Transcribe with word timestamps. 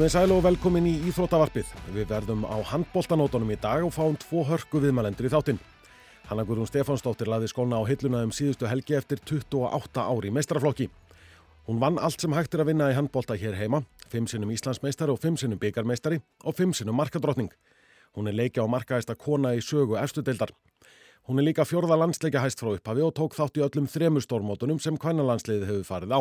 Komið 0.00 0.14
sæl 0.14 0.32
og 0.32 0.38
velkomin 0.40 0.86
í 0.88 0.92
Íþróttavarpið. 1.10 1.74
Við 1.92 2.06
verðum 2.08 2.46
á 2.48 2.56
handbóltanótonum 2.70 3.50
í 3.52 3.58
dag 3.60 3.82
og 3.84 3.92
fáum 3.92 4.14
tvo 4.16 4.46
hörku 4.48 4.80
viðmælendur 4.80 5.28
í 5.28 5.32
þáttinn. 5.34 5.58
Hanna 6.24 6.46
Guðrún 6.48 6.70
Stefánsdóttir 6.70 7.28
laði 7.28 7.50
skóna 7.52 7.76
á 7.76 7.84
hilluna 7.84 8.22
um 8.24 8.32
síðustu 8.32 8.64
helgi 8.64 8.96
eftir 8.96 9.20
28 9.28 10.00
ári 10.00 10.30
í 10.30 10.32
meistraraflokki. 10.32 10.88
Hún 11.68 11.84
vann 11.84 12.00
allt 12.00 12.24
sem 12.24 12.32
hægt 12.32 12.56
er 12.56 12.64
að 12.64 12.70
vinna 12.72 12.88
í 12.88 12.96
handbólta 12.96 13.36
hér 13.36 13.60
heima, 13.60 13.84
5 14.08 14.32
sinnum 14.32 14.56
Íslandsmeistari 14.56 15.12
og 15.12 15.20
5 15.20 15.36
sinnum 15.44 15.60
byggarmeistari 15.60 16.22
og 16.48 16.56
5 16.56 16.78
sinnum 16.80 16.96
markadrottning. 16.96 17.52
Hún 18.16 18.32
er 18.32 18.40
leikja 18.40 18.64
á 18.64 18.72
markaðista 18.72 19.20
kona 19.20 19.52
í 19.52 19.60
sögu 19.60 20.00
efstudeildar. 20.00 20.56
Hún 21.28 21.44
er 21.44 21.50
líka 21.52 21.68
fjörða 21.68 22.00
landsleika 22.00 22.40
hæst 22.40 22.64
frá 22.64 22.72
upphafi 22.72 23.04
og 23.04 23.18
tók 23.20 23.36
þátt 23.36 23.60
í 23.60 23.68
öllum 23.68 23.84
þremur 23.84 24.24
stórmótunum 24.24 24.80
sem 24.80 24.96
farið 24.96 26.16
á. 26.16 26.20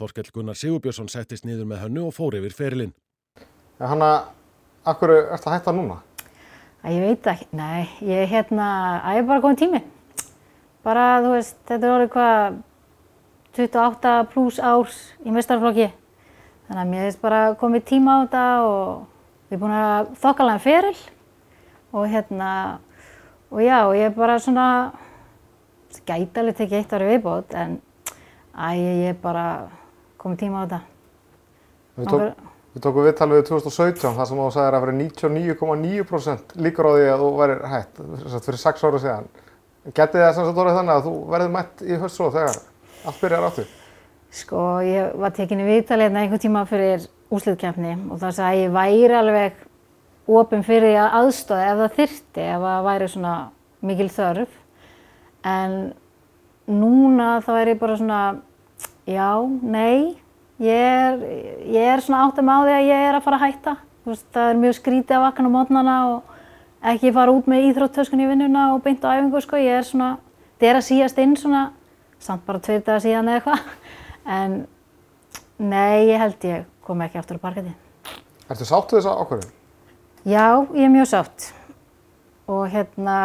Þorkell 0.00 0.30
Gunnar 0.32 0.56
Sigurbjörnsson 0.56 1.10
settist 1.12 1.44
niður 1.44 1.66
með 1.68 1.82
hönnu 1.84 2.06
og 2.08 2.14
fór 2.16 2.38
yfir 2.38 2.54
ferilinn. 2.56 2.94
Ja, 3.76 3.90
Hanna, 3.90 4.08
akkur 4.88 5.12
er 5.12 5.26
þetta 5.34 5.52
hægt 5.52 5.68
að 5.68 5.76
núna? 5.80 5.98
Æ, 6.82 6.86
ég 6.94 7.02
veit 7.04 7.26
ekki, 7.28 7.48
nei, 7.54 7.82
ég 8.00 8.22
er 8.24 8.30
hérna, 8.30 8.68
að 9.04 9.18
ég 9.18 9.22
er 9.22 9.26
bara 9.28 9.42
góðin 9.44 9.58
tími. 9.60 9.80
Bara, 10.82 11.04
þú 11.22 11.34
veist, 11.34 11.58
þetta 11.68 11.86
er 11.86 11.96
orðið 11.96 12.12
hvað 12.14 12.56
28 13.58 14.14
pluss 14.32 14.62
árs 14.64 14.96
í 15.22 15.34
mestarflokki. 15.34 15.90
Þannig 16.70 16.82
að 16.82 16.90
mér 16.94 17.04
hefist 17.04 17.22
bara 17.22 17.42
komið 17.60 17.84
tíma 17.92 18.16
á 18.16 18.20
þetta 18.24 18.46
og 18.64 18.88
við 19.50 19.58
erum 19.58 19.62
búin 19.66 19.76
að 19.76 20.10
þokkalega 20.24 20.64
feril 20.64 20.96
og 21.92 22.08
hérna, 22.08 22.50
og 23.52 23.60
já, 23.60 23.76
og 23.84 23.94
ég 24.00 24.08
er 24.08 24.16
bara 24.16 24.40
svona, 24.40 24.66
gæti 26.08 26.40
alveg 26.40 26.58
tekið 26.62 26.80
eitt 26.80 26.96
ári 26.96 27.12
viðbót, 27.12 27.52
en 27.52 27.78
æ, 28.56 28.68
ég 28.80 29.06
er 29.12 29.20
bara 29.20 29.46
komið 30.22 30.42
tíma 30.42 30.62
á 30.62 30.64
þetta. 30.64 30.80
Við, 31.98 32.08
tók, 32.08 32.50
við 32.72 32.84
tókum 32.86 33.06
viðtalið 33.08 33.40
við 33.40 33.46
2017 33.50 34.16
þar 34.18 34.28
sem 34.30 34.42
þú 34.42 34.48
sagðir 34.54 34.76
að 34.78 34.84
vera 34.86 34.98
99,9% 34.98 36.54
líkur 36.66 36.88
á 36.88 36.92
því 36.96 37.08
að 37.12 37.24
þú 37.24 37.30
værir 37.40 37.64
hætt 37.72 38.02
sem 38.02 38.28
sagt, 38.32 38.48
fyrir 38.48 38.62
6 38.62 38.86
ára 38.86 39.02
síðan. 39.02 39.30
Getið 39.92 40.22
það 40.22 40.34
sem 40.36 40.46
sagt 40.48 40.60
orðið 40.62 40.78
þannig 40.78 40.94
að 40.94 41.08
þú 41.08 41.14
verður 41.34 41.56
mætt 41.56 41.82
í 41.82 41.98
höst 41.98 42.18
svo 42.20 42.30
þegar 42.32 42.60
allt 43.02 43.22
byrjar 43.22 43.48
áttu? 43.48 43.66
Sko, 44.32 44.60
ég 44.86 45.18
var 45.20 45.34
tekinni 45.36 45.66
viðtalið 45.66 46.06
hérna 46.06 46.22
einhvern 46.22 46.40
tíma 46.40 46.62
fyrir 46.70 47.02
úsliðkjafni 47.32 47.96
og 48.08 48.20
það 48.22 48.36
sagði 48.38 48.52
að 48.52 48.62
ég 48.62 48.76
væri 48.76 49.16
alveg 49.18 49.58
ofinn 50.38 50.64
fyrir 50.64 50.92
því 50.92 51.00
að 51.02 51.16
aðstóða 51.18 51.66
ef 51.66 51.80
það 51.80 51.98
þyrti, 51.98 52.46
ef 52.46 52.62
það 52.62 52.86
væri 52.86 53.08
svona 53.12 53.34
mikil 53.82 54.08
þörf. 54.14 54.54
En 55.52 55.76
núna 56.70 57.28
þá 57.42 57.52
er 57.58 57.72
ég 57.72 57.82
bara 57.82 57.98
svona, 57.98 58.20
já, 59.08 59.30
nei, 59.62 60.16
ég 60.62 60.82
er, 60.82 61.22
ég 61.66 61.88
er 61.94 62.02
svona 62.04 62.26
áttum 62.26 62.50
á 62.50 62.56
því 62.62 62.74
að 62.76 62.88
ég 62.88 63.06
er 63.08 63.18
að 63.18 63.24
fara 63.26 63.38
að 63.40 63.44
hætta. 63.46 63.76
Veist, 64.06 64.26
það 64.34 64.50
er 64.50 64.60
mjög 64.62 64.76
skrítið 64.78 65.16
að 65.18 65.24
vakna 65.26 65.50
á 65.50 65.54
mótnana 65.54 65.96
og 66.10 66.36
ekki 66.92 67.14
fara 67.14 67.34
út 67.36 67.48
með 67.50 67.68
íþróttöskun 67.70 68.22
í 68.24 68.28
vinnuna 68.30 68.66
og 68.74 68.82
beint 68.82 69.04
á 69.06 69.14
æfingu, 69.14 69.42
sko. 69.44 69.60
Ég 69.62 69.78
er 69.78 69.86
svona, 69.86 70.10
þetta 70.56 70.70
er 70.70 70.80
að 70.80 70.86
síast 70.88 71.22
inn 71.22 71.36
svona, 71.38 71.62
samt 72.22 72.44
bara 72.46 72.62
tveir 72.62 72.82
dagar 72.82 73.04
síðan 73.04 73.30
eða 73.30 73.40
eitthvað. 73.40 73.72
En 74.22 74.52
nei, 75.58 76.10
ég 76.10 76.22
held 76.22 76.46
ég 76.46 76.68
kom 76.86 77.02
ekki 77.02 77.18
aftur 77.18 77.38
á 77.38 77.44
parketti. 77.46 77.74
Ertu 78.50 78.66
sáttu 78.66 78.98
þess 78.98 79.10
að 79.10 79.22
ákvörðin? 79.22 79.52
Já, 80.22 80.46
ég 80.74 80.84
er 80.86 80.92
mjög 80.94 81.08
sátt. 81.10 81.48
Og 82.50 82.64
hérna, 82.72 83.16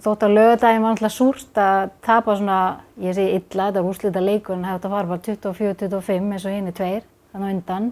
þótt 0.00 0.24
að 0.24 0.34
lögadaginn 0.38 0.84
var 0.84 0.94
alltaf 0.94 1.12
súrt 1.12 1.58
að 1.60 1.90
tapa 2.04 2.36
svona, 2.38 2.60
ég 3.02 3.12
segi 3.16 3.34
illa, 3.36 3.66
þetta 3.68 3.82
var 3.82 3.90
úrslita 3.90 4.22
leikur 4.24 4.56
en 4.56 4.64
hefði 4.64 4.78
þetta 4.78 4.92
fara 4.94 5.10
bara 5.10 5.24
24-25 5.26 6.32
eins 6.32 6.46
og 6.48 6.56
hinn 6.56 6.70
er 6.70 6.76
tveir, 6.78 7.04
þannig 7.34 7.58
undan. 7.58 7.90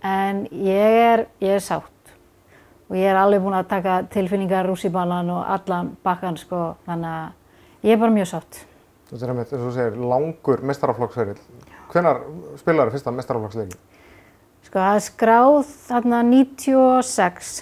En 0.00 0.40
ég 0.56 0.96
er, 1.04 1.26
ég 1.44 1.58
er 1.58 1.64
sátt. 1.64 2.14
Og 2.88 2.96
ég 2.96 3.12
er 3.12 3.20
alveg 3.20 3.44
búin 3.44 3.58
að 3.58 3.68
taka 3.70 4.00
tilfinningar 4.10 4.66
rússiballan 4.66 5.28
og 5.36 5.44
allan 5.44 5.92
bakkan, 6.02 6.40
sko, 6.40 6.62
þannig 6.88 7.12
að 7.20 7.86
ég 7.90 7.94
er 7.94 8.00
bara 8.00 8.16
mjög 8.16 8.32
sátt. 8.32 8.64
Þetta 9.10 9.26
er 9.26 9.34
einmitt, 9.34 9.52
eins 9.52 9.60
og 9.60 9.68
þú 9.68 9.76
segir, 9.76 10.02
langur 10.14 10.64
mestaraflokksferil. 10.70 11.38
Hvenar 11.92 12.24
spilaður 12.56 12.96
fyrsta 12.96 13.12
mestaraflokksleikin? 13.14 13.80
Sko 14.64 14.78
það 14.78 14.96
er 14.96 15.02
skráð 15.02 15.56
þarna 15.88 16.20
96 16.28 17.56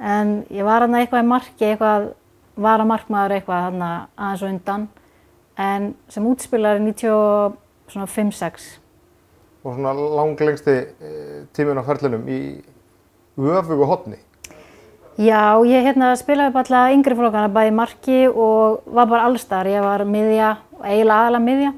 en 0.00 0.44
ég 0.52 0.66
var 0.66 0.84
þarna 0.84 1.02
eitthvað 1.02 1.24
í 1.24 1.28
marki, 1.30 1.68
eitthvað 1.70 2.10
var 2.56 2.82
að 2.82 2.90
markmaður 2.90 3.36
eitthvað 3.36 3.64
þarna 3.66 3.90
aðeins 4.16 4.42
og 4.42 4.50
undan 4.50 4.88
en 5.56 5.88
sem 6.12 6.26
útspilari 6.28 6.82
95-6. 6.84 8.68
Og 9.66 9.74
svona 9.74 9.94
langlengsti 9.96 10.76
eh, 10.76 11.40
tíminn 11.56 11.80
á 11.80 11.84
ferlinum 11.86 12.28
í 12.28 12.40
öfugu 13.36 13.88
hotni. 13.88 14.20
Já, 15.16 15.56
ég 15.64 15.86
hérna 15.86 16.12
spilaði 16.20 16.52
bara 16.52 16.66
alltaf 16.66 16.92
yngri 16.92 17.16
flokkana 17.16 17.48
bæði 17.48 17.72
marki 17.72 18.18
og 18.28 18.84
var 18.84 19.08
bara 19.08 19.24
allstar. 19.30 19.68
Ég 19.68 19.80
var 19.80 20.04
miðja, 20.04 20.58
eiginlega 20.84 21.22
aðalega 21.24 21.44
miðja 21.46 21.72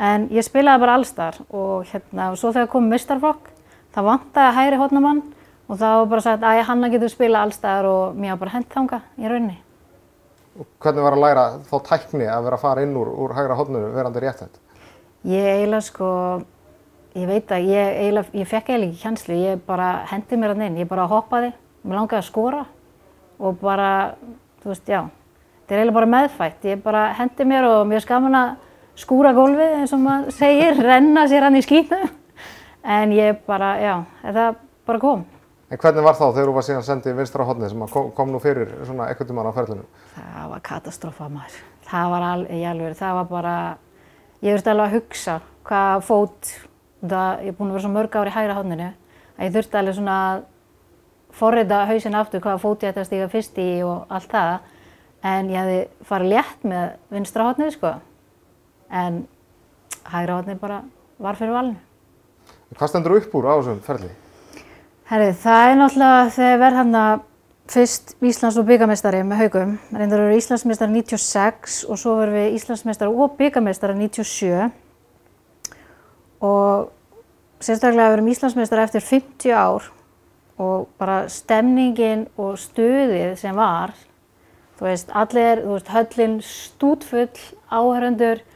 en 0.00 0.26
ég 0.32 0.44
spilaði 0.46 0.82
bara 0.82 0.96
allstar 0.98 1.38
og 1.52 1.88
hérna 1.90 2.30
og 2.32 2.38
svo 2.40 2.52
þegar 2.54 2.70
kom 2.72 2.88
mistarflokk 2.90 3.50
það 3.94 4.08
vantaði 4.08 4.56
hægri 4.56 4.80
hotnamann 4.80 5.22
og 5.70 5.78
þá 5.78 5.86
var 5.86 6.08
bara 6.10 6.24
sagt 6.24 6.46
að 6.46 6.60
hann 6.66 6.86
getur 6.90 7.12
spila 7.12 7.44
allstaðar 7.46 7.86
og 7.86 8.16
mér 8.18 8.34
var 8.34 8.40
bara 8.40 8.54
hent 8.56 8.72
þanga 8.74 8.98
í 9.14 9.28
rauninni. 9.30 9.60
Og 10.58 10.66
hvernig 10.82 11.04
var 11.06 11.14
að 11.14 11.22
læra 11.22 11.44
þá 11.68 11.76
tækni 11.86 12.26
að 12.26 12.48
vera 12.48 12.58
að 12.58 12.64
fara 12.64 12.82
inn 12.82 12.96
úr, 12.98 13.12
úr 13.22 13.36
hægra 13.36 13.58
hotnunu 13.58 13.92
verandi 13.94 14.22
rétt 14.24 14.42
þetta? 14.42 14.64
Ég 15.30 15.46
eiginlega 15.46 15.86
sko, 15.86 16.10
ég 17.14 17.30
veit 17.30 17.54
að 17.54 17.70
ég 17.70 17.94
eiginlega, 18.00 18.34
ég 18.40 18.50
fekk 18.50 18.72
eiginlega 18.72 18.90
ekki 18.90 19.02
kjænslu, 19.04 19.38
ég 19.38 19.64
bara 19.70 19.88
hendi 20.10 20.40
mér 20.40 20.56
hann 20.56 20.66
inn, 20.66 20.82
ég 20.82 20.90
bara 20.90 21.06
hoppaði, 21.10 21.52
mér 21.84 22.00
langaði 22.00 22.18
að 22.24 22.28
skora. 22.32 22.66
Og 23.40 23.56
bara, 23.62 23.90
þú 24.60 24.74
veist, 24.74 24.90
já, 24.90 25.04
þetta 25.06 25.76
er 25.76 25.84
eiginlega 25.84 26.00
bara 26.00 26.12
meðfætt, 26.18 26.66
ég 26.66 26.82
bara 26.82 27.08
hendi 27.20 27.46
mér 27.46 27.70
og 27.70 27.82
mér 27.88 28.02
skaman 28.02 28.40
að 28.42 28.56
skúra 28.98 29.36
gólfið 29.38 29.76
eins 29.78 29.94
og 29.94 30.02
maður 30.02 30.34
segir, 30.34 30.82
renna 30.90 31.28
sér 31.30 31.46
hann 31.46 31.60
í 31.60 31.62
skýtnu 31.64 32.02
en 32.82 33.12
ég 33.14 33.44
bara, 33.46 33.76
já, 33.78 34.00
þetta 34.24 34.54
bara 34.90 35.02
kom. 35.04 35.28
En 35.70 35.78
hvernig 35.78 36.02
var 36.02 36.16
þá 36.18 36.24
þegar 36.32 36.48
þú 36.48 36.54
var 36.56 36.64
síðan 36.66 36.82
sendið 36.82 37.12
í 37.12 37.16
vinstra 37.20 37.44
hodni 37.46 37.68
sem 37.70 37.82
kom, 37.92 38.08
kom 38.14 38.32
nú 38.32 38.40
fyrir 38.42 38.72
svona 38.88 39.06
ekkert 39.12 39.28
tíman 39.30 39.46
á 39.46 39.54
ferlinu? 39.54 39.84
Það 40.16 40.46
var 40.50 40.62
katastrófa 40.66 41.28
maður. 41.30 41.58
Það 41.86 42.06
var 42.10 42.24
alveg, 42.26 42.62
alveg, 42.72 42.96
það 42.98 43.18
var 43.20 43.28
bara, 43.30 43.52
ég 44.42 44.56
þurfti 44.56 44.72
alveg 44.72 44.88
að 44.88 44.96
hugsa 44.96 45.36
hvað 45.70 46.02
fót, 46.08 46.50
það, 47.04 47.44
ég 47.46 47.52
er 47.52 47.58
búin 47.58 47.70
að 47.70 47.76
vera 47.76 47.84
svo 47.84 47.90
mörg 47.94 48.18
ári 48.18 48.32
í 48.32 48.34
hægra 48.34 48.56
hodninu, 48.58 48.88
að 49.36 49.46
ég 49.46 49.54
þurfti 49.54 49.78
alveg 49.78 49.96
svona 50.00 50.16
að 50.24 50.42
forrita 51.38 51.78
hausin 51.86 52.18
aftur 52.18 52.42
hvaða 52.42 52.62
fót 52.64 52.82
ég 52.82 52.90
ætti 52.90 53.02
að 53.04 53.06
stíga 53.06 53.28
fyrst 53.30 53.60
í 53.62 53.68
og 53.86 54.10
allt 54.10 54.34
það. 54.34 54.56
En 55.30 55.52
ég 55.52 55.60
hefði 55.60 56.08
farið 56.08 56.32
létt 56.34 56.66
með 56.66 56.96
vinstra 57.14 57.46
hodnið, 57.46 57.76
sko. 57.76 57.92
En 58.90 59.22
hægra 60.10 60.40
hodnið 60.40 60.58
bara 60.64 60.80
var 61.22 61.38
fyrir 61.38 61.54
valinu. 61.54 61.78
Hvað 62.74 62.90
stendur 62.90 63.16
upp 63.20 63.38
úr 63.38 63.46
á 63.46 63.54
þessum 63.60 63.80
ferli? 63.86 64.10
Herri, 65.10 65.32
það 65.34 65.64
er 65.66 65.72
náttúrulega 65.74 66.26
þegar 66.30 66.58
verð 66.60 66.76
hann 66.78 66.92
að 66.94 67.22
fyrst 67.74 68.12
Íslands 68.22 68.58
og 68.60 68.66
byggamestari 68.68 69.24
með 69.26 69.40
haugum. 69.42 69.72
Reyndar 69.90 70.20
eru 70.22 70.36
Íslandsmestari 70.38 70.94
96 70.94 71.80
og 71.90 71.98
svo 71.98 72.12
verðum 72.20 72.36
við 72.38 72.54
Íslandsmestari 72.60 73.16
og 73.24 73.32
byggamestari 73.40 73.96
97. 73.98 74.68
Og 76.46 76.92
sérstaklega 77.58 78.12
verðum 78.12 78.30
Íslandsmestari 78.30 78.84
eftir 78.86 79.02
50 79.08 79.56
ár 79.58 79.90
og 80.62 80.86
bara 81.02 81.24
stemningin 81.26 82.28
og 82.38 82.54
stuðið 82.62 83.34
sem 83.42 83.58
var, 83.58 83.96
þú 84.78 84.92
veist, 84.92 85.10
allir, 85.10 85.64
þú 85.66 85.74
veist, 85.74 85.90
höllin 85.96 86.38
stútfull, 86.46 87.46
áhöröndur, 87.66 88.46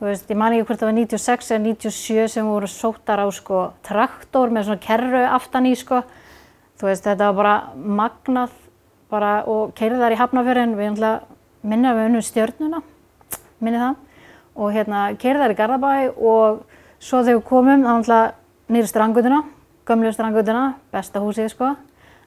Þú 0.00 0.06
veist, 0.08 0.30
ég 0.32 0.38
man 0.40 0.54
ekki 0.56 0.64
hvort 0.64 0.80
það 0.80 0.88
var 0.88 0.94
96 0.96 1.50
eða 1.52 1.62
97 1.66 2.28
sem 2.32 2.46
voru 2.48 2.68
sóttar 2.72 3.20
á 3.20 3.28
sko 3.36 3.58
traktor 3.84 4.48
með 4.48 4.70
svona 4.70 4.80
kerru 4.80 5.20
aftan 5.28 5.68
í 5.68 5.74
sko. 5.76 5.98
Þú 6.80 6.88
veist, 6.88 7.04
þetta 7.04 7.26
var 7.28 7.36
bara 7.36 7.52
magnað 7.76 8.54
bara 9.12 9.32
og 9.44 9.74
keirðar 9.76 10.14
í 10.14 10.18
Hafnarfjörðin, 10.22 10.72
við 10.78 10.94
ætla 10.94 11.10
minna 11.68 11.92
við 11.98 12.08
unnum 12.08 12.24
stjörnuna, 12.24 12.80
minni 13.60 13.82
það. 13.82 14.00
Og 14.56 14.72
hérna 14.72 15.02
keirðar 15.20 15.52
í 15.52 15.58
Garðabæ 15.58 15.92
og 16.16 16.62
svo 16.96 17.20
þegar 17.20 17.42
við 17.42 17.46
komum, 17.52 17.84
þá 17.84 17.92
ætla 17.98 18.20
nýri 18.72 18.88
strangutuna, 18.88 19.42
gömlu 19.84 20.16
strangutuna, 20.16 20.64
besta 20.96 21.20
húsið 21.20 21.52
sko. 21.52 21.74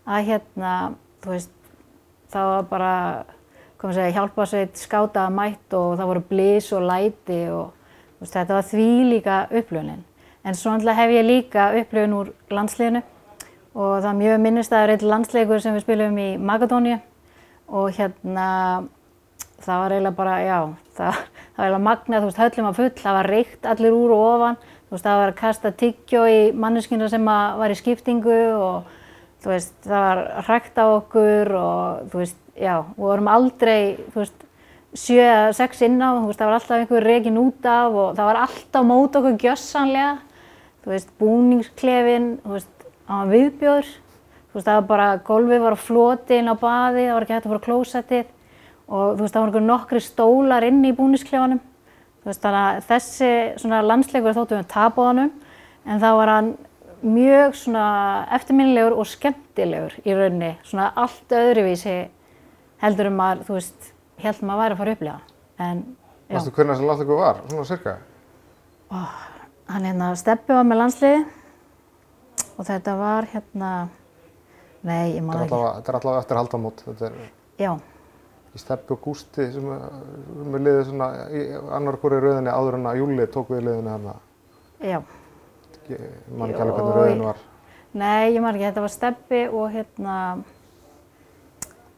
Að 0.05 0.29
hérna, 0.29 0.75
þú 1.25 1.33
veist, 1.33 1.57
það 2.29 2.53
var 2.53 2.69
bara 2.69 2.93
segja, 3.91 4.13
hjálpasveit 4.15 4.79
skáta 4.79 5.27
mætt 5.29 5.75
og 5.75 5.97
það 5.99 6.09
voru 6.11 6.23
blís 6.29 6.69
og 6.71 6.85
læti 6.87 7.41
og 7.51 7.73
veist, 8.21 8.33
þetta 8.33 8.55
var 8.55 8.67
því 8.69 8.89
líka 9.09 9.39
upplöfunin. 9.51 10.03
En 10.43 10.55
svo 10.55 10.71
hef 10.71 11.11
ég 11.11 11.25
líka 11.27 11.71
upplöfun 11.81 12.17
úr 12.19 12.33
landsliðinu 12.49 13.03
og 13.73 13.93
það 14.01 14.09
er 14.09 14.19
mjög 14.21 14.41
minnistæður 14.43 14.93
eitt 14.93 15.07
landsleikur 15.07 15.61
sem 15.61 15.75
við 15.75 15.85
spilum 15.85 16.17
í 16.17 16.29
Magadóníu 16.37 16.99
og 17.67 17.91
hérna 17.97 18.49
það 19.63 19.79
var 19.79 19.95
eiginlega 19.95 20.17
bara, 20.17 20.35
já, 20.43 20.57
það, 20.97 21.19
það 21.55 21.57
var 21.57 21.65
eiginlega 21.65 21.85
magnað, 21.87 22.19
þú 22.19 22.29
veist, 22.29 22.41
höllum 22.43 22.67
var 22.67 22.77
full, 22.79 22.91
það 22.99 23.17
var 23.17 23.29
reykt 23.31 23.69
allir 23.71 23.95
úr 23.95 24.13
og 24.13 24.25
ofan, 24.27 24.59
þú 24.59 24.95
veist, 24.95 25.07
það 25.07 25.21
var 25.21 25.31
að 25.31 25.39
kasta 25.39 25.73
tyggjó 25.79 26.23
í 26.29 26.39
manneskina 26.65 27.09
sem 27.11 27.31
að 27.33 27.57
var 27.63 27.73
í 27.73 27.79
skiptingu 27.79 28.39
og 28.57 28.91
þú 29.43 29.53
veist, 29.53 29.75
það 29.87 30.05
var 30.07 30.23
hrækt 30.49 30.79
á 30.79 30.85
okkur 30.85 31.53
og 31.59 32.11
þú 32.11 32.23
veist, 32.23 32.42
já, 32.59 32.75
við 32.95 33.05
vorum 33.05 33.29
aldrei, 33.31 33.97
þú 34.13 34.21
veist, 34.21 34.45
sjö 34.93 35.23
eða 35.23 35.53
sex 35.57 35.81
inn 35.85 35.97
á, 36.01 36.09
þú 36.19 36.29
veist, 36.29 36.39
það 36.39 36.49
var 36.49 36.59
alltaf 36.59 36.77
einhver 36.77 37.07
reygin 37.07 37.41
út 37.41 37.65
af 37.65 37.97
og 37.97 38.13
það 38.17 38.29
var 38.29 38.39
alltaf 38.43 38.85
mót 38.85 39.17
okkur 39.17 39.37
gjössanlega, 39.41 40.13
þú 40.83 40.93
veist, 40.93 41.11
búningsklefin, 41.21 42.29
þú 42.43 42.55
veist, 42.57 42.87
það 43.07 43.21
var 43.21 43.31
viðbjóður, 43.33 43.91
þú 44.53 44.59
veist, 44.59 44.67
það 44.67 44.79
var 44.79 44.87
bara, 44.91 45.09
gólfið 45.29 45.63
var 45.65 45.77
á 45.77 45.85
floti 45.87 46.39
inn 46.39 46.51
á 46.51 46.55
baði, 46.55 47.07
það 47.07 47.17
var 47.17 47.25
ekki 47.25 47.37
hægt 47.37 47.47
að 47.47 47.53
fara 47.53 47.63
á 47.63 47.67
klósettið. 47.67 48.31
Og 48.93 49.13
þú 49.15 49.23
veist, 49.23 49.33
það 49.33 49.47
einhver 49.47 49.63
nokkri 49.65 50.01
stólar 50.03 50.67
inn 50.67 50.83
í 50.85 50.93
búningsklefanum, 50.93 51.61
þú 52.21 52.29
veist, 52.29 52.43
þannig 52.43 52.61
að 52.67 52.83
þessi 52.91 53.31
svona 53.63 53.81
landsleikur 53.87 54.35
þóttum 54.37 54.59
við 54.59 54.69
tapóðanum, 54.75 55.31
en 55.87 56.03
það 56.03 56.17
var 56.19 56.31
hann 56.33 56.51
mjög 57.03 57.55
svona 57.59 57.87
eftirminnilegur 58.37 58.95
og 58.99 59.07
skemmtilegur 59.09 59.95
í 60.03 60.13
rauninni, 60.15 60.51
svona 60.67 60.91
allt 60.99 61.33
öðruvísi 61.35 61.95
heldur 62.83 63.09
um 63.09 63.21
að, 63.23 63.43
þú 63.47 63.57
veist, 63.57 63.91
held 64.23 64.41
maður 64.45 64.63
væri 64.63 64.75
að 64.75 64.81
fara 64.83 64.93
að 64.93 64.97
upplega. 64.97 65.37
En, 65.63 65.83
já. 66.27 66.35
Vastu 66.35 66.53
hvernig 66.57 66.75
þessi 66.75 66.89
landleikur 66.89 67.21
var, 67.21 67.39
svona 67.49 67.69
cirka? 67.69 67.95
Hann 69.73 69.87
hérna 69.87 70.09
Steppi 70.19 70.53
var 70.53 70.67
með 70.67 70.79
landsliði 70.81 71.21
og 72.59 72.67
þetta 72.67 72.93
var 72.99 73.27
hérna, 73.31 73.69
nei, 74.85 75.15
ég 75.15 75.23
það 75.25 75.45
ekki. 75.45 75.61
þetta 75.79 75.93
er 75.93 75.97
allavega 75.99 76.21
eftir 76.25 76.39
haldamót. 76.41 76.83
Þetta 76.85 77.09
er 77.09 77.17
Já, 77.63 77.71
í 78.53 78.61
Steppi 78.61 78.93
og 78.93 79.01
Gústi 79.07 79.47
sem 79.53 79.71
er 79.73 80.61
liðið 80.67 80.83
svona 80.91 81.07
í 81.33 81.43
annar 81.77 81.97
hvori 82.01 82.19
rauðinni 82.21 82.53
áður 82.53 82.77
en 82.79 82.89
að 82.91 82.99
Júli 83.01 83.27
tók 83.33 83.49
við 83.53 83.63
liðinni 83.69 83.93
hérna. 83.93 84.15
já. 84.83 84.99
Ég 85.89 86.03
man 86.39 86.49
ekki 86.53 86.61
alveg 86.63 86.77
hvernig 86.77 86.95
rauðin 86.99 87.25
var. 87.27 87.41
Nei, 87.93 88.33
ég 88.33 88.41
man 88.41 88.55
ekki, 88.55 88.67
þetta 88.69 88.83
var 88.85 88.93
Steppi 88.93 89.41
og 89.49 89.65
hérna, 89.73 90.17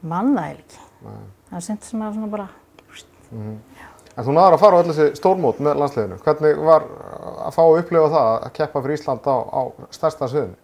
mann 0.08 0.34
það 0.38 0.52
ekki. 0.54 0.84
Nei. 1.06 1.24
Það 1.50 1.58
er 1.60 1.66
sent 1.70 1.88
sem 1.90 2.06
að 2.06 2.20
svona 2.20 2.32
bara, 2.36 2.50
En 4.16 4.24
þú 4.24 4.32
náður 4.32 4.54
að 4.56 4.62
fara 4.62 4.78
á 4.78 4.80
öll 4.80 4.92
þessi 4.94 5.18
stórmót 5.20 5.58
með 5.60 5.80
landsliðinu. 5.82 6.18
Hvernig 6.24 6.60
var 6.64 6.86
að 7.50 7.56
fá 7.58 7.64
að 7.66 7.80
upplifa 7.82 8.12
það 8.14 8.30
að 8.36 8.54
keppa 8.56 8.84
fyrir 8.86 8.96
Ísland 8.96 9.26
á, 9.28 9.36
á 9.44 9.62
stærsta 9.92 10.30
sviðinu? 10.32 10.56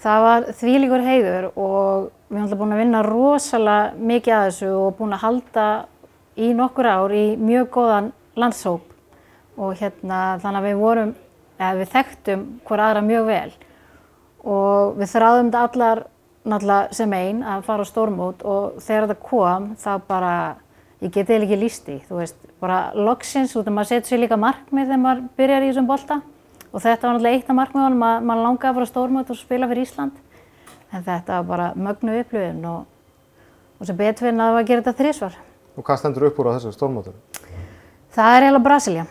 það 0.00 0.22
var 0.24 0.46
þvílíkur 0.56 1.02
heiður 1.04 1.46
og 1.50 2.06
við 2.30 2.36
erum 2.36 2.44
alltaf 2.44 2.60
búin 2.60 2.74
að 2.74 2.80
vinna 2.80 3.00
rosalega 3.04 4.06
mikið 4.10 4.36
að 4.36 4.44
þessu 4.46 4.70
og 4.78 4.94
búin 4.98 5.16
að 5.16 5.24
halda 5.24 5.66
í 6.40 6.52
nokkur 6.56 6.88
ár 6.88 7.14
í 7.16 7.24
mjög 7.40 7.66
góðan 7.74 8.12
landshóp 8.40 8.86
og 9.60 9.74
hérna 9.80 10.20
þannig 10.40 10.60
að 10.60 10.68
við 10.68 10.80
vorum, 10.80 11.10
eða 11.60 11.74
við 11.80 11.92
þekktum 11.96 12.46
hver 12.68 12.84
aðra 12.86 13.04
mjög 13.04 13.28
vel 13.28 13.50
og 14.40 14.96
við 14.96 15.12
þráðum 15.12 15.50
þetta 15.50 15.64
allar 15.68 16.02
náttúrulega 16.48 16.96
sem 16.96 17.12
einn 17.12 17.42
að 17.44 17.64
fara 17.66 17.84
á 17.84 17.90
stórmót 17.90 18.44
og 18.48 18.80
þegar 18.80 19.08
þetta 19.08 19.28
kom 19.28 19.66
þá 19.80 19.90
bara, 20.08 20.32
ég 21.00 21.12
geti 21.12 21.34
eiginlega 21.34 21.50
ekki 21.50 21.60
líst 21.60 21.90
í, 21.92 21.98
þú 22.08 22.20
veist, 22.20 22.38
bara 22.62 22.80
loksins 22.96 23.52
út 23.58 23.68
af 23.68 23.76
maður 23.76 23.90
setur 23.92 24.12
sér 24.14 24.22
líka 24.24 24.40
markmið 24.40 24.88
þegar 24.88 25.02
maður 25.04 25.22
byrjar 25.36 25.66
í 25.66 25.70
þessum 25.70 25.90
bolta 25.90 26.20
og 26.70 26.82
þetta 26.84 27.06
var 27.06 27.14
náttúrulega 27.16 27.36
eitt 27.40 27.50
af 27.50 27.58
markmiðunum 27.58 28.06
að 28.08 28.26
maður 28.30 28.46
langaði 28.46 28.70
að 28.70 28.78
fara 28.78 28.88
á 28.88 28.92
stórmót 28.92 29.32
og 29.32 29.40
spila 29.40 29.68
fyrir 29.70 29.84
Ísland 29.84 30.24
en 30.90 31.04
þetta 31.06 31.40
var 31.40 31.48
bara 31.50 31.68
mögnu 31.76 32.16
upplifun 32.22 32.64
og, 32.70 32.84
og 33.78 33.88
sem 33.88 33.98
betur 33.98 34.30
en 34.30 34.40
að 34.40 34.48
það 34.48 34.56
var 34.56 34.64
að 34.64 34.70
gera 34.70 34.84
þetta 34.84 35.02
þrísvar. 35.02 35.36
Og 35.76 35.86
hvað 35.86 36.00
stendur 36.00 36.26
upp 36.28 36.40
úr 36.40 36.50
á 36.50 36.54
þessu 36.56 36.72
stórmótinu? 36.74 37.20
Það 38.10 38.36
er 38.36 38.46
eiginlega 38.46 38.64
Brasilia. 38.64 39.04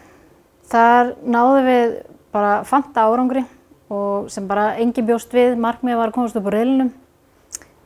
Þar 0.70 1.14
náðum 1.24 1.70
við 1.70 1.94
bara 2.36 2.56
fanta 2.68 3.06
árangri 3.08 3.46
og 3.90 4.28
sem 4.30 4.46
bara 4.50 4.74
engin 4.82 5.08
bjóst 5.08 5.32
við, 5.34 5.56
markmiðið 5.62 6.02
var 6.02 6.12
að 6.12 6.18
komast 6.18 6.38
upp 6.38 6.50
á 6.52 6.56
reylinum 6.58 6.92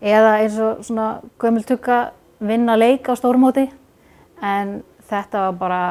eða 0.03 0.37
eins 0.41 0.57
og 0.59 0.83
svona 0.83 1.21
gömul 1.39 1.63
tukka 1.67 2.11
vinna 2.43 2.75
leik 2.75 3.07
á 3.07 3.15
stórmóti 3.15 3.69
en 4.43 4.81
þetta 5.07 5.47
var 5.47 5.59
bara 5.59 5.83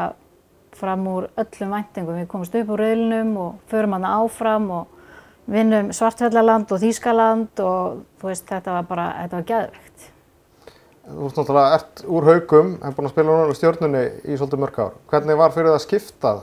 fram 0.77 1.07
úr 1.09 1.29
öllum 1.39 1.73
væntingum. 1.77 2.19
Við 2.21 2.29
komumst 2.31 2.57
upp 2.59 2.73
á 2.73 2.77
reylinum 2.81 3.37
og 3.41 3.55
förum 3.71 3.97
hann 3.97 4.09
áfram 4.09 4.71
og 4.71 4.87
vinnum 5.53 5.93
Svartfjallaland 5.93 6.73
og 6.73 6.81
Þýskaland 6.83 7.63
og 7.65 8.03
þú 8.21 8.31
veist 8.31 8.49
þetta 8.49 8.79
var 8.79 8.89
bara, 8.89 9.07
þetta 9.23 9.39
var 9.39 9.47
gæðvegt. 9.51 10.09
Þú 11.03 11.29
ert 11.29 11.39
náttúrulega 11.39 11.77
ert 11.77 12.03
úr 12.07 12.29
haugum, 12.31 12.75
hefur 12.83 12.97
búin 12.97 13.09
að 13.09 13.15
spila 13.15 13.31
núna 13.31 13.55
í 13.55 13.59
stjórnunni 13.59 14.03
í 14.23 14.37
svolítið 14.37 14.63
mörg 14.63 14.79
ár. 14.79 14.93
Hvernig 15.11 15.41
var 15.41 15.55
fyrir 15.55 15.73
það 15.73 15.79
að 15.79 15.87
skipta 15.87 16.35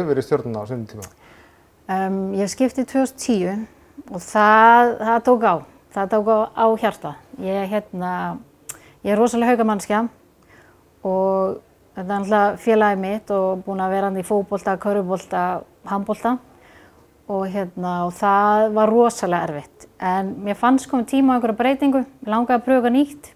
yfir 0.00 0.18
í 0.18 0.24
stjórnuna 0.26 0.64
á 0.64 0.70
sinni 0.70 0.88
tíma? 0.90 1.10
Um, 1.92 2.18
ég 2.38 2.50
skipti 2.50 2.84
2010 2.88 3.66
og 4.10 4.24
það, 4.24 4.96
það 5.02 5.22
tók 5.28 5.46
á, 5.46 5.54
það 5.92 6.14
tók 6.14 6.30
á, 6.32 6.38
á 6.56 6.66
hjarta. 6.80 7.12
Ég, 7.42 7.68
hérna, 7.72 8.12
ég 9.04 9.12
er 9.14 9.20
rosalega 9.20 9.52
haugamannskja 9.52 10.06
og 11.02 11.60
þetta 11.96 12.06
er 12.06 12.08
náttúrulega 12.12 12.56
félagið 12.62 13.02
mitt 13.02 13.34
og 13.34 13.66
búin 13.66 13.82
að 13.84 13.94
vera 13.96 14.08
hann 14.08 14.20
í 14.20 14.26
fókbólta, 14.26 14.78
körubólta, 14.80 15.42
handbólta 15.88 16.36
og, 17.28 17.46
hérna, 17.52 17.94
og 18.06 18.16
það 18.16 18.66
var 18.76 18.92
rosalega 18.92 19.48
erfitt. 19.48 19.86
En 20.02 20.34
mér 20.44 20.58
fannst 20.58 20.88
komið 20.90 21.10
tíma 21.12 21.34
á 21.34 21.38
einhverja 21.38 21.60
breytingu, 21.60 22.04
langaði 22.26 22.58
að 22.58 22.66
pröfa 22.66 22.92
nýtt 22.92 23.32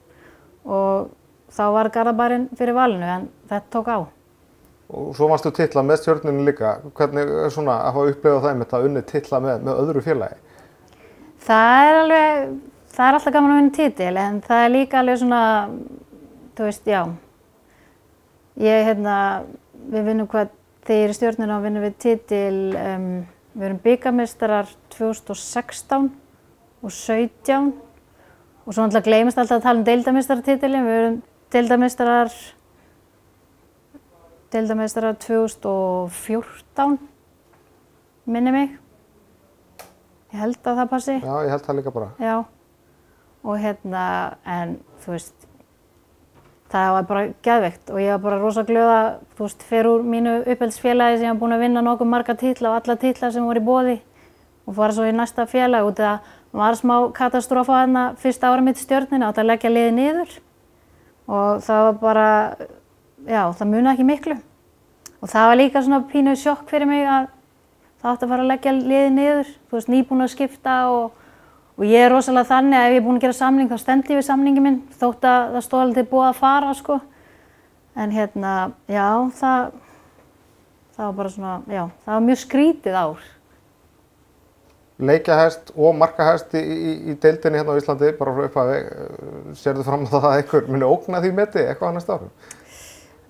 og 0.67 1.13
þá 1.53 1.65
var 1.77 1.93
Garðabærin 1.95 2.49
fyrir 2.59 2.77
valinu 2.77 3.07
en 3.07 3.29
þetta 3.51 3.73
tók 3.73 3.91
á. 3.93 3.99
Og 4.87 5.15
svo 5.19 5.27
varstu 5.31 5.51
titla 5.51 5.83
með 5.83 6.03
stjórnunni 6.03 6.45
líka. 6.47 6.77
Hvernig 6.95 7.31
er 7.43 7.51
svona 7.51 7.81
að 7.81 7.87
hafa 7.89 8.11
upplifað 8.13 8.45
það 8.45 8.53
með 8.59 8.67
þetta 8.67 8.83
unni 8.87 9.03
titla 9.11 9.41
með, 9.43 9.65
með 9.67 9.81
öðru 9.83 10.03
félagi? 10.05 10.46
Það 11.47 11.85
er 11.87 11.97
alveg, 12.01 12.55
það 12.91 13.07
er 13.07 13.17
alltaf 13.17 13.35
gaman 13.37 13.53
að 13.53 13.59
vinna 13.61 13.77
titil 13.77 14.17
en 14.19 14.39
það 14.43 14.65
er 14.65 14.73
líka 14.75 14.99
alveg 14.99 15.19
svona, 15.21 15.41
þú 16.59 16.67
veist, 16.67 16.89
já. 16.91 17.03
Ég, 18.59 18.87
hérna, 18.89 19.17
við 19.93 20.09
vinnum 20.09 20.29
hvað, 20.33 20.51
þegar 20.89 20.99
ég 20.99 21.07
er 21.07 21.13
í 21.13 21.17
stjórnuna 21.21 21.59
vinnum 21.63 21.85
við 21.87 21.99
titil, 22.03 22.57
um, 22.81 23.11
við 23.55 23.67
erum 23.69 23.79
byggamestrar 23.85 24.73
2016 24.97 26.09
og 26.83 26.95
17 26.97 27.69
og 28.67 28.75
svo 28.75 28.83
náttúrulega 28.83 29.07
gleymist 29.07 29.39
alltaf 29.39 29.61
að 29.61 29.67
tala 29.69 29.79
um 29.79 29.87
deildamestaratitilin, 29.87 30.89
við 30.89 30.99
erum 31.03 31.21
deildamestrar, 31.55 32.33
deildamestrar 34.57 35.15
2014, 35.23 36.99
minni 38.35 38.57
mig. 38.57 38.75
Ég 40.37 40.43
held 40.43 40.69
að 40.69 40.81
það 40.83 40.89
passi. 40.91 41.15
Já, 41.17 41.35
ég 41.47 41.53
held 41.55 41.63
það 41.65 41.77
líka 41.79 41.91
bara. 41.95 42.07
Já, 42.21 42.35
og 43.47 43.61
hérna, 43.63 44.01
en 44.45 44.75
þú 45.01 45.13
veist, 45.15 45.47
það 46.75 46.89
var 46.93 47.07
bara 47.09 47.23
geðveikt 47.47 47.93
og 47.95 48.01
ég 48.03 48.11
var 48.13 48.21
bara 48.27 48.41
rosa 48.43 48.65
glöð 48.69 48.91
að, 48.93 49.07
þú 49.39 49.47
veist, 49.47 49.65
fer 49.71 49.89
úr 49.89 50.05
mínu 50.05 50.35
uppeldsfélagi 50.43 51.17
sem 51.17 51.25
ég 51.25 51.33
var 51.33 51.41
búin 51.41 51.57
að 51.57 51.65
vinna 51.65 51.85
nokkuð 51.87 52.11
marga 52.13 52.37
titla 52.37 52.75
og 52.75 52.83
alla 52.83 52.99
titla 53.01 53.31
sem 53.33 53.47
voru 53.49 53.63
í 53.63 53.69
bóði 53.71 53.95
og 54.67 54.77
fara 54.77 54.97
svo 54.99 55.07
í 55.09 55.15
næsta 55.17 55.47
félag 55.49 55.89
út 55.89 56.03
að 56.05 56.35
var 56.57 56.77
smá 56.77 56.97
katastrófa 57.17 57.81
þarna 57.81 58.05
fyrsta 58.21 58.51
ára 58.51 58.67
mitt 58.67 58.83
stjórnina 58.83 59.31
átt 59.31 59.41
að 59.41 59.49
leggja 59.55 59.73
liði 59.73 59.95
niður 59.97 60.37
og 61.33 61.65
það 61.65 61.87
var 61.87 61.97
bara, 62.03 62.29
já, 63.25 63.43
það 63.57 63.73
muna 63.73 63.97
ekki 63.97 64.11
miklu 64.11 64.37
og 65.23 65.33
það 65.33 65.49
var 65.49 65.61
líka 65.63 65.87
svona 65.87 66.05
pínu 66.13 66.37
sjokk 66.37 66.69
fyrir 66.69 66.93
mig 66.93 67.09
að 67.09 67.33
það 68.01 68.11
átti 68.13 68.27
að 68.27 68.33
fara 68.33 68.45
að 68.45 68.51
leggja 68.53 68.75
liði 68.77 69.13
niður, 69.15 69.53
þú 69.69 69.79
veist, 69.79 69.93
nýbúin 69.93 70.25
að 70.27 70.33
skipta 70.35 70.77
og, 70.93 71.23
og 71.77 71.87
ég 71.89 72.07
er 72.07 72.13
rosalega 72.13 72.51
þannig 72.51 72.79
að 72.79 72.89
ef 72.89 72.95
ég 72.95 73.01
er 73.01 73.07
búin 73.07 73.19
að 73.19 73.27
gera 73.27 73.39
samling 73.41 73.71
þá 73.73 73.79
stend 73.83 74.11
ég 74.11 74.21
við 74.21 74.29
samlingi 74.29 74.65
minn 74.65 74.81
þótt 75.01 75.29
að 75.31 75.55
það 75.57 75.67
stóð 75.67 75.85
alveg 75.87 76.11
búið 76.13 76.29
að 76.31 76.41
fara, 76.41 76.75
sko. 76.77 76.99
En 77.97 78.13
hérna, 78.13 78.53
já, 78.93 79.07
það, 79.39 79.71
það 80.97 81.07
var 81.07 81.17
bara 81.23 81.33
svona, 81.33 81.57
já, 81.73 81.83
það 82.05 82.15
var 82.19 82.29
mjög 82.29 82.43
skrítið 82.43 83.01
ár. 83.01 83.33
Leikjahæst 84.97 85.75
og 85.77 85.97
markahæst 86.01 86.55
í, 86.57 86.61
í, 86.61 86.93
í 87.13 87.15
deildinni 87.21 87.61
hérna 87.61 87.75
á 87.77 87.81
Íslandi, 87.81 88.13
bara 88.17 88.33
frá 88.33 88.47
upphafi, 88.49 88.77
eh, 88.81 89.49
sérðu 89.61 89.85
fram 89.85 90.07
á 90.09 90.13
það 90.13 90.29
að 90.29 90.37
einhver 90.39 90.71
muni 90.73 90.89
ógna 90.89 91.21
því 91.21 91.33
meti 91.37 91.65
eitthvað 91.65 91.93
á 91.93 91.97
næsta 91.97 92.17
árum? 92.17 92.31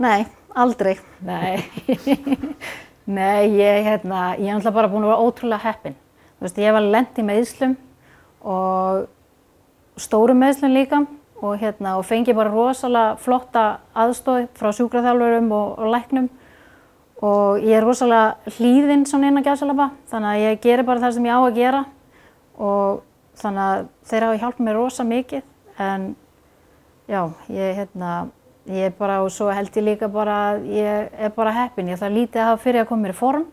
Nei, 0.02 0.26
aldrei. 0.54 0.92
Nei, 1.26 1.64
Nei 3.06 3.52
ég, 3.54 3.84
hérna, 3.86 4.32
ég 4.34 4.48
er 4.50 4.56
náttúrulega 4.56 4.74
bara 4.74 4.90
búin 4.90 5.04
að 5.06 5.12
vera 5.12 5.26
ótrúlega 5.26 5.62
heppin. 5.62 5.94
Þú 6.36 6.46
veist, 6.46 6.58
ég 6.58 6.74
var 6.74 6.82
lent 6.82 7.20
í 7.20 7.24
meðslum 7.26 7.76
og 8.42 9.06
stórum 9.96 10.42
meðslum 10.42 10.74
líka 10.74 11.04
og, 11.40 11.54
hérna, 11.60 11.96
og 12.00 12.06
fengi 12.08 12.34
bara 12.36 12.50
rosalega 12.52 13.14
flotta 13.22 13.64
aðstóð 13.96 14.48
frá 14.58 14.72
sjúkraþjálfurum 14.74 15.48
og, 15.54 15.78
og 15.78 15.92
læknum 15.94 16.28
og 17.24 17.64
ég 17.64 17.78
er 17.78 17.86
rosalega 17.86 18.56
hlýðinn 18.58 19.06
svona 19.08 19.30
inn 19.30 19.40
að 19.40 19.48
gæðsalapa 19.48 19.88
þannig 20.10 20.32
að 20.32 20.42
ég 20.42 20.62
gerir 20.66 20.88
bara 20.88 21.04
það 21.04 21.14
sem 21.16 21.28
ég 21.28 21.38
á 21.38 21.40
að 21.40 21.56
gera 21.60 21.82
og 22.60 23.02
þannig 23.40 23.62
að 23.66 23.86
þeir 24.10 24.26
hafa 24.26 24.40
hjálpað 24.42 24.66
mér 24.66 24.78
rosa 24.80 25.06
mikið 25.06 25.80
en 25.86 26.06
já, 27.08 27.22
ég, 27.52 27.70
hérna, 27.80 28.12
ég 28.66 28.90
er 28.90 28.94
bara 28.98 29.20
og 29.22 29.30
svo 29.30 29.48
held 29.54 29.74
ég 29.76 29.84
líka 29.84 30.08
bara 30.10 30.36
að 30.50 30.64
ég 30.74 31.10
er 31.14 31.34
bara 31.34 31.54
heppin, 31.54 31.88
ég 31.88 31.98
ætla 31.98 32.10
lítið 32.10 32.42
að 32.42 32.48
hafa 32.50 32.62
fyrir 32.64 32.82
að 32.82 32.88
koma 32.90 33.06
mér 33.06 33.14
í 33.14 33.18
form. 33.18 33.44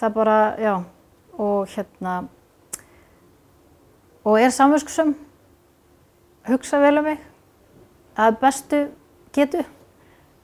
Það 0.00 0.14
bara, 0.14 0.36
já, 0.56 0.74
og 1.36 1.74
hérna, 1.74 2.14
og 4.24 4.38
er 4.40 4.54
samvöskusum, 4.56 5.12
hugsa 6.48 6.80
vel 6.80 7.02
um 7.02 7.08
mig, 7.10 7.20
að 8.16 8.38
bestu 8.40 8.80
getu, 9.36 9.60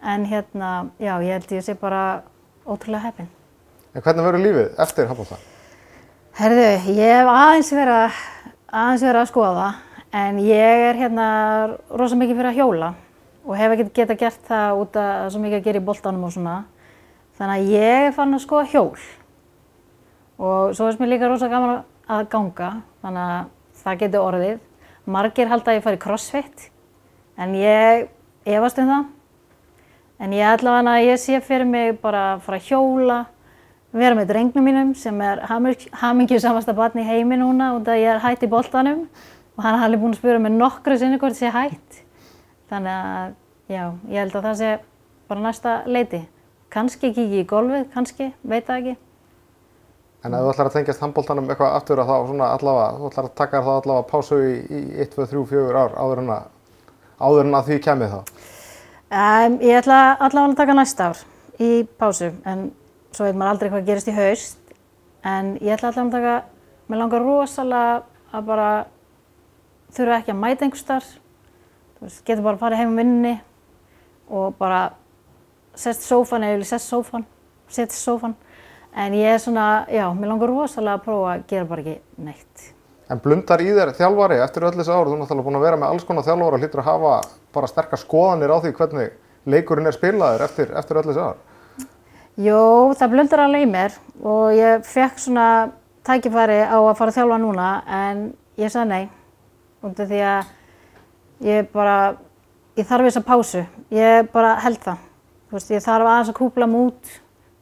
en 0.05 0.29
hérna, 0.29 0.91
já, 1.01 1.15
ég 1.25 1.39
held 1.39 1.57
ég 1.57 1.65
sé 1.65 1.77
bara 1.81 2.03
ótrúlega 2.67 3.09
heppin. 3.09 3.33
En 3.97 4.05
hvernig 4.05 4.29
verður 4.29 4.45
lífið 4.45 4.85
eftir 4.85 5.09
handbólta? 5.09 5.41
Herðu, 6.37 6.69
ég 6.93 7.17
hef 7.17 7.33
aðeins 7.33 7.73
verið 7.73 8.03
að, 8.03 8.21
aðeins 8.69 9.09
verið 9.09 9.23
að 9.23 9.33
skoða 9.33 9.57
það, 9.57 9.83
en 10.21 10.45
ég 10.45 10.87
er 10.91 11.01
hérna 11.01 11.27
rosa 11.97 12.21
mikið 12.21 12.37
fyrir 12.37 12.53
að 12.53 12.61
hjóla 12.61 12.93
og 13.47 13.55
hef 13.55 13.75
ekki 13.77 13.93
geta 13.95 14.17
gert 14.19 14.49
það 14.49 14.81
út 14.83 14.97
af 14.99 15.29
svo 15.31 15.41
mikið 15.43 15.61
að 15.61 15.67
gera 15.69 15.81
í 15.81 15.87
boltanum 15.87 16.27
og 16.27 16.33
svona. 16.35 16.57
Þannig 17.39 17.57
að 17.63 17.75
ég 17.77 18.15
fann 18.17 18.35
að 18.35 18.43
skoða 18.43 18.71
hjól 18.73 19.05
og 20.37 20.75
svo 20.77 20.89
finnst 20.89 21.01
mér 21.01 21.15
líka 21.15 21.29
rosa 21.31 21.49
gaman 21.49 21.85
að 22.13 22.27
ganga, 22.33 22.71
þannig 23.01 23.31
að 23.33 23.47
það 23.83 24.01
getur 24.03 24.25
orðið. 24.25 24.59
Margir 25.07 25.49
halda 25.49 25.73
að 25.73 25.79
ég 25.79 25.85
fari 25.85 26.01
crossfit, 26.03 26.67
en 27.39 27.55
ég 27.57 28.09
efast 28.45 28.81
um 28.83 28.91
það. 28.91 29.07
En 30.21 30.33
ég 30.33 30.49
ætla 30.49 30.79
að 30.81 31.07
ég 31.07 31.21
sé 31.21 31.41
fyrir 31.45 31.69
mig 31.69 32.01
bara 32.03 32.35
að 32.35 32.45
fara 32.47 32.61
að 32.61 32.69
hjóla, 32.71 33.19
vera 33.97 34.17
með 34.17 34.31
drengnum 34.33 34.65
mínum 34.65 34.95
sem 34.97 35.21
er 35.25 35.43
hamingju 35.49 36.41
samasta 36.41 36.75
barn 36.77 37.01
í 37.01 37.07
heimi 37.07 37.39
núna 37.41 37.75
út 37.77 37.89
af 37.89 37.95
að 37.95 38.03
ég 38.03 38.13
er 38.13 38.25
hætt 38.25 38.45
í 38.45 38.51
boltanum 38.51 39.07
og 39.57 39.65
hann 39.65 39.79
er 39.79 39.87
alveg 39.87 40.03
búinn 40.03 40.17
að 40.17 40.21
spura 40.21 40.43
mig 40.43 40.53
nokkru 40.53 40.99
sinni 41.01 41.21
hvort 41.21 41.37
ég 41.37 41.47
sé 41.47 41.53
hætt. 41.53 42.06
Þannig 42.71 42.93
að 42.93 43.35
já, 43.71 43.83
ég 44.11 44.21
held 44.21 44.39
að 44.39 44.47
það 44.49 44.61
sé 44.61 44.71
bara 45.31 45.45
næsta 45.45 45.75
leiti. 45.87 46.23
Kanski 46.73 47.13
kikið 47.13 47.41
í 47.41 47.49
golfið, 47.49 47.85
kannski, 47.95 48.31
veit 48.43 48.67
það 48.67 48.81
ekki. 48.81 48.97
En 50.27 50.35
ef 50.35 50.43
þú 50.43 50.51
ætlar 50.51 50.69
að 50.71 50.75
tengjast 50.75 51.03
handbóltanum 51.05 51.51
eitthvað 51.53 51.77
aftur 51.77 52.03
að 52.03 52.11
þá 52.11 52.17
svona 52.31 52.49
allavega, 52.57 52.87
þú 52.97 53.11
ætlar 53.11 53.29
að 53.29 53.37
taka 53.39 53.63
þá 53.63 53.71
allavega 53.77 54.07
pásu 54.11 54.39
í, 54.43 54.55
í 54.67 54.81
1, 55.05 55.11
2, 55.13 55.27
3, 55.31 55.43
4 55.53 55.83
ár 55.85 55.95
áður 55.95 56.23
en 56.23 56.33
að, 56.35 56.49
áður 57.21 57.47
en 57.47 57.59
að 57.59 57.69
því 57.69 57.77
kemið 57.85 58.15
þá? 58.17 58.19
Um, 59.07 59.59
ég 59.63 59.79
ætla 59.79 60.01
allavega 60.17 60.49
að 60.49 60.59
taka 60.63 60.77
næsta 60.81 61.11
ár 61.13 61.23
í 61.63 61.71
pásu, 62.01 62.33
en 62.43 62.67
svo 63.15 63.29
veit 63.29 63.39
maður 63.39 63.53
aldrei 63.53 63.71
hvað 63.71 63.87
gerist 63.93 64.11
í 64.11 64.17
haust. 64.17 64.59
En 65.27 65.55
ég 65.61 65.77
ætla 65.77 65.93
allavega 65.93 66.09
að 66.09 66.17
taka, 66.19 66.35
mér 66.91 67.03
langar 67.05 67.27
rosalega 67.27 67.95
að 68.35 68.51
bara 68.51 68.71
þurfa 69.95 70.19
ekki 70.19 70.35
að 70.35 70.43
mæta 70.43 70.67
einhver 70.67 70.83
starf. 70.83 71.15
Veist, 72.01 72.23
getur 72.27 72.45
bara 72.45 72.59
að 72.59 72.65
fara 72.67 72.79
heim 72.79 72.93
um 72.93 72.99
vinninni 73.01 73.35
og 74.29 74.57
bara 74.59 74.81
sest 75.77 76.05
sófan 76.05 76.45
eða 76.45 76.57
ég 76.57 76.61
vil 76.61 76.69
sest 76.69 76.91
sófan, 76.91 77.25
setja 77.73 77.97
sófan. 77.97 78.35
En 78.97 79.13
ég 79.17 79.29
er 79.35 79.41
svona, 79.41 79.85
já, 79.93 80.07
mér 80.17 80.31
langar 80.33 80.49
rosalega 80.49 80.97
að 80.97 81.05
prófa 81.05 81.33
að 81.35 81.45
gera 81.51 81.69
bara 81.69 81.83
ekki 81.85 82.25
neitt. 82.25 82.69
En 83.13 83.21
blundar 83.23 83.63
í 83.63 83.69
þér 83.71 83.93
þjálfari 83.95 84.39
eftir 84.43 84.65
öll 84.67 84.75
þessi 84.75 84.93
ár, 84.93 85.07
þú 85.07 85.15
er 85.15 85.21
náttúrulega 85.21 85.47
búin 85.47 85.59
að 85.59 85.67
vera 85.67 85.81
með 85.81 85.93
alls 85.93 86.07
konar 86.09 86.27
þjálfara 86.27 86.57
og 86.57 86.65
hlýtur 86.65 86.83
að 86.83 86.89
hafa 86.89 87.13
bara 87.55 87.71
sterkar 87.71 88.01
skoðanir 88.01 88.53
á 88.53 88.57
því 88.65 88.73
hvernig 88.79 89.13
leikurinn 89.47 89.87
er 89.87 89.97
spilaður 89.97 90.47
eftir, 90.49 90.73
eftir 90.75 91.01
öll 91.01 91.05
þessi 91.07 91.23
ár. 91.23 91.43
Jó, 92.37 92.63
það 92.99 93.13
blundar 93.13 93.45
alveg 93.47 93.65
í 93.65 93.71
mér 93.71 93.95
og 94.21 94.57
ég 94.57 94.83
fekk 94.85 95.23
svona 95.23 95.49
tækifæri 96.09 96.59
á 96.67 96.77
að 96.77 96.97
fara 96.99 97.13
að 97.13 97.21
þjálfa 97.21 97.39
núna 97.41 97.69
en 98.01 98.25
ég 98.61 98.73
sagði 98.73 98.91
nei. 98.91 99.05
Af 99.87 100.01
því 100.03 100.21
að 100.27 100.51
ég 101.45 101.69
bara, 101.73 102.17
ég 102.79 102.89
þarf 102.89 103.11
þess 103.11 103.21
að 103.21 103.29
pásu, 103.29 103.63
ég 103.93 104.33
bara 104.33 104.57
held 104.65 104.81
það. 104.85 105.07
Þú 105.47 105.59
veist, 105.59 105.71
ég 105.71 105.85
þarf 105.85 106.11
aðeins 106.11 106.33
að 106.33 106.39
kúpla 106.41 106.67
mút 106.71 107.15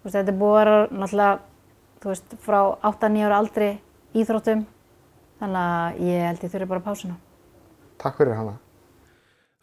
veist, 0.04 0.19
þetta 0.19 0.33
er 0.33 0.38
búið 0.38 0.54
að 0.54 0.61
vera 0.61 0.76
náttúrulega, 0.90 1.38
þú 2.02 2.12
veist, 2.12 2.37
frá 2.45 2.59
8-9 2.90 3.25
ára 3.25 3.38
aldri 3.40 3.71
íþróttum, 4.14 4.66
þannig 5.40 5.62
að 5.62 6.02
ég 6.09 6.26
held 6.28 6.45
ég 6.45 6.52
þurfi 6.52 6.71
bara 6.73 6.85
pásuna. 6.85 7.16
Takk 8.02 8.21
fyrir 8.21 8.38
hana. 8.38 8.59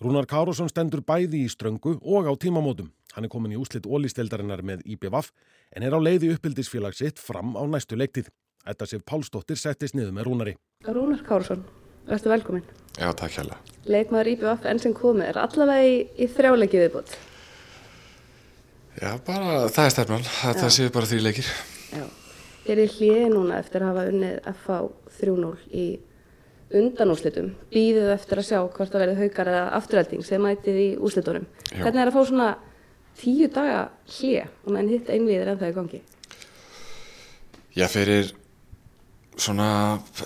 Rúnar 0.01 0.25
Károsson 0.25 0.69
stendur 0.71 1.03
bæði 1.05 1.43
í 1.45 1.51
ströngu 1.51 1.99
og 2.01 2.25
á 2.25 2.33
tímamótum. 2.33 2.89
Hann 3.13 3.27
er 3.27 3.29
komin 3.29 3.53
í 3.53 3.59
úslitt 3.59 3.85
ólísteldarinnar 3.85 4.63
með 4.65 4.81
IBVF 4.87 5.29
en 5.75 5.83
er 5.85 5.93
á 5.93 5.99
leiði 6.01 6.31
uppbyldisfélag 6.33 6.95
sitt 6.97 7.19
fram 7.21 7.53
á 7.53 7.61
næstu 7.69 7.99
leiktið. 7.99 8.31
Þetta 8.65 8.87
séf 8.87 9.03
Pálsdóttir 9.05 9.59
settist 9.59 9.93
niður 9.97 10.15
með 10.15 10.29
Rúnari. 10.29 10.55
Rúnar 10.87 11.21
Károsson, 11.27 11.61
verður 12.07 12.33
velkominn. 12.35 12.69
Já, 12.97 13.09
takk 13.17 13.35
hjá 13.35 13.43
það. 13.43 13.73
Leikmaður 13.91 14.29
IBVF 14.35 14.65
enn 14.69 14.81
sem 14.83 14.95
komið 14.95 15.29
er 15.31 15.41
allavega 15.41 15.89
í, 15.89 15.99
í 16.21 16.27
þrjáleikið 16.29 16.83
viðbútt. 16.85 17.17
Já, 19.01 19.11
bara 19.25 19.67
það 19.71 19.85
er 19.85 19.93
stefnan, 19.95 20.25
það 20.27 20.73
séu 20.75 20.93
bara 20.93 21.09
því 21.09 21.19
leikir. 21.23 21.51
Já, 21.91 22.05
þeir 22.65 22.73
eru 22.75 22.87
hlýðið 22.97 23.29
núna 23.33 23.59
eftir 23.61 23.83
að 23.83 23.91
hafa 23.91 24.07
unnið 24.11 24.49
FH 24.51 24.79
3-0 25.21 25.53
í 25.71 25.85
undanúslitum. 26.81 27.53
Býðuð 27.71 28.11
eftir 28.13 28.41
að 28.41 28.47
sjá 28.47 28.59
hvort 28.61 28.91
það 28.91 29.05
verði 29.05 29.25
haukar 29.25 29.51
eða 29.51 29.63
afturhalding 29.79 30.27
sem 30.27 30.43
mætið 30.43 30.81
í 30.81 30.89
úslitunum. 30.99 31.47
Hvernig 31.71 32.03
er 32.03 32.11
að 32.11 32.17
fá 32.17 32.21
svona 32.27 32.49
tíu 33.19 33.49
daga 33.51 33.81
hlýja 34.07 34.45
og 34.65 34.75
menn 34.75 34.91
hitt 34.91 35.09
einviðir 35.11 35.51
en 35.51 35.59
það 35.59 35.73
í 35.73 35.77
gangi? 35.79 36.01
Já, 37.75 37.87
fyrir 37.91 38.31
svona 39.41 39.67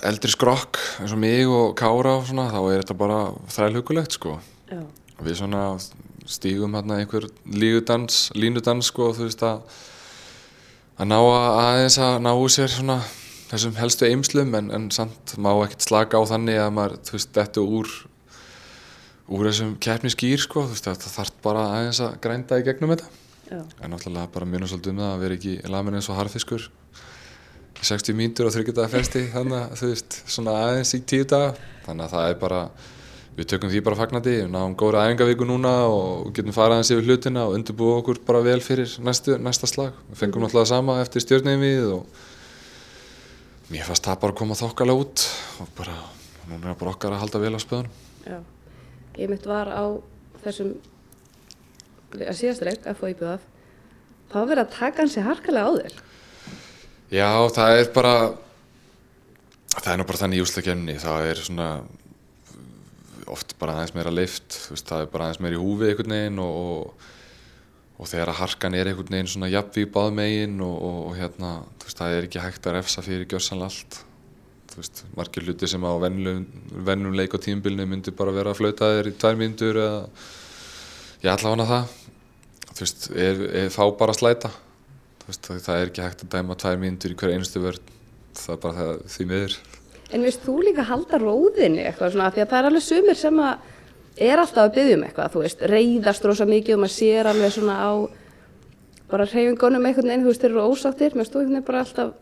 eldri 0.04 0.32
skrokk 0.32 0.80
eins 1.00 1.14
og 1.14 1.20
mig 1.22 1.48
og 1.48 1.74
Kára 1.78 2.18
og 2.20 2.26
svona, 2.28 2.50
þá 2.52 2.60
er 2.70 2.82
þetta 2.82 2.98
bara 3.00 3.20
þrælhugulegt 3.54 4.18
sko. 4.18 4.38
Já. 4.70 4.82
Við 5.24 5.38
svona 5.40 5.62
stígum 6.28 6.74
hérna 6.76 7.00
einhver 7.00 7.28
lígudans, 7.46 8.30
línudans 8.36 8.90
sko 8.90 9.12
þú 9.16 9.28
veist 9.28 9.44
að 9.46 9.62
að 10.96 11.10
ná 11.12 11.16
að 11.20 11.46
aðeins 11.60 11.98
að 12.02 12.18
ná 12.24 12.32
úr 12.32 12.52
sér 12.52 12.72
svona 12.72 12.98
þessum 13.50 13.76
helstu 13.78 14.08
eimslum 14.08 14.54
en, 14.58 14.70
en 14.74 14.88
samt 14.94 15.36
má 15.38 15.52
ekkert 15.54 15.86
slaka 15.86 16.18
á 16.18 16.22
þannig 16.26 16.58
að 16.60 16.72
maður 16.78 16.96
þú 17.06 17.16
veist 17.18 17.34
þetta 17.36 17.64
úr 17.76 17.92
úr 19.26 19.50
þessum 19.50 19.76
keppniskýr 19.82 20.42
sko 20.42 20.64
þú 20.64 20.74
veist 20.74 20.88
það 20.88 21.06
þarf 21.18 21.38
bara 21.44 21.66
aðeins 21.76 22.02
að 22.02 22.18
grænda 22.24 22.58
í 22.60 22.66
gegnum 22.66 22.94
þetta 22.94 23.12
Já. 23.46 23.60
en 23.62 23.92
náttúrulega 23.92 24.32
bara 24.34 24.48
mjög 24.50 24.72
svolítið 24.72 24.92
um 24.94 25.02
það 25.04 25.12
að 25.12 25.22
vera 25.22 25.38
ekki 25.38 25.54
lamin 25.70 25.98
eins 25.98 26.08
og 26.10 26.18
harfiskur 26.18 26.66
60 27.82 28.16
mínutur 28.16 28.50
30 28.50 28.76
dagar 28.76 28.92
festi 28.92 29.26
þannig 29.32 29.58
að 29.60 29.80
þú 29.80 29.88
veist 29.92 30.20
svona 30.24 30.58
aðeins 30.64 30.94
í 30.96 31.02
tíu 31.04 31.26
daga 31.28 31.54
þannig 31.86 32.06
að 32.06 32.14
það 32.16 32.30
er 32.30 32.38
bara 32.40 32.60
við 33.36 33.48
tökum 33.50 33.70
því 33.70 33.82
bara 33.84 33.98
fagnandi, 33.98 34.34
við 34.40 34.48
náum 34.48 34.74
góðra 34.78 35.04
æfingavíku 35.06 35.46
núna 35.48 35.72
og 35.92 36.30
getum 36.36 36.54
farað 36.56 36.80
hans 36.80 36.90
yfir 36.94 37.04
hlutina 37.04 37.44
og 37.44 37.56
undirbúa 37.58 37.98
okkur 38.00 38.22
bara 38.24 38.40
vel 38.44 38.62
fyrir 38.64 38.88
næstu, 39.04 39.36
næsta 39.36 39.68
slag. 39.68 39.96
Við 40.08 40.22
fengum 40.22 40.40
mm. 40.40 40.46
náttúrulega 40.46 40.70
sama 40.70 40.96
eftir 41.02 41.24
stjórnæmið 41.24 41.90
og 41.98 42.06
mér 43.68 43.84
fannst 43.88 44.08
það 44.08 44.20
bara 44.22 44.34
að 44.34 44.40
koma 44.40 44.56
þokkala 44.56 44.96
út 44.96 45.26
og 45.60 45.72
bara, 45.76 45.96
núna 46.48 46.72
er 46.72 46.78
bara 46.80 46.94
okkar 46.94 47.16
að 47.16 47.24
halda 47.26 47.42
vel 47.42 47.52
á 47.52 47.60
spöðunum. 47.60 48.00
Já, 48.24 48.38
ég 49.20 49.32
mitt 49.34 49.48
var 49.50 49.68
á 49.68 49.84
þessum, 50.46 50.72
að 52.16 52.34
síðastleik, 52.40 52.88
FOIPF, 52.96 53.44
það 54.32 54.40
var 54.40 54.50
verið 54.54 54.64
að 54.64 54.76
taka 54.78 55.04
hansi 55.04 55.26
harkalega 55.28 55.68
á 55.68 55.72
þér. 55.76 56.00
Já, 57.06 57.30
það 57.54 57.76
er 57.78 57.88
bara, 57.94 58.14
það 59.76 59.92
er 59.92 59.98
nú 60.00 60.06
bara 60.08 60.18
þannig 60.24 60.40
í 60.40 60.42
úslakefni, 60.42 60.96
það 60.98 61.26
er 61.30 61.42
svona 61.46 61.68
oft 63.30 63.54
bara 63.60 63.76
aðeins 63.76 63.94
meira 63.94 64.10
lift, 64.10 64.56
veist, 64.72 64.88
það 64.88 65.04
er 65.04 65.12
bara 65.12 65.28
aðeins 65.28 65.42
meira 65.44 65.54
í 65.54 65.60
húfi 65.62 65.86
einhvern 65.90 66.14
veginn 66.16 66.40
og, 66.42 66.58
og, 66.64 67.06
og 68.00 68.10
þegar 68.10 68.32
að 68.32 68.40
harkan 68.40 68.78
er 68.78 68.90
einhvern 68.90 69.14
veginn 69.14 69.30
svona 69.30 69.52
jafnvík 69.52 69.94
báðmegin 69.94 70.58
og, 70.66 70.76
og 70.88 71.14
hérna, 71.20 71.52
veist, 71.84 72.02
það 72.02 72.16
er 72.16 72.28
ekki 72.28 72.42
hægt 72.42 72.66
að 72.66 72.76
refsa 72.80 73.06
fyrir 73.06 73.30
gjörsanlega 73.30 73.70
allt. 73.70 74.02
Veist, 74.76 75.06
margir 75.16 75.46
hluti 75.46 75.70
sem 75.70 75.86
á 75.86 75.92
vennum 76.02 77.14
leik 77.16 77.38
og 77.38 77.46
tímbilinu 77.46 77.86
myndi 77.88 78.12
bara 78.12 78.34
vera 78.34 78.50
að 78.50 78.64
flauta 78.64 78.90
þér 78.98 79.12
í 79.12 79.16
tvær 79.16 79.38
myndur 79.40 79.78
eða 79.80 80.02
ég 81.22 81.30
ætla 81.32 81.54
hana 81.54 81.70
það. 81.70 81.98
Þú 82.72 82.82
veist, 82.82 83.10
er, 83.14 83.44
er 83.62 83.70
þá 83.72 83.82
bara 83.94 84.12
að 84.12 84.24
slæta. 84.24 84.56
Veist, 85.26 85.48
það 85.48 85.80
er 85.80 85.88
ekki 85.90 86.04
hægt 86.04 86.22
að 86.22 86.34
dæma 86.36 86.56
tvær 86.58 86.76
myndur 86.78 87.14
í 87.14 87.16
hver 87.18 87.32
einustu 87.34 87.62
vörð, 87.62 87.88
það 88.38 88.52
er 88.54 88.60
bara 88.62 88.76
það, 88.76 89.00
því 89.14 89.24
miður. 89.32 89.56
En 90.14 90.22
veist 90.22 90.44
þú 90.44 90.54
líka 90.62 90.84
halda 90.86 91.18
róðinni 91.18 91.82
eitthvað 91.82 92.12
svona 92.14 92.28
því 92.34 92.44
að 92.44 92.52
það 92.52 92.60
er 92.60 92.68
alveg 92.68 92.84
sumir 92.86 93.18
sem 93.18 93.40
að 93.42 93.72
er 94.16 94.40
alltaf 94.40 94.62
að 94.62 94.76
byggja 94.76 94.96
um 94.96 95.02
eitthvað, 95.06 95.32
þú 95.32 95.42
veist, 95.42 95.64
reyðast 95.72 96.28
rosa 96.28 96.46
mikið 96.48 96.76
og 96.76 96.84
maður 96.84 96.94
sér 96.94 97.30
alveg 97.32 97.56
svona 97.56 97.78
á 97.82 97.92
bara 99.10 99.26
reyfingunum 99.26 99.88
einhvern 99.88 100.12
veginn, 100.12 100.22
þú 100.24 100.30
veist, 100.30 100.44
þeir 100.44 100.54
eru 100.54 100.68
ósáttir, 100.70 101.18
stóðum 101.26 101.56
þeir 101.56 101.66
bara 101.66 101.82
alltaf 101.82 102.14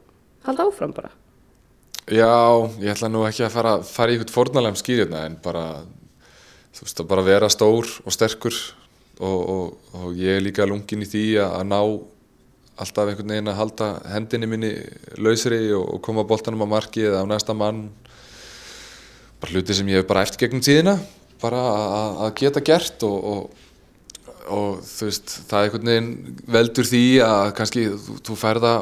halda 0.48 0.66
áfram 0.68 0.96
bara. 0.96 1.12
Já, 2.04 2.32
ég 2.80 2.90
ætla 2.92 3.08
nú 3.08 3.22
ekki 3.24 3.46
að 3.46 3.54
fara, 3.54 3.76
fara 3.84 4.12
í 4.12 4.18
eitthvað 4.18 4.34
fornalegum 4.34 4.80
skýrjuna 4.80 5.22
en 5.28 5.38
bara, 5.44 5.84
þú 6.76 6.88
veist, 6.88 7.00
að 7.00 7.12
bara 7.12 7.24
vera 7.24 7.52
stór 7.52 7.88
og 8.04 8.16
sterkur 8.16 8.58
og, 9.20 9.38
og, 9.38 9.94
og 10.00 10.18
ég 10.18 10.36
er 10.36 10.44
líka 10.44 10.66
lungin 10.68 11.04
í 11.06 11.08
því 11.08 11.24
að, 11.44 11.54
að 11.60 11.70
ná 11.70 11.80
alltaf 12.80 13.10
einhvern 13.10 13.34
veginn 13.34 13.50
að 13.52 13.58
halda 13.60 13.90
hendinni 14.10 14.48
minni 14.50 14.70
lausri 15.22 15.68
og 15.76 16.00
koma 16.02 16.24
bóltanum 16.26 16.64
á 16.66 16.68
marki 16.76 17.04
eða 17.06 17.22
á 17.22 17.30
næsta 17.30 17.54
mann. 17.54 17.88
Bara 19.40 19.54
hluti 19.54 19.76
sem 19.76 19.90
ég 19.92 20.02
hef 20.02 20.08
bara 20.08 20.24
eftir 20.26 20.46
gegnum 20.46 20.64
tíðina 20.64 20.98
bara 21.44 21.62
að 22.24 22.32
geta 22.40 22.62
gert 22.64 23.04
og, 23.06 23.26
og, 23.30 24.30
og 24.48 24.78
þú 24.86 25.10
veist 25.10 25.34
það 25.48 25.58
er 25.58 25.68
einhvern 25.68 25.90
veginn 25.90 26.38
veldur 26.56 26.88
því 26.88 27.04
að 27.26 27.50
kannski 27.58 27.84
þú, 27.90 28.16
þú 28.28 28.38
færða 28.40 28.72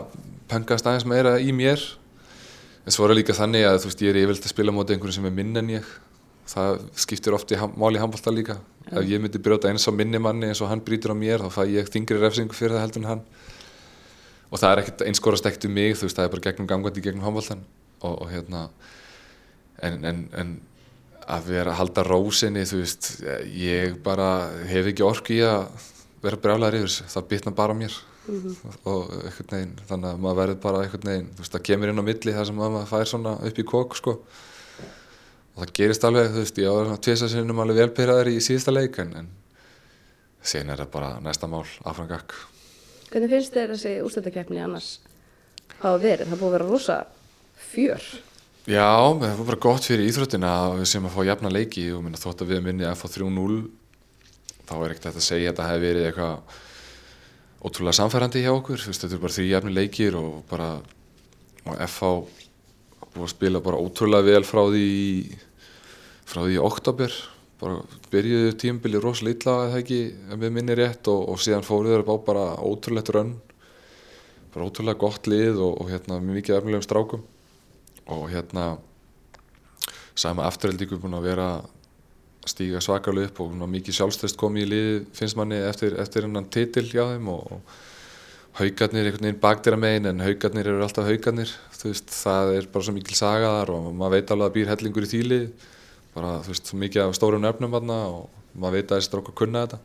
pöngast 0.53 0.87
aðeins 0.87 1.09
meira 1.09 1.39
í 1.41 1.53
mér. 1.57 1.83
En 2.83 2.95
svo 2.95 3.07
er 3.07 3.13
það 3.13 3.21
líka 3.21 3.39
þannig 3.39 3.67
að 3.67 3.81
þú 3.83 3.91
veist 3.91 4.05
ég 4.05 4.13
er 4.13 4.21
yfirlega 4.23 4.49
að 4.49 4.55
spila 4.55 4.75
motið 4.75 4.97
einhverju 4.97 5.19
sem 5.19 5.29
er 5.29 5.37
minn 5.37 5.61
en 5.61 5.75
ég. 5.77 5.93
Það 6.53 6.81
skiptir 6.99 7.37
ofti 7.37 7.59
máli 7.79 7.99
í 7.99 8.03
handbólta 8.03 8.33
líka. 8.35 8.59
Ef 8.91 9.07
ég 9.09 9.23
myndi 9.23 9.41
brjóta 9.43 9.71
eins 9.71 9.87
á 9.87 9.93
minni 9.95 10.19
manni 10.21 10.51
eins 10.51 10.61
og 10.61 10.69
hann 10.69 10.83
brítur 10.85 11.15
á 11.15 11.17
mér 11.17 11.45
þá 11.45 11.55
fæ 11.55 11.63
ég 11.71 11.89
þingri 11.89 12.19
refsingu 12.21 12.57
fyrir 12.57 12.77
það 12.77 12.85
heldur 12.87 13.03
en 13.05 13.11
hann 13.13 13.23
og 14.53 14.61
það 14.61 14.73
er 14.73 14.83
ekkert 14.83 15.07
einskorast 15.09 15.49
ekkert 15.49 15.65
um 15.71 15.75
mig 15.79 15.97
þú 15.97 16.07
veist 16.07 16.19
það 16.19 16.29
er 16.29 16.35
bara 16.35 16.47
gegnum 16.47 16.69
gangandi 16.69 17.05
gegnum 17.05 17.25
handbóltan 17.25 17.65
og, 18.03 18.13
og 18.13 18.29
hérna 18.31 18.67
en, 19.83 20.05
en, 20.05 20.21
en 20.37 20.53
að 21.23 21.49
vera 21.53 21.73
að 21.73 21.79
halda 21.81 22.05
rósinni 22.07 22.65
þú 22.69 22.83
veist 22.83 23.11
ég 23.57 23.99
bara 24.05 24.29
hef 24.69 24.93
ekki 24.93 25.07
orku 25.07 25.37
í 25.39 25.43
að 25.47 25.67
vera 26.23 26.39
brjálæður 26.39 26.79
yfir 26.81 26.91
þessu. 26.91 27.11
Það 27.13 27.29
bitna 27.33 27.53
bara 27.57 27.75
mér. 27.75 27.99
Mm 28.23 28.41
-hmm. 28.41 28.75
og 28.85 29.11
einhvern 29.25 29.49
veginn 29.51 29.79
þannig 29.89 30.09
að 30.09 30.19
maður 30.23 30.37
verður 30.37 30.59
bara 30.63 30.83
einhvern 30.83 31.09
veginn 31.11 31.31
þú 31.35 31.39
veist 31.43 31.53
það 31.53 31.63
kemur 31.69 31.89
inn 31.89 31.99
á 31.99 32.05
milli 32.07 32.33
þar 32.33 32.47
sem 32.47 32.55
maður 32.57 32.87
fær 32.87 33.05
svona 33.11 33.33
upp 33.49 33.59
í 33.59 33.65
kók 33.65 33.97
sko. 33.97 34.11
Og 35.55 35.59
það 35.63 35.73
gerist 35.75 36.05
alveg 36.05 36.31
þú 36.31 36.39
veist 36.39 36.59
ég 36.59 36.71
á 36.71 36.75
svona 36.75 37.03
tviðsarsinnum 37.03 37.59
alveg 37.59 37.77
velperaður 37.77 38.29
í 38.29 38.39
síðasta 38.39 38.73
leik 38.73 38.99
en, 38.99 39.17
en 39.17 39.29
sen 40.43 40.71
er 40.71 40.79
það 40.79 40.91
bara 40.91 41.21
næsta 41.21 41.47
mál 41.47 41.67
afrangak 41.85 42.33
Hvernig 43.13 43.33
finnst 43.33 43.57
þér 43.57 43.75
þessi 43.75 43.95
ústættakefni 44.07 44.63
annars 44.65 44.91
hafa 45.83 45.99
verið? 46.01 46.31
Það 46.31 46.41
búið 46.41 46.49
að 46.49 46.57
vera 46.57 46.69
rosa 46.71 46.99
fjör. 47.73 48.09
Já, 48.63 48.89
það 49.19 49.39
var 49.41 49.47
bara 49.51 49.63
gott 49.67 49.87
fyrir 49.89 50.09
íþróttina 50.09 50.51
að 50.63 50.77
við 50.81 50.91
sem 50.93 51.07
að 51.09 51.17
fá 51.17 51.23
jafna 51.29 51.53
leiki. 51.53 51.87
Og 51.93 52.05
minna 52.07 52.21
þótt 52.21 52.45
að 52.45 52.53
við 52.55 52.67
minni 52.69 52.89
að 52.89 53.01
fá 53.03 53.07
3-0 53.11 53.63
þá 54.69 54.75
er 54.79 54.95
ekkert 54.95 55.19
að 55.19 55.27
segja 55.27 55.51
að 55.51 55.53
þetta 55.53 55.69
hefði 55.69 55.89
verið 55.89 56.09
eitthvað 56.09 56.61
ótrúlega 57.63 57.99
samfærandi 57.99 58.43
hjá 58.43 58.53
okkur, 58.55 58.85
þetta 58.87 59.11
er 59.11 59.23
bara 59.23 59.37
því 59.37 59.49
jafni 59.51 59.75
leikir 59.75 60.17
og 60.19 60.31
bara 60.51 60.71
og 61.63 61.77
FH 61.87 62.13
búið 63.13 63.27
að 63.27 63.33
spila 63.35 63.63
bara 63.63 63.81
ótrúlega 63.83 64.27
vel 64.27 64.47
frá 64.47 64.63
því 64.73 64.87
frá 66.27 66.41
því 66.47 66.59
oktober 66.65 67.17
bara 67.63 67.79
byrjuðu 68.11 68.53
tímbili 68.59 69.01
rosalega 69.01 69.39
illa 69.39 69.57
eða 69.69 69.81
ekki, 69.81 70.03
ef 70.35 70.43
við 70.43 70.55
minni 70.59 70.77
rétt 70.77 71.09
og, 71.13 71.25
og 71.33 71.41
síðan 71.41 71.67
fóruður 71.67 72.05
það 72.09 72.23
bara 72.27 72.47
ótrúlegt 72.59 73.15
rönn 73.15 73.37
bara 74.53 74.69
ótrúlega 74.69 75.01
gott 75.01 75.29
lið 75.31 75.61
og, 75.63 75.79
og 75.81 75.93
hérna 75.93 76.19
mikið 76.23 76.59
efnilegum 76.59 76.85
strákum. 76.85 77.23
Og 78.13 78.27
hérna 78.33 78.77
sama 80.19 80.45
afturhaldíku 80.49 80.99
búin 81.01 81.17
að 81.17 81.31
vera 81.31 81.49
stíga 82.49 82.83
svakalega 82.83 83.31
upp 83.31 83.41
og 83.45 83.55
mikið 83.71 83.97
sjálfstöðst 83.97 84.39
komið 84.41 84.67
í 84.67 84.71
lið 84.73 84.93
finnst 85.17 85.39
manni 85.39 85.61
eftir, 85.63 85.95
eftir 86.03 86.27
hennan 86.27 86.51
titil 86.53 86.85
hjá 86.91 87.05
þeim 87.13 87.31
og, 87.31 87.53
og 87.55 88.59
haugarnir 88.59 89.07
einhvern 89.07 89.29
veginn 89.29 89.41
baktir 89.41 89.77
að 89.77 89.85
megin 89.87 90.11
en 90.11 90.25
haugarnir 90.27 90.73
eru 90.73 90.83
alltaf 90.85 91.09
haugarnir. 91.09 91.53
Það 91.79 92.57
er 92.59 92.69
bara 92.75 92.89
svo 92.89 92.97
mikil 92.97 93.17
sagaðar 93.17 93.73
og 93.73 93.93
maður 93.95 94.19
veit 94.19 94.35
alveg 94.35 94.51
að 94.51 94.57
býr 94.59 94.73
hellingur 94.75 95.07
í 95.07 95.13
þýli 95.15 95.41
bara 96.15 96.39
þú 96.45 96.55
veist 96.55 96.73
mikið 96.75 97.05
af 97.07 97.15
stórum 97.19 97.45
nöfnum 97.45 97.77
og 97.77 98.31
maður 98.55 98.79
veit 98.79 98.91
að 98.91 98.99
þessi 98.99 99.09
strákar 99.09 99.39
kunna 99.39 99.67
þetta 99.67 99.79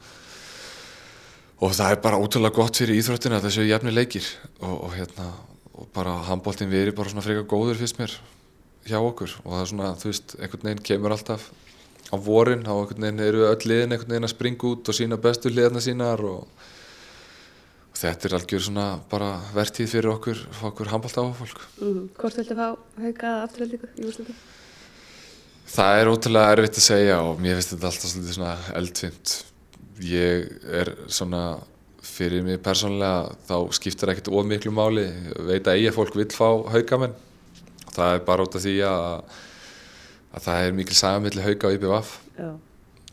og 1.58 1.74
það 1.74 1.92
er 1.92 2.02
bara 2.04 2.20
ótrúlega 2.22 2.56
gott 2.56 2.80
fyrir 2.80 3.00
íþróttina 3.00 3.40
að 3.40 3.48
það 3.48 3.56
séu 3.56 3.70
jæfni 3.70 3.94
leikir 3.94 4.26
og, 4.60 4.76
og 4.88 4.92
hérna 4.98 5.30
og 5.78 5.88
bara 5.94 6.16
handbóltinn 6.28 6.72
veri 6.72 6.94
bara 6.96 7.10
svona 7.12 7.26
freka 7.26 7.46
góður 7.50 7.80
fyrst 7.80 8.00
mér 8.02 8.14
hjá 8.88 8.98
okkur 9.00 9.34
og 9.44 9.54
það 9.54 9.62
er 9.62 9.72
svona, 9.72 9.94
þú 10.00 10.12
veist, 10.12 10.36
einhvern 10.40 10.68
veginn 10.70 10.86
kemur 10.90 11.16
alltaf 11.16 11.50
á 12.08 12.16
vorin 12.24 12.66
og 12.66 12.84
einhvern 12.84 13.06
veginn 13.06 13.26
eru 13.28 13.46
öll 13.50 13.70
liðin 13.70 13.94
einhvern 13.94 14.14
veginn 14.16 14.28
að 14.30 14.34
springa 14.34 14.70
út 14.72 14.92
og 14.92 14.98
sína 14.98 15.20
bestu 15.22 15.52
liðarna 15.52 15.84
sínar 15.84 16.24
og, 16.26 16.46
og 17.92 18.00
þetta 18.02 18.30
er 18.30 18.38
algjör 18.40 18.64
svona 18.68 18.88
bara 19.12 19.34
verðtíð 19.56 19.92
fyrir 19.96 20.14
okkur, 20.14 20.46
okkur 20.72 20.94
handbólt 20.94 21.18
áfólk 21.18 21.66
mm 21.82 21.94
-hmm. 21.94 22.08
Hvort 22.18 22.38
viltu 22.38 22.56
fá 22.56 22.68
hauga 23.02 23.34
afturveldingu 23.44 23.88
í 23.98 24.08
úrslutu? 24.08 24.34
Það 25.68 26.02
er 26.02 26.12
ótrúlega 26.12 26.54
erfitt 26.56 26.80
að 26.80 26.86
segja 26.88 27.18
og 27.28 27.42
mér 27.44 27.58
finnst 27.58 27.74
þetta 27.74 27.90
alltaf 27.92 28.14
svona 28.36 28.54
eldfimt. 28.80 29.34
Ég 30.08 30.48
er 30.80 30.94
svona 31.12 31.42
fyrir 32.08 32.46
mig 32.46 32.62
persónulega 32.64 33.36
þá 33.50 33.58
skiptir 33.76 34.14
ekkert 34.14 34.32
ómiklu 34.32 34.72
máli. 34.74 35.08
Veit 35.50 35.68
að 35.68 35.82
eiga 35.82 35.96
fólk 35.96 36.16
vil 36.18 36.30
fá 36.34 36.48
haugamenn. 36.72 37.18
Það 37.92 38.14
er 38.14 38.24
bara 38.26 38.46
út 38.46 38.56
af 38.58 38.64
því 38.64 38.78
að, 38.88 39.36
að 40.38 40.48
það 40.48 40.64
er 40.64 40.80
mikil 40.80 40.98
sagamilli 40.98 41.46
hauga 41.46 41.70
á 41.70 41.74
IPVF 41.76 42.16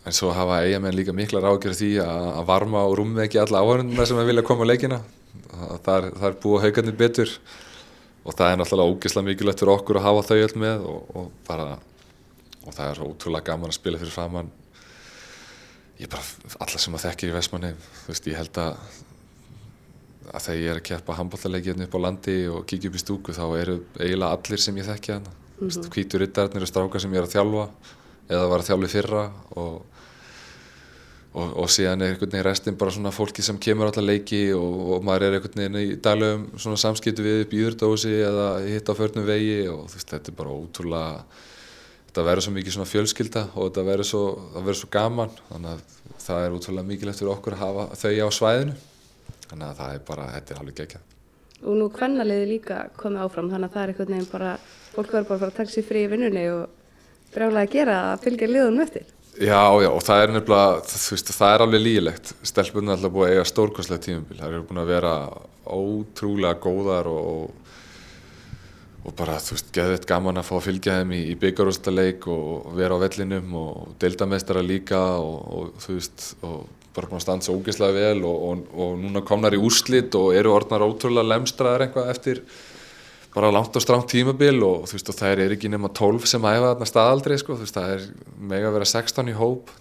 en 0.04 0.12
svo 0.12 0.32
hafa 0.36 0.60
eigamenn 0.66 0.96
líka 0.96 1.14
mikla 1.16 1.40
ráðgjörð 1.40 1.78
því 1.80 1.90
að, 2.04 2.26
að 2.36 2.48
varma 2.50 2.82
og 2.84 2.98
rúmi 3.00 3.22
ekki 3.24 3.40
alla 3.40 3.62
áhörnuna 3.64 4.04
sem 4.08 4.20
vilja 4.28 4.44
koma 4.44 4.66
á 4.68 4.70
leikina. 4.70 4.98
Það 5.86 6.10
það 6.18 6.26
er 6.28 6.36
búið 6.42 6.66
haugarnir 6.66 6.98
betur. 6.98 7.32
Og 8.24 8.36
það 8.36 8.50
er 8.50 8.60
náttúrulega 8.60 8.92
ógeðslega 8.92 9.28
mikilvægt 9.28 9.62
fyrir 9.62 9.74
okkur 9.74 10.00
að 10.00 10.06
hafa 10.06 10.26
þau 10.28 10.36
öll 10.36 10.60
með 10.60 10.84
og, 10.88 11.08
og, 11.12 11.32
bara, 11.48 11.66
og 12.64 12.74
það 12.74 12.90
er 12.90 13.02
ótrúlega 13.04 13.50
gaman 13.52 13.72
að 13.72 13.78
spila 13.78 14.00
fyrir 14.00 14.14
framann 14.14 14.52
ég 16.00 16.10
bara, 16.10 16.24
alla 16.58 16.80
sem 16.80 16.94
að 16.96 17.06
þekkja 17.06 17.30
í 17.30 17.34
Vestmanni 17.36 17.72
þú 17.76 18.12
veist, 18.12 18.30
ég 18.30 18.38
held 18.40 18.62
að 18.62 18.78
að 20.32 20.46
þegar 20.46 20.60
ég 20.60 20.70
er 20.72 20.80
að 20.80 20.86
keppa 20.88 21.16
handbóllarleikinu 21.18 21.86
upp 21.86 21.96
á 21.96 22.04
landi 22.04 22.36
og 22.50 22.62
kíkja 22.68 22.90
upp 22.90 22.98
í 22.98 23.02
stúku 23.02 23.34
þá 23.36 23.44
eru 23.60 23.74
eiginlega 24.00 24.36
allir 24.36 24.62
sem 24.62 24.78
ég 24.80 24.88
þekkja 24.88 25.18
hana 25.18 25.32
mm 25.34 25.68
-hmm. 25.68 25.90
hvítur 25.94 26.20
rittarnir 26.20 26.62
og 26.62 26.70
strákar 26.70 27.00
sem 27.00 27.12
ég 27.12 27.20
er 27.20 27.28
að 27.28 27.34
þjálfa 27.34 27.66
eða 28.28 28.48
var 28.48 28.60
að 28.60 28.68
þjálfa 28.68 28.88
í 28.88 28.94
fyrra 28.94 29.24
og, 29.56 29.74
og, 31.34 31.56
og 31.62 31.70
síðan 31.70 32.02
er 32.02 32.14
einhvern 32.14 32.30
veginn 32.30 32.46
restin 32.46 32.76
bara 32.76 32.90
svona 32.90 33.10
fólki 33.10 33.42
sem 33.42 33.58
kemur 33.58 33.86
allar 33.86 34.04
leiki 34.04 34.52
og, 34.52 34.74
og 34.96 35.04
maður 35.04 35.22
er 35.22 35.34
einhvern 35.34 35.60
veginn 35.60 35.80
í 35.82 35.96
daglegum 36.00 36.46
svona 36.56 36.76
samskiptu 36.76 37.22
við 37.22 37.42
upp 37.44 37.52
í 37.52 37.60
Íðurdósi 37.60 38.14
eða 38.30 38.48
hitt 38.66 38.88
á 38.88 38.94
förnum 38.94 39.26
vegi 39.26 39.68
og 39.68 39.84
þú 39.90 39.94
veist, 39.94 40.10
þetta 40.10 40.30
er 40.30 40.36
bara 40.36 40.50
ótrúlega 40.50 41.24
þetta 42.14 42.26
verður 42.28 42.46
svo 42.46 42.52
mikið 42.54 42.74
svona 42.76 42.86
fjölskylda 42.86 43.40
og 43.54 43.64
þetta 43.64 43.82
verður 43.88 44.06
svo, 44.06 44.20
svo 44.70 44.88
gaman 44.94 45.32
þannig 45.48 45.72
að 45.72 46.12
það 46.22 46.44
er 46.44 46.52
útrúlega 46.54 46.88
mikilvægt 46.90 47.22
fyrir 47.22 47.32
okkur 47.32 47.56
að 47.56 47.64
hafa 47.64 47.86
þau 47.98 48.12
á 48.22 48.28
svæðinu 48.36 48.76
þannig 49.48 49.66
að 49.66 49.80
það 49.80 49.96
er 49.96 50.04
bara, 50.06 50.28
þetta 50.36 50.54
er 50.54 50.62
alveg 50.62 50.78
geggjað 50.78 51.10
Og 51.64 51.76
nú 51.80 51.88
hvernaliði 51.90 52.46
líka 52.52 52.78
komið 53.00 53.24
áfram 53.24 53.50
þannig 53.50 53.66
að 53.70 53.74
það 53.74 53.82
er 53.82 53.92
einhvern 53.92 54.14
veginn 54.14 54.30
bara 54.30 54.54
fólk 54.94 55.12
verður 55.16 55.28
bara 55.32 55.48
að 55.48 55.58
taka 55.58 55.72
sér 55.74 55.86
frí 55.88 56.04
í 56.04 56.10
vinnunni 56.12 56.46
og 56.52 57.34
brjálega 57.34 57.66
að 57.66 57.74
gera 57.74 57.98
að 58.12 58.24
fylgja 58.28 58.50
liðunum 58.52 58.84
eftir 58.84 59.10
Já, 59.34 59.66
já, 59.82 59.88
og 59.90 60.02
það 60.06 60.20
er 60.22 60.30
nefnilega, 60.30 60.74
þú 60.86 61.16
veist, 61.16 61.30
það 61.34 61.52
er 61.52 61.62
alveg 61.64 61.80
lígilegt. 61.82 62.28
Stelpunni 62.46 62.92
er 62.92 62.94
alltaf 62.94 63.14
búið 63.16 63.24
að 63.26 63.32
eiga 63.32 63.46
stórkostlega 63.50 64.02
tímumbil. 64.04 64.36
Það 64.38 64.52
eru 64.52 64.66
búin 64.68 64.78
að 64.78 64.92
vera 64.92 65.14
ótrúlega 65.74 66.60
góðar 66.62 67.08
og, 67.10 67.63
og 69.04 69.12
bara 69.18 69.36
þú 69.42 69.56
veist, 69.56 69.72
geðveitt 69.76 70.06
gaman 70.08 70.40
að 70.40 70.46
fá 70.48 70.54
að 70.56 70.66
fylgja 70.68 70.98
þeim 71.00 71.12
í, 71.12 71.20
í 71.32 71.34
byggarústaleik 71.40 72.28
og 72.32 72.70
vera 72.78 72.96
á 72.96 73.02
vellinum 73.04 73.56
og 73.60 73.96
deildamestara 74.00 74.62
líka 74.64 75.00
og, 75.20 75.36
og 75.58 75.82
þú 75.84 75.98
veist, 75.98 76.28
og 76.46 76.62
bara 76.94 77.10
búin 77.10 77.18
að 77.18 77.24
standa 77.26 77.46
svo 77.48 77.58
ógeðslega 77.58 77.96
vel 77.96 78.22
og, 78.28 78.62
og 78.72 78.94
núna 79.02 79.24
komnar 79.26 79.56
í 79.56 79.60
úrslit 79.60 80.14
og 80.16 80.30
eru 80.38 80.54
orðnar 80.54 80.86
ótrúlega 80.86 81.26
lemstraðar 81.34 81.88
eitthvað 81.88 82.12
eftir 82.14 82.40
bara 83.34 83.50
langt 83.50 83.74
og 83.74 83.82
stránt 83.82 84.06
tímabil 84.12 84.62
og 84.62 84.86
þú 84.86 84.96
veist, 84.96 85.10
og 85.10 85.18
það 85.18 85.44
er 85.44 85.56
ekki 85.56 85.72
nema 85.72 85.90
12 85.90 86.30
sem 86.30 86.46
æfa 86.46 86.70
þarna 86.70 86.88
staðaldri, 86.88 87.38
sko, 87.42 87.58
þú 87.58 87.66
veist, 87.66 87.76
það 87.76 87.94
er 87.96 88.06
mega 88.52 88.70
að 88.70 88.76
vera 88.78 88.90
16 88.92 89.32
í 89.32 89.36
hóp, 89.40 89.72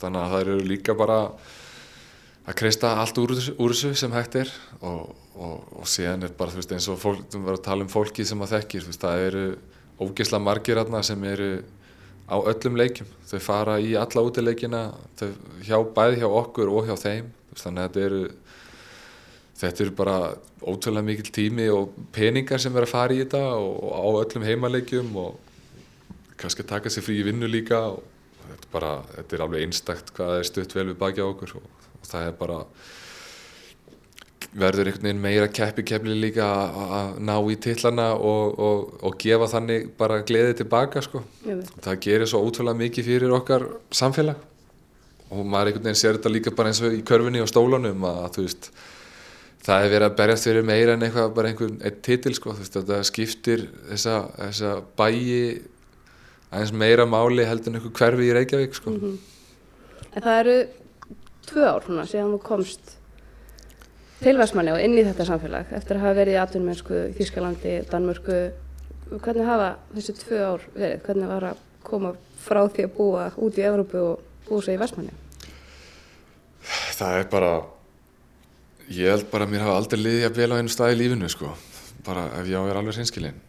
þannig 0.00 0.22
að 0.22 0.32
það 0.32 0.44
eru 0.46 0.56
líka 0.72 0.96
bara 0.96 1.20
að 2.46 2.58
kreista 2.60 2.92
allt 3.00 3.18
úr, 3.18 3.34
úr 3.34 3.74
þessu 3.74 3.92
sem 3.98 4.12
hægt 4.14 4.38
er 4.38 4.50
og, 4.80 5.14
og, 5.34 5.64
og 5.80 5.88
síðan 5.90 6.28
er 6.28 6.34
bara 6.38 6.54
veist 6.54 6.72
eins 6.74 6.86
og 6.92 7.00
fólk, 7.02 7.24
þú 7.32 7.42
verður 7.42 7.58
að 7.58 7.64
tala 7.66 7.86
um 7.86 7.90
fólki 7.90 8.26
sem 8.26 8.44
að 8.44 8.54
þekkir, 8.54 8.86
veist 8.86 9.02
það 9.02 9.24
eru 9.26 9.46
ógeðsla 9.96 10.42
margir 10.42 10.80
aðna 10.80 11.02
sem 11.06 11.24
eru 11.26 11.50
á 12.26 12.36
öllum 12.38 12.78
leikjum, 12.78 13.08
þau 13.26 13.38
fara 13.42 13.76
í 13.82 13.94
alla 13.98 14.24
útileikina, 14.26 14.82
þau 15.18 15.28
hjá 15.66 15.78
bæði 15.96 16.22
hjá 16.22 16.28
okkur 16.42 16.72
og 16.74 16.88
hjá 16.88 16.96
þeim, 17.02 17.30
þannig 17.54 17.82
að 17.82 17.86
þetta 17.86 18.06
eru 18.06 18.22
þetta 19.56 19.84
eru 19.84 19.94
bara 19.96 20.16
ótrúlega 20.60 21.06
mikil 21.06 21.32
tími 21.32 21.68
og 21.72 21.94
peningar 22.12 22.60
sem 22.60 22.74
verður 22.74 22.90
að 22.90 22.92
fara 22.92 23.16
í 23.16 23.22
þetta 23.22 23.42
og, 23.56 23.72
og 23.88 23.94
á 23.96 24.08
öllum 24.22 24.46
heimaleikjum 24.46 25.16
og 25.22 25.38
kannski 26.36 26.66
taka 26.68 26.92
sér 26.92 27.06
frí 27.06 27.16
í 27.22 27.24
vinnu 27.26 27.48
líka 27.48 27.80
og 27.94 28.02
þetta 28.42 28.70
bara, 28.74 28.92
þetta 29.14 29.36
er 29.36 29.44
alveg 29.46 29.64
einstakt 29.64 30.12
hvað 30.16 30.40
er 30.40 30.50
stutt 30.50 30.76
vel 30.76 30.90
við 30.90 30.98
baki 31.00 31.24
á 31.24 31.26
okkur 31.30 31.56
og 31.62 31.75
það 32.12 32.30
er 32.30 32.38
bara 32.40 32.60
verður 34.56 34.88
einhvern 34.88 35.08
veginn 35.08 35.22
meira 35.22 35.48
keppi 35.52 35.84
keppli 35.84 36.16
líka 36.16 36.46
að 36.46 37.20
ná 37.28 37.34
í 37.52 37.56
tillana 37.60 38.08
og, 38.16 38.58
og, 38.66 38.92
og 39.04 39.16
gefa 39.20 39.48
þannig 39.52 39.90
bara 39.98 40.22
gleðið 40.26 40.60
tilbaka 40.62 41.02
sko. 41.04 41.22
það 41.84 42.02
gerir 42.06 42.30
svo 42.30 42.42
ótrúlega 42.46 42.80
mikið 42.80 43.10
fyrir 43.10 43.34
okkar 43.36 43.66
samfélag 43.92 44.40
og 45.30 45.42
maður 45.42 45.72
einhvern 45.72 45.88
veginn 45.88 46.00
sér 46.00 46.18
þetta 46.18 46.32
líka 46.32 46.54
bara 46.56 46.72
eins 46.72 46.82
og 46.86 46.94
í 46.94 47.02
körfunni 47.06 47.42
og 47.42 47.50
stólunum 47.50 48.06
að 48.08 48.40
veist 48.44 48.70
það 49.66 49.84
er 49.84 49.92
verið 49.92 50.08
að 50.08 50.18
berjast 50.20 50.48
fyrir 50.48 50.66
meira 50.66 50.94
en 50.94 51.04
eitthvað 51.04 51.32
bara 51.36 51.50
einhvern 51.50 51.78
eitt 51.82 52.02
titil 52.06 52.34
sko 52.38 52.54
þetta 52.56 53.00
skiptir 53.08 53.66
þessa, 53.90 54.20
þessa 54.38 54.74
bæi 54.98 55.62
aðeins 56.52 56.72
meira 56.72 57.06
máli 57.10 57.46
heldur 57.46 57.72
en 57.72 57.80
einhver 57.80 57.96
hverfi 57.98 58.28
í 58.28 58.34
Reykjavík 58.36 58.78
sko 58.78 58.94
mm 58.94 59.00
-hmm. 59.02 59.16
En 60.16 60.22
það 60.22 60.38
eru 60.40 60.58
tvö 61.50 61.66
ár 61.70 61.84
svona 61.84 62.06
síðan 62.08 62.34
þú 62.34 62.40
komst 62.44 62.96
til 64.22 64.36
Vestmanni 64.40 64.72
og 64.72 64.80
inn 64.82 64.96
í 64.96 65.04
þetta 65.06 65.26
samfélag 65.28 65.72
eftir 65.76 65.98
að 65.98 66.06
hafa 66.06 66.18
verið 66.20 66.36
í 66.36 66.40
atvinnumennsku 66.42 67.00
í 67.10 67.14
Þískalandi, 67.18 67.74
Danmörku 67.90 68.38
hvernig 69.22 69.46
hafa 69.46 69.70
þessi 69.94 70.16
tvö 70.22 70.42
ár 70.42 70.66
verið? 70.74 71.04
Hvernig 71.06 71.30
var 71.30 71.48
að 71.52 71.62
koma 71.86 72.12
frá 72.42 72.62
því 72.66 72.88
að 72.88 72.96
búa 72.96 73.28
út 73.36 73.60
í 73.60 73.66
Evrópu 73.66 74.02
og 74.02 74.24
búa 74.48 74.64
svo 74.64 74.74
í 74.74 74.80
Vestmanni? 74.80 75.14
Það 76.96 77.20
er 77.20 77.28
bara 77.30 77.52
ég 78.88 79.10
held 79.10 79.28
bara 79.30 79.46
að 79.46 79.52
mér 79.54 79.66
hafa 79.66 79.78
aldrei 79.80 80.00
liðið 80.00 80.28
að 80.28 80.40
vel 80.40 80.50
á 80.54 80.58
einu 80.58 80.72
stað 80.72 80.94
í 80.94 80.98
lífinu 81.02 81.30
sko 81.30 81.52
bara 82.06 82.28
ef 82.38 82.46
ég 82.46 82.58
á 82.58 82.62
að 82.62 82.68
vera 82.70 82.82
alveg 82.82 83.00
hinskilinn 83.00 83.40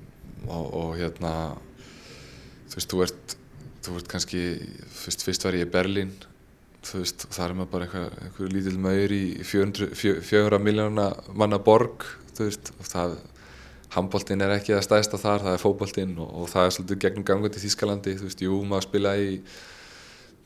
og, 0.47 0.65
og 0.73 0.93
hérna 0.97 1.33
þú 2.67 2.79
veist, 2.79 2.91
þú 2.91 3.03
ert 3.05 3.37
þú 3.87 3.99
ert 3.99 4.09
kannski, 4.11 4.41
fyrst, 4.91 5.23
fyrst 5.23 5.45
var 5.45 5.55
ég 5.55 5.67
í 5.67 5.71
Berlín 5.71 6.11
þú 6.87 7.01
veist, 7.03 7.25
þar 7.35 7.49
er 7.49 7.57
maður 7.57 7.71
bara 7.73 7.87
eitthvað, 7.87 8.19
eitthvað 8.25 8.53
lítill 8.53 8.77
maður 8.81 9.15
í 9.15 9.23
400 9.47 10.61
miljóna 10.63 11.07
manna 11.37 11.59
borg 11.63 12.05
þú 12.37 12.47
veist, 12.47 12.71
og 12.77 12.91
það 12.91 13.17
handbóltinn 13.95 14.43
er 14.43 14.53
ekki 14.57 14.75
það 14.75 14.85
stæðsta 14.87 15.19
þar, 15.21 15.45
það 15.45 15.55
er 15.55 15.63
fókbóltinn 15.63 16.13
og, 16.19 16.29
og 16.41 16.51
það 16.51 16.67
er 16.67 16.75
svolítið 16.75 17.01
gegnum 17.05 17.25
gangandi 17.27 17.59
í 17.59 17.63
Þýskalandi 17.63 18.15
þú 18.19 18.27
veist, 18.27 18.43
jú, 18.43 18.59
maður 18.67 18.87
spila 18.89 19.13
í 19.19 19.29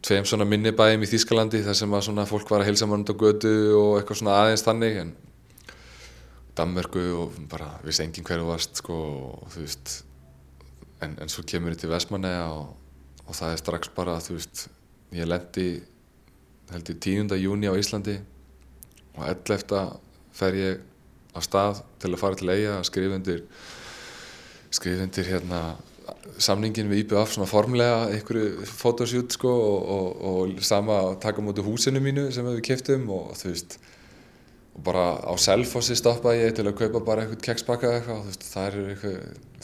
tveim 0.06 0.28
svona 0.30 0.48
minnibæjum 0.50 1.06
í 1.06 1.10
Þýskalandi 1.10 1.64
þar 1.66 1.78
sem 1.78 1.98
að 1.98 2.06
svona 2.08 2.28
fólk 2.30 2.54
var 2.54 2.64
að 2.64 2.72
helsa 2.72 2.88
mann 2.90 3.06
út 3.06 3.14
á 3.14 3.22
götu 3.22 3.54
og 3.78 3.98
eitthvað 4.00 4.22
svona 4.22 4.38
aðeins 4.44 4.66
þannig 4.66 5.02
en 5.06 5.14
Danmörku 6.58 7.04
og 7.16 7.38
bara 7.52 7.70
vissi 7.86 8.04
enginn 8.04 8.28
hverju 8.28 8.48
varst 8.50 8.82
sko 8.82 8.98
og 9.32 9.54
þú 9.54 9.66
veist 9.66 9.94
en, 11.02 11.16
en 11.16 11.32
svo 11.32 11.46
kemur 11.48 11.74
ég 11.74 11.82
til 11.82 11.92
Vestmanneja 11.92 12.50
og, 12.52 12.74
og 13.26 13.38
það 13.38 13.56
er 13.56 13.62
strax 13.62 13.94
bara 13.96 14.20
þú 14.22 14.38
veist 14.38 14.68
ég 15.16 15.30
lendi 15.30 15.70
held 16.72 16.94
ég 16.94 17.02
10. 17.04 17.36
júni 17.42 17.70
á 17.70 17.76
Íslandi 17.76 18.18
og 19.18 19.28
11. 19.28 19.84
fer 20.36 20.58
ég 20.60 20.82
á 21.32 21.40
stað 21.44 21.84
til 22.02 22.12
að 22.12 22.20
fara 22.20 22.40
til 22.40 22.52
eiga 22.52 22.76
að 22.80 22.88
skrifa 22.90 23.18
undir 23.20 23.46
skrifa 24.72 25.06
undir 25.08 25.28
hérna 25.28 25.62
samningin 26.42 26.90
við 26.92 27.06
IBF 27.06 27.36
svona 27.36 27.50
formlega 27.50 28.10
einhverju 28.12 28.66
fotosjút 28.68 29.36
sko 29.36 29.52
og, 29.52 29.90
og, 29.96 30.22
og 30.32 30.64
sama 30.66 31.00
taka 31.24 31.44
mútið 31.44 31.68
húsinu 31.68 32.02
mínu 32.04 32.30
sem 32.36 32.48
við 32.48 32.64
kæftum 32.68 33.08
og 33.14 33.36
þú 33.40 33.52
veist 33.52 33.78
og 34.72 34.84
bara 34.88 35.06
á 35.20 35.34
Selfossi 35.40 35.98
stoppaði 36.00 36.46
ég 36.46 36.56
til 36.56 36.68
að 36.68 36.78
kaupa 36.80 37.04
bara 37.12 37.26
eitthvað 37.26 37.46
kekspakka 37.48 37.94
eitthvað 37.98 38.18
og 38.18 38.26
þú 38.26 38.32
veist 38.32 38.48
það 38.48 38.68
eru 38.70 38.84
eitthvað 38.94 39.16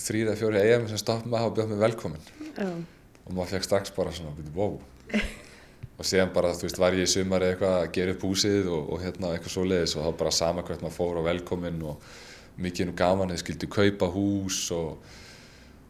þrýra, 0.03 0.37
fjóri 0.39 0.63
EM 0.63 0.87
sem 0.91 1.01
stoppaði 1.01 1.33
maður 1.33 1.51
og 1.51 1.57
bjöð 1.57 1.71
mig 1.71 1.83
velkomin 1.85 2.31
oh. 2.65 2.79
og 3.25 3.31
maður 3.33 3.53
fekk 3.55 3.69
strax 3.69 3.95
bara 3.95 4.15
svona 4.15 4.49
wow 4.55 4.79
og 5.97 6.05
síðan 6.05 6.33
bara, 6.33 6.53
þú 6.53 6.67
veist, 6.67 6.79
var 6.81 6.95
ég 6.97 7.07
í 7.07 7.09
sumari 7.09 7.51
eitthvað 7.51 7.75
að 7.79 7.91
gera 7.95 8.13
upp 8.13 8.25
húsið 8.27 8.69
og, 8.69 8.89
og 8.93 9.01
hérna 9.01 9.31
eitthvað 9.33 9.53
svo 9.55 9.63
leiðis 9.65 9.95
og 9.97 10.05
þá 10.05 10.19
bara 10.19 10.33
sama 10.37 10.65
hvert 10.65 10.83
maður 10.85 10.97
fór 10.99 11.17
á 11.17 11.27
velkomin 11.31 11.79
og 11.89 12.11
mikið 12.61 12.89
nú 12.89 12.93
gaman 12.97 13.33
eða 13.33 13.41
skildi 13.41 13.69
kaupa 13.73 14.09
hús 14.13 14.59
og, 14.77 15.15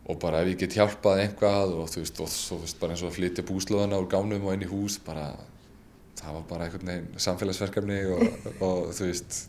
og 0.08 0.20
bara 0.22 0.42
ef 0.44 0.54
ég 0.54 0.64
get 0.64 0.80
hjálpað 0.80 1.24
einhvað 1.26 1.76
og 1.76 1.92
þú 1.92 2.04
veist, 2.06 2.24
og 2.24 2.32
þú 2.32 2.62
veist, 2.64 2.80
bara 2.80 2.96
eins 2.96 3.04
og 3.04 3.12
að 3.12 3.20
flytja 3.20 3.48
búslóðana 3.48 4.00
úr 4.00 4.10
gánum 4.12 4.48
og 4.48 4.56
inn 4.56 4.64
í 4.64 4.72
hús 4.72 4.98
bara, 5.04 5.30
það 6.22 6.40
var 6.40 6.50
bara 6.54 6.68
einhvern 6.68 6.92
veginn 6.94 7.24
samfélagsverkefni 7.28 8.02
og, 8.16 8.28
og 8.68 8.84
þú 8.96 9.12
veist, 9.12 9.42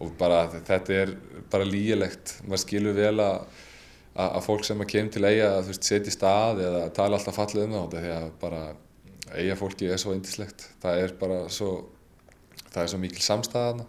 og 0.00 0.14
bara 0.20 0.46
þetta 0.56 0.94
er 0.96 1.16
bara 1.52 1.68
lígilegt, 1.68 2.38
maður 2.46 2.64
skilur 2.64 2.96
vel 2.96 3.18
að 3.20 3.66
að 4.20 4.42
fólk 4.42 4.64
sem 4.66 4.80
að 4.82 4.88
kemur 4.90 5.12
til 5.14 5.22
eiga 5.24 5.50
að 5.54 5.60
þú 5.62 5.70
veist, 5.70 5.86
setja 5.86 6.10
í 6.10 6.14
stað 6.14 6.62
eða 6.66 6.80
tala 6.96 7.16
alltaf 7.16 7.36
fallið 7.36 7.66
um 7.68 7.76
það 7.76 7.92
því 7.94 8.10
að 8.16 8.24
bara 8.40 8.62
eiga 9.38 9.56
fólki 9.58 9.88
er 9.90 10.00
svo 10.00 10.14
indislegt 10.16 10.68
það 10.82 11.04
er 11.04 11.16
bara 11.20 11.40
svo 11.52 11.72
það 12.70 12.82
er 12.82 12.92
svo 12.92 13.00
mikil 13.02 13.24
samstæðana 13.24 13.86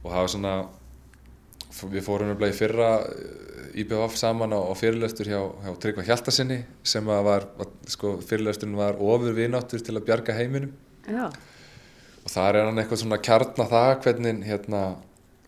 og 0.00 0.06
það 0.08 0.20
var 0.20 0.32
svona 0.34 0.54
við 1.90 2.02
fórum 2.04 2.32
umlega 2.34 2.52
í 2.52 2.56
fyrra 2.56 2.88
IBF 3.78 4.16
saman 4.18 4.52
á, 4.52 4.58
á 4.58 4.72
fyrirlöstur 4.74 5.28
hjá, 5.30 5.40
hjá 5.62 5.74
Tryggva 5.82 6.04
Hjaltasinni 6.06 6.58
sem 6.82 7.06
var, 7.06 7.46
sko, 7.88 8.16
fyrirlösturinn 8.26 8.78
var 8.78 8.98
ofur 8.98 9.36
vináttur 9.36 9.82
til 9.84 9.94
að 9.94 10.06
bjarga 10.08 10.34
heiminum. 10.34 10.72
Já. 11.06 11.30
og 12.20 12.28
það 12.28 12.48
er 12.48 12.66
hann 12.66 12.80
eitthvað 12.82 13.00
svona 13.00 13.18
kjarna 13.24 13.66
það 13.70 13.92
hvernig, 14.04 14.42
hérna, 14.44 14.80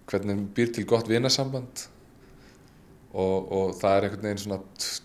hvernig 0.08 0.46
býr 0.56 0.70
til 0.72 0.86
gott 0.88 1.10
vinasamband. 1.10 1.88
Og, 3.12 3.50
og 3.52 3.74
það 3.76 3.96
er 3.96 4.06
einhvern 4.06 4.28
veginn 4.28 4.40
svona 4.40 4.60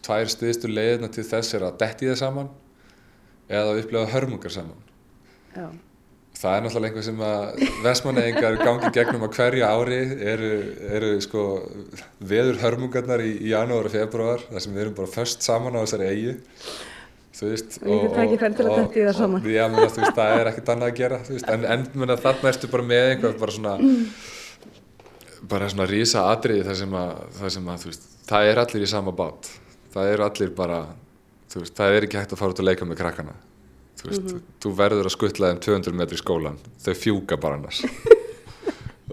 tvær 0.06 0.32
stuðistur 0.32 0.72
leiðina 0.72 1.10
til 1.12 1.26
þess 1.28 1.58
er 1.58 1.66
að 1.68 1.82
detti 1.82 2.08
það 2.08 2.22
saman 2.22 2.54
eða 3.48 3.74
að 3.74 3.82
upplega 3.84 4.12
hörmungar 4.14 4.54
saman. 4.54 4.82
Já. 5.58 5.68
það 6.38 6.56
er 6.56 6.64
náttúrulega 6.64 6.92
einhver 6.92 7.06
sem 7.08 7.22
að 7.26 7.62
vestmannegingar 7.82 8.58
gangi 8.62 8.92
gegnum 8.94 9.24
að 9.26 9.38
hverja 9.40 9.70
ári 9.74 10.02
eru, 10.34 10.52
eru 11.00 11.10
sko 11.26 11.46
veður 12.20 12.60
hörmungarnar 12.62 13.24
í, 13.26 13.32
í 13.42 13.56
janúar 13.56 13.90
og 13.90 13.96
februar 13.96 14.44
þar 14.52 14.66
sem 14.66 14.76
við 14.76 14.84
erum 14.84 15.00
bara 15.00 15.10
först 15.16 15.48
saman 15.48 15.80
á 15.80 15.82
þessari 15.82 16.12
eigi 16.12 16.36
þú 17.40 17.50
veist 17.50 17.80
og 17.82 18.06
það 18.14 19.18
saman. 19.18 19.42
Og, 19.42 19.50
já, 19.50 19.64
menna, 19.66 19.88
veist, 19.88 20.16
það 20.20 20.36
er 20.36 20.52
ekkert 20.52 20.72
annað 20.76 20.92
að 20.92 21.02
gera 21.02 21.20
veist, 21.32 21.50
en, 21.56 21.66
en 21.74 21.88
menna, 21.98 22.20
þarna 22.22 22.54
ertu 22.54 22.70
bara 22.76 22.88
með 22.94 23.10
einhver 23.16 23.38
bara 23.42 23.58
svona 23.58 23.76
bara 25.48 25.70
svona 25.72 25.88
rísa 25.90 26.28
atriði 26.32 26.66
þar 26.68 26.80
sem 26.82 26.96
að, 27.02 27.20
þar 27.40 27.54
sem 27.58 27.74
að 27.74 27.90
veist, 27.90 28.08
það 28.30 28.52
er 28.52 28.62
allir 28.64 28.86
í 28.86 28.90
sama 28.92 29.14
bát. 29.16 29.52
Það 29.94 30.14
eru 30.14 30.26
allir 30.28 30.56
bara 30.58 30.80
veist, 31.56 31.76
það 31.78 31.96
er 31.96 32.08
ekki 32.08 32.20
hægt 32.20 32.34
að 32.36 32.42
fara 32.42 32.54
út 32.54 32.62
að 32.62 32.70
leika 32.70 32.88
með 32.88 33.00
krakkana. 33.02 33.36
Þú, 33.98 34.10
veist, 34.10 34.22
mm 34.22 34.30
-hmm. 34.30 34.56
þú 34.62 34.72
verður 34.78 35.10
að 35.10 35.16
skuttla 35.16 35.52
þeim 35.52 35.62
200 35.66 35.94
metri 35.98 36.16
í 36.18 36.22
skólan 36.22 36.58
þau 36.84 36.94
fjúka 36.94 37.38
bara 37.38 37.56
annars. 37.56 37.82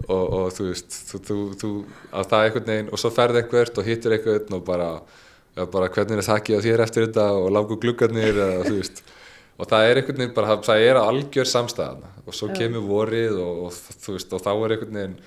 Og, 0.05 0.25
og 0.37 0.51
þú 0.53 0.65
veist 0.69 0.91
þú, 0.91 1.19
þú, 1.27 1.35
þú, 1.57 1.69
að 2.11 2.25
það 2.29 2.39
er 2.39 2.45
einhvern 2.45 2.67
veginn 2.69 2.89
og 2.93 2.99
svo 2.99 3.09
ferði 3.15 3.39
einhvert 3.41 3.77
og 3.79 3.85
hittir 3.87 4.11
einhvern 4.11 4.57
og 4.57 4.65
bara, 4.67 4.89
bara 5.71 5.87
hvernig 5.89 6.19
er 6.19 6.27
það 6.27 6.41
ekki 6.41 6.57
á 6.59 6.65
þér 6.65 6.83
eftir 6.83 7.05
þetta 7.07 7.25
og 7.39 7.47
lágu 7.55 7.77
gluggarnir 7.81 8.35
eða, 8.35 8.65
þú 8.67 8.75
veist. 8.75 9.01
Og 9.55 9.69
það 9.71 9.87
er 9.87 10.01
einhvern 10.01 10.19
veginn 10.21 10.35
bara, 10.35 10.57
það 10.67 10.83
er 10.89 10.99
algjör 10.99 11.49
samstæðana 11.49 12.11
og 12.25 12.37
svo 12.37 12.51
kemur 12.53 12.85
vorið 12.85 13.39
og, 13.39 13.63
og 13.65 13.73
þú 14.03 14.17
veist 14.17 14.35
og 14.35 14.43
þá 14.45 14.51
er 14.51 14.75
einhvern 14.75 14.99
veginn 14.99 15.17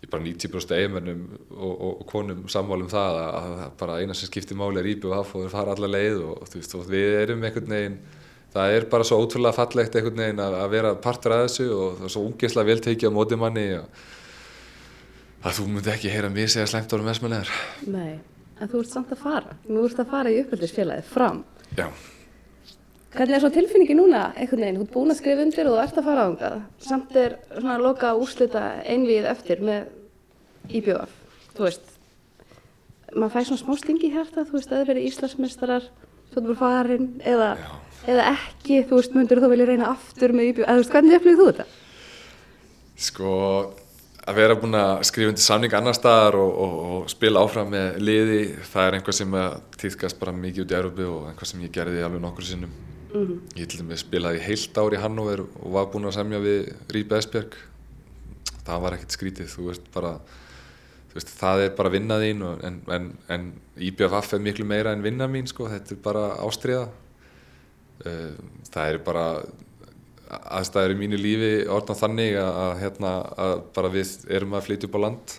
ég 0.00 0.08
bara 0.08 0.24
90% 0.24 0.76
eiginmennum 0.76 1.24
og, 1.50 1.72
og, 1.72 1.90
og 2.00 2.06
konum 2.08 2.46
sammálum 2.48 2.88
það 2.90 3.18
að, 3.20 3.34
að 3.40 3.74
bara 3.82 3.98
eina 4.00 4.16
sem 4.16 4.30
skiptir 4.30 4.56
máli 4.56 4.80
er 4.80 4.88
íbjöð 4.94 5.16
og 5.18 5.34
þeir 5.34 5.52
fara 5.52 5.74
alla 5.76 5.90
leið 5.90 6.22
og, 6.24 6.46
veist, 6.54 6.76
og 6.78 6.86
við 6.88 7.18
erum 7.20 7.44
einhvern 7.44 7.74
veginn 7.74 7.98
það 8.54 8.76
er 8.76 8.86
bara 8.94 9.06
svo 9.06 9.20
ótrúlega 9.20 9.58
fallegt 9.58 9.98
einhvern 9.98 10.22
veginn 10.24 10.40
að, 10.42 10.56
að 10.62 10.72
vera 10.76 10.94
partur 11.04 11.36
af 11.36 11.44
þessu 11.46 11.68
og 11.74 11.98
það 11.98 12.08
er 12.08 12.14
svo 12.16 12.24
ungeðslega 12.30 12.70
vel 12.70 12.84
tekið 12.86 13.12
á 13.12 13.16
móti 13.18 13.40
manni 13.40 13.66
að 15.40 15.58
þú 15.58 15.66
myndi 15.68 15.92
ekki 15.92 16.12
heyra 16.12 16.32
mér 16.32 16.52
segja 16.52 16.70
slæmt 16.70 16.96
árum 16.96 17.10
vesmanlegar 17.10 17.52
Nei, 17.90 18.16
en 18.56 18.72
þú 18.72 18.80
ert 18.84 18.94
samt 18.94 19.12
að 19.14 19.22
fara. 19.26 19.58
Þú 19.68 19.84
ert 19.84 20.00
að 20.02 20.10
fara 20.16 20.32
í 20.32 20.40
uppöldisfélagi 20.42 21.06
fram. 21.12 21.44
Já 21.76 21.88
Hvernig 23.10 23.34
er 23.34 23.42
svo 23.42 23.48
tilfinningi 23.50 23.94
núna 23.98 24.28
einhvern 24.38 24.62
veginn, 24.62 24.76
þú 24.78 24.84
ert 24.84 24.92
búin 24.94 25.10
að 25.10 25.16
skrifa 25.18 25.42
undir 25.42 25.66
og 25.66 25.72
þú 25.74 25.78
ert 25.82 25.96
að 25.98 26.04
fara 26.06 26.22
á 26.22 26.30
það, 26.38 26.58
samt 26.86 27.16
er 27.18 27.32
svona 27.48 27.72
að 27.74 27.86
loka 27.88 28.10
úrslita 28.14 28.60
einvið 28.86 29.24
eftir 29.26 29.62
með 29.66 29.88
IBF, 30.78 31.16
þú 31.56 31.64
veist, 31.64 31.88
maður 33.10 33.32
fæði 33.34 33.48
svona 33.48 33.62
smá 33.64 33.80
stingi 33.80 34.10
hérta, 34.14 34.44
þú 34.46 34.54
veist, 34.54 34.70
eða 34.70 34.86
verið 34.92 35.08
Íslandsmeistarar, 35.08 35.88
þú 36.30 36.38
ert 36.38 36.46
bara 36.52 36.60
farin, 36.60 37.08
eða, 37.26 37.48
eða 38.06 38.26
ekki, 38.36 38.78
þú 38.86 39.00
veist, 39.00 39.16
myndur 39.18 39.42
þú 39.42 39.50
vilja 39.56 39.66
reyna 39.72 39.88
aftur 39.90 40.36
með 40.36 40.52
IBF, 40.52 40.68
eða 40.68 40.76
þú 40.76 40.84
veist, 40.84 40.94
hvernig 40.94 41.18
upplýðið 41.18 41.42
þú 41.42 41.48
þetta? 41.48 41.66
Sko, 43.08 43.32
að 44.22 44.38
vera 44.38 44.58
búin 44.60 44.78
að 44.78 44.92
skrifa 45.10 45.32
undir 45.32 45.46
samning 45.48 45.74
annar 45.80 45.98
staðar 45.98 46.38
og, 46.38 46.54
og, 46.62 46.78
og 46.92 47.10
spila 47.10 47.42
áfram 47.42 47.74
með 47.74 47.98
liði, 48.06 48.40
það 48.70 48.86
er 48.86 49.00
einhvað 49.00 49.18
sem 49.18 49.36
týðkast 49.82 50.22
bara 50.22 50.36
mikið 50.36 50.68
út 50.68 50.76
í 50.76 50.78
Európu 50.78 51.10
og 51.10 51.28
einhvað 51.32 51.50
sem 51.50 51.66
ég 51.66 51.74
gerði 51.74 52.06
alveg 52.06 52.22
nokkur 52.22 52.46
sinnum 52.46 52.78
Mm 53.12 53.26
-hmm. 53.26 53.38
Ég 53.56 53.68
til 53.68 53.80
dæmis 53.80 54.00
spilaði 54.00 54.38
heilt 54.38 54.78
ár 54.78 54.94
í 54.94 55.00
Hannover 55.00 55.40
og 55.40 55.72
var 55.72 55.86
búinn 55.86 56.06
að 56.06 56.14
semja 56.14 56.38
við 56.38 56.74
Rípe 56.88 57.16
Esbjörg. 57.16 57.54
Það 58.64 58.80
var 58.80 58.92
ekkert 58.92 59.10
skrítið, 59.12 59.48
þú 59.48 59.66
veist 59.66 59.92
bara, 59.94 60.12
þú 61.10 61.14
veist 61.14 61.28
það 61.28 61.60
er 61.60 61.70
bara 61.76 61.90
vinnað 61.90 62.22
þín 62.22 62.42
en, 62.62 62.82
en, 62.88 63.12
en 63.28 63.52
IBFF 63.76 64.34
er 64.34 64.38
miklu 64.38 64.64
meira 64.64 64.92
en 64.92 65.02
vinna 65.02 65.26
mín 65.26 65.46
sko, 65.46 65.68
þetta 65.68 65.94
er 65.94 66.02
bara 66.02 66.36
ástriða. 66.36 66.88
Eh, 68.04 68.32
það 68.70 68.92
er 68.92 68.98
bara 68.98 69.42
aðstæður 70.30 70.94
í 70.94 70.98
mínu 71.00 71.18
lífi 71.18 71.52
orðan 71.68 71.98
þannig 71.98 72.36
að, 72.38 72.50
að, 72.64 72.74
hérna, 72.84 73.10
að 73.36 73.54
bara 73.74 73.88
við 73.88 74.12
erum 74.30 74.54
að 74.54 74.66
flytja 74.68 74.88
upp 74.88 74.94
á 74.94 75.04
land 75.04 75.34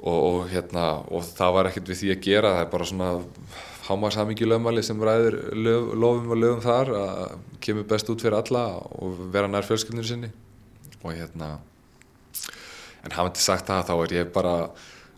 og, 0.00 0.18
og, 0.18 0.38
hérna, 0.50 0.86
og 1.12 1.26
það 1.36 1.52
var 1.56 1.68
ekkert 1.68 1.92
við 1.92 2.00
því 2.00 2.10
að 2.14 2.24
gera, 2.26 2.54
það 2.56 2.64
er 2.64 2.72
bara 2.72 2.88
svona 2.90 3.10
hámarsammingi 3.88 4.46
lögmæli 4.46 4.82
sem 4.86 5.00
ræður 5.02 5.36
löf, 5.58 5.90
lofum 5.98 6.32
og 6.34 6.38
lögum 6.38 6.62
þar 6.62 6.94
að 6.98 7.36
kemur 7.64 7.86
best 7.90 8.10
út 8.12 8.22
fyrir 8.22 8.38
alla 8.38 8.64
og 8.78 9.20
vera 9.34 9.50
nær 9.50 9.66
fjölskyldinu 9.66 10.06
sinni. 10.06 10.30
Og 11.02 11.16
hérna 11.16 11.56
en 13.02 13.14
hafandi 13.16 13.42
sagt 13.42 13.66
það 13.70 13.88
þá 13.88 13.94
er 13.96 14.14
ég 14.20 14.32
bara 14.34 14.54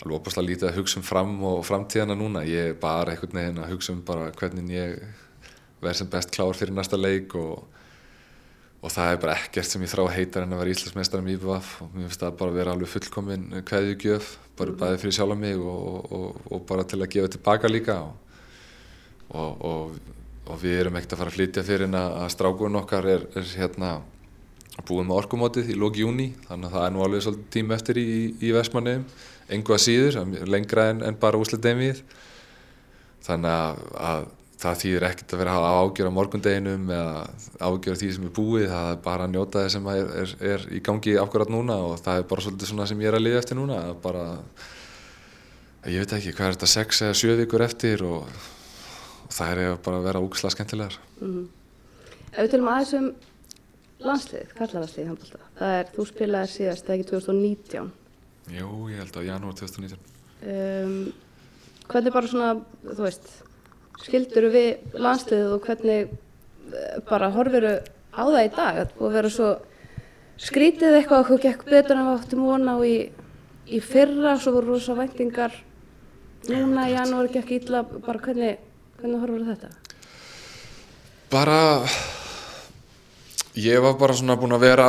alveg 0.04 0.16
opaslega 0.16 0.48
lítið 0.48 0.70
að 0.70 0.78
hugsa 0.78 0.98
um 1.00 1.06
fram 1.06 1.36
og 1.44 1.60
framtíðana 1.68 2.16
núna, 2.18 2.44
ég 2.48 2.72
er 2.72 2.80
bara 2.80 3.12
einhvern 3.12 3.38
veginn 3.40 3.60
að 3.62 3.70
hugsa 3.74 3.92
um 3.94 4.02
bara 4.04 4.32
hvernig 4.36 4.72
ég 4.72 4.98
verð 5.84 6.00
sem 6.00 6.10
best 6.10 6.32
klár 6.32 6.56
fyrir 6.56 6.74
næsta 6.76 6.96
leik 6.96 7.36
og, 7.36 7.62
og 8.80 8.92
það 8.92 9.12
er 9.12 9.22
bara 9.22 9.36
ekkert 9.36 9.68
sem 9.68 9.84
ég 9.84 9.92
þrá 9.92 10.04
að 10.06 10.14
heita 10.16 10.42
en 10.42 10.56
að 10.56 10.64
vera 10.64 10.74
Íslandsmeistarum 10.74 11.28
í 11.28 11.36
IBF 11.36 11.70
og 11.84 11.92
mér 11.92 12.08
finnst 12.08 12.24
það 12.24 12.36
bara 12.40 12.54
að 12.54 12.60
vera 12.60 12.74
alveg 12.76 12.92
fullkominn 12.94 13.46
kveðjugjöf, 13.68 14.34
bara 14.58 14.74
mm. 14.74 14.80
bæði 14.82 15.00
fyrir 15.04 15.16
sjálf 15.18 15.40
mig 15.40 15.60
og, 15.60 16.12
og, 16.18 16.44
og 16.50 16.68
bara 16.68 16.86
til 16.88 17.00
að 17.02 17.10
gefa 17.16 17.34
tilbaka 17.36 17.70
líka. 17.70 18.00
og, 18.08 18.23
og 19.32 20.58
við 20.60 20.80
erum 20.82 20.98
ekkert 20.98 21.16
að 21.16 21.22
fara 21.22 21.32
að 21.32 21.38
flytja 21.38 21.64
fyrir 21.64 21.88
en 21.88 21.96
að 22.00 22.28
strákurinn 22.34 22.80
okkar 22.82 23.08
er, 23.08 23.24
er 23.38 23.48
hérna 23.56 23.94
búið 24.82 25.08
með 25.08 25.18
orkumótið 25.20 25.70
í 25.70 25.78
lóki 25.78 26.02
júni 26.02 26.28
þannig 26.48 26.68
að 26.68 26.76
það 26.76 26.86
er 26.86 26.94
nú 26.94 27.02
alveg 27.04 27.24
svolítið 27.24 27.50
tíma 27.54 27.76
eftir 27.78 28.00
í, 28.00 28.06
í 28.42 28.54
Vestmanniðum, 28.54 29.04
engu 29.54 29.74
að 29.76 29.82
síður 29.84 30.18
lengra 30.50 30.88
en, 30.92 31.02
en 31.06 31.18
bara 31.20 31.40
úsleitið 31.40 31.78
við. 31.80 32.00
Þannig 33.24 33.54
að, 33.54 33.84
að 34.04 34.24
það 34.64 34.80
þýðir 34.80 35.06
ekkert 35.08 35.34
að 35.34 35.40
vera 35.42 35.54
að 35.58 35.78
ágjöra 35.82 36.12
morgundeginum 36.14 36.90
eða 36.94 37.22
ágjöra 37.60 38.00
því 38.00 38.10
sem 38.16 38.26
er 38.26 38.34
búið. 38.38 38.66
Það 38.72 38.88
er 38.90 39.02
bara 39.04 39.26
að 39.26 39.34
njóta 39.34 39.62
það 39.62 39.70
sem 39.74 39.90
er, 39.92 40.10
er, 40.22 40.34
er 40.54 40.66
í 40.74 40.82
gangi 40.84 41.16
akkurat 41.20 41.52
núna 41.52 41.78
og 41.88 41.94
það 42.04 42.20
er 42.20 42.26
bara 42.32 42.46
svolítið 42.46 42.72
svona 42.72 42.88
sem 42.90 43.04
ég 43.04 43.10
er 43.10 43.18
að 43.18 43.24
liða 43.26 43.42
eftir 43.42 43.60
núna. 43.60 43.78
Bara, 44.04 44.24
ég 45.88 46.04
veit 46.04 46.16
ekki 46.18 46.34
hvað 46.34 46.50
er 46.50 46.58
þetta 46.58 46.72
6 46.74 47.02
eða 47.08 47.18
7 47.22 47.38
vikur 47.42 47.66
eftir 47.66 48.04
og, 48.08 48.26
og 48.26 48.53
það 49.32 49.52
er 49.52 49.76
bara 49.84 50.00
að 50.00 50.08
vera 50.08 50.24
úksla 50.24 50.50
skemmtilegar. 50.50 50.98
Mm 51.20 51.30
-hmm. 51.34 51.46
Ef 52.34 52.40
við 52.42 52.50
tilum 52.50 52.68
aðeins 52.68 52.94
um 52.98 53.14
landslið, 54.04 54.54
kallarlandslið 54.58 55.10
það 55.58 55.74
er, 55.78 55.90
þú 55.94 56.06
spilaði 56.08 56.48
síðast, 56.52 56.88
er 56.88 56.94
ekki 56.94 57.10
2019 57.10 57.92
Jú, 58.52 58.88
ég 58.90 58.98
held 59.00 59.16
að 59.16 59.28
janúar 59.28 59.54
2019 59.54 59.98
um, 60.42 61.12
Hvernig 61.88 62.12
bara 62.12 62.26
svona, 62.26 62.50
þú 62.84 63.02
veist 63.04 63.28
skildur 64.04 64.48
við 64.52 64.96
landsliðið 64.98 65.52
og 65.54 65.68
hvernig 65.68 66.08
eh, 66.08 66.96
bara 67.08 67.30
horfir 67.34 67.66
á 68.14 68.22
það 68.24 68.40
í 68.40 68.50
dag? 68.56 68.80
Og 68.98 69.12
vera 69.14 69.30
svo 69.32 69.50
skrítið 70.40 70.98
eitthvað 70.98 71.22
og 71.22 71.28
hvað 71.30 71.44
gekk 71.44 71.66
betur 71.68 71.98
en 71.98 72.08
við 72.08 72.16
áttum 72.16 72.46
vona 72.48 72.76
og 72.80 72.86
í, 72.88 72.96
í 73.68 73.80
fyrra 73.84 74.36
svo 74.40 74.56
voru 74.56 74.74
rosa 74.74 74.96
væntingar. 74.98 75.54
Núna 76.48 76.88
í 76.90 76.96
janúari 76.96 77.32
gekk 77.36 77.54
ítla 77.60 77.84
bara 77.84 78.22
hvernig, 78.24 78.58
hvernig 79.04 79.20
horfur 79.20 79.42
þetta? 79.44 79.68
Bara 81.28 81.58
ég 83.60 83.82
var 83.84 83.98
bara 84.00 84.16
svona 84.16 84.36
búin 84.40 84.54
að 84.56 84.64
vera 84.64 84.88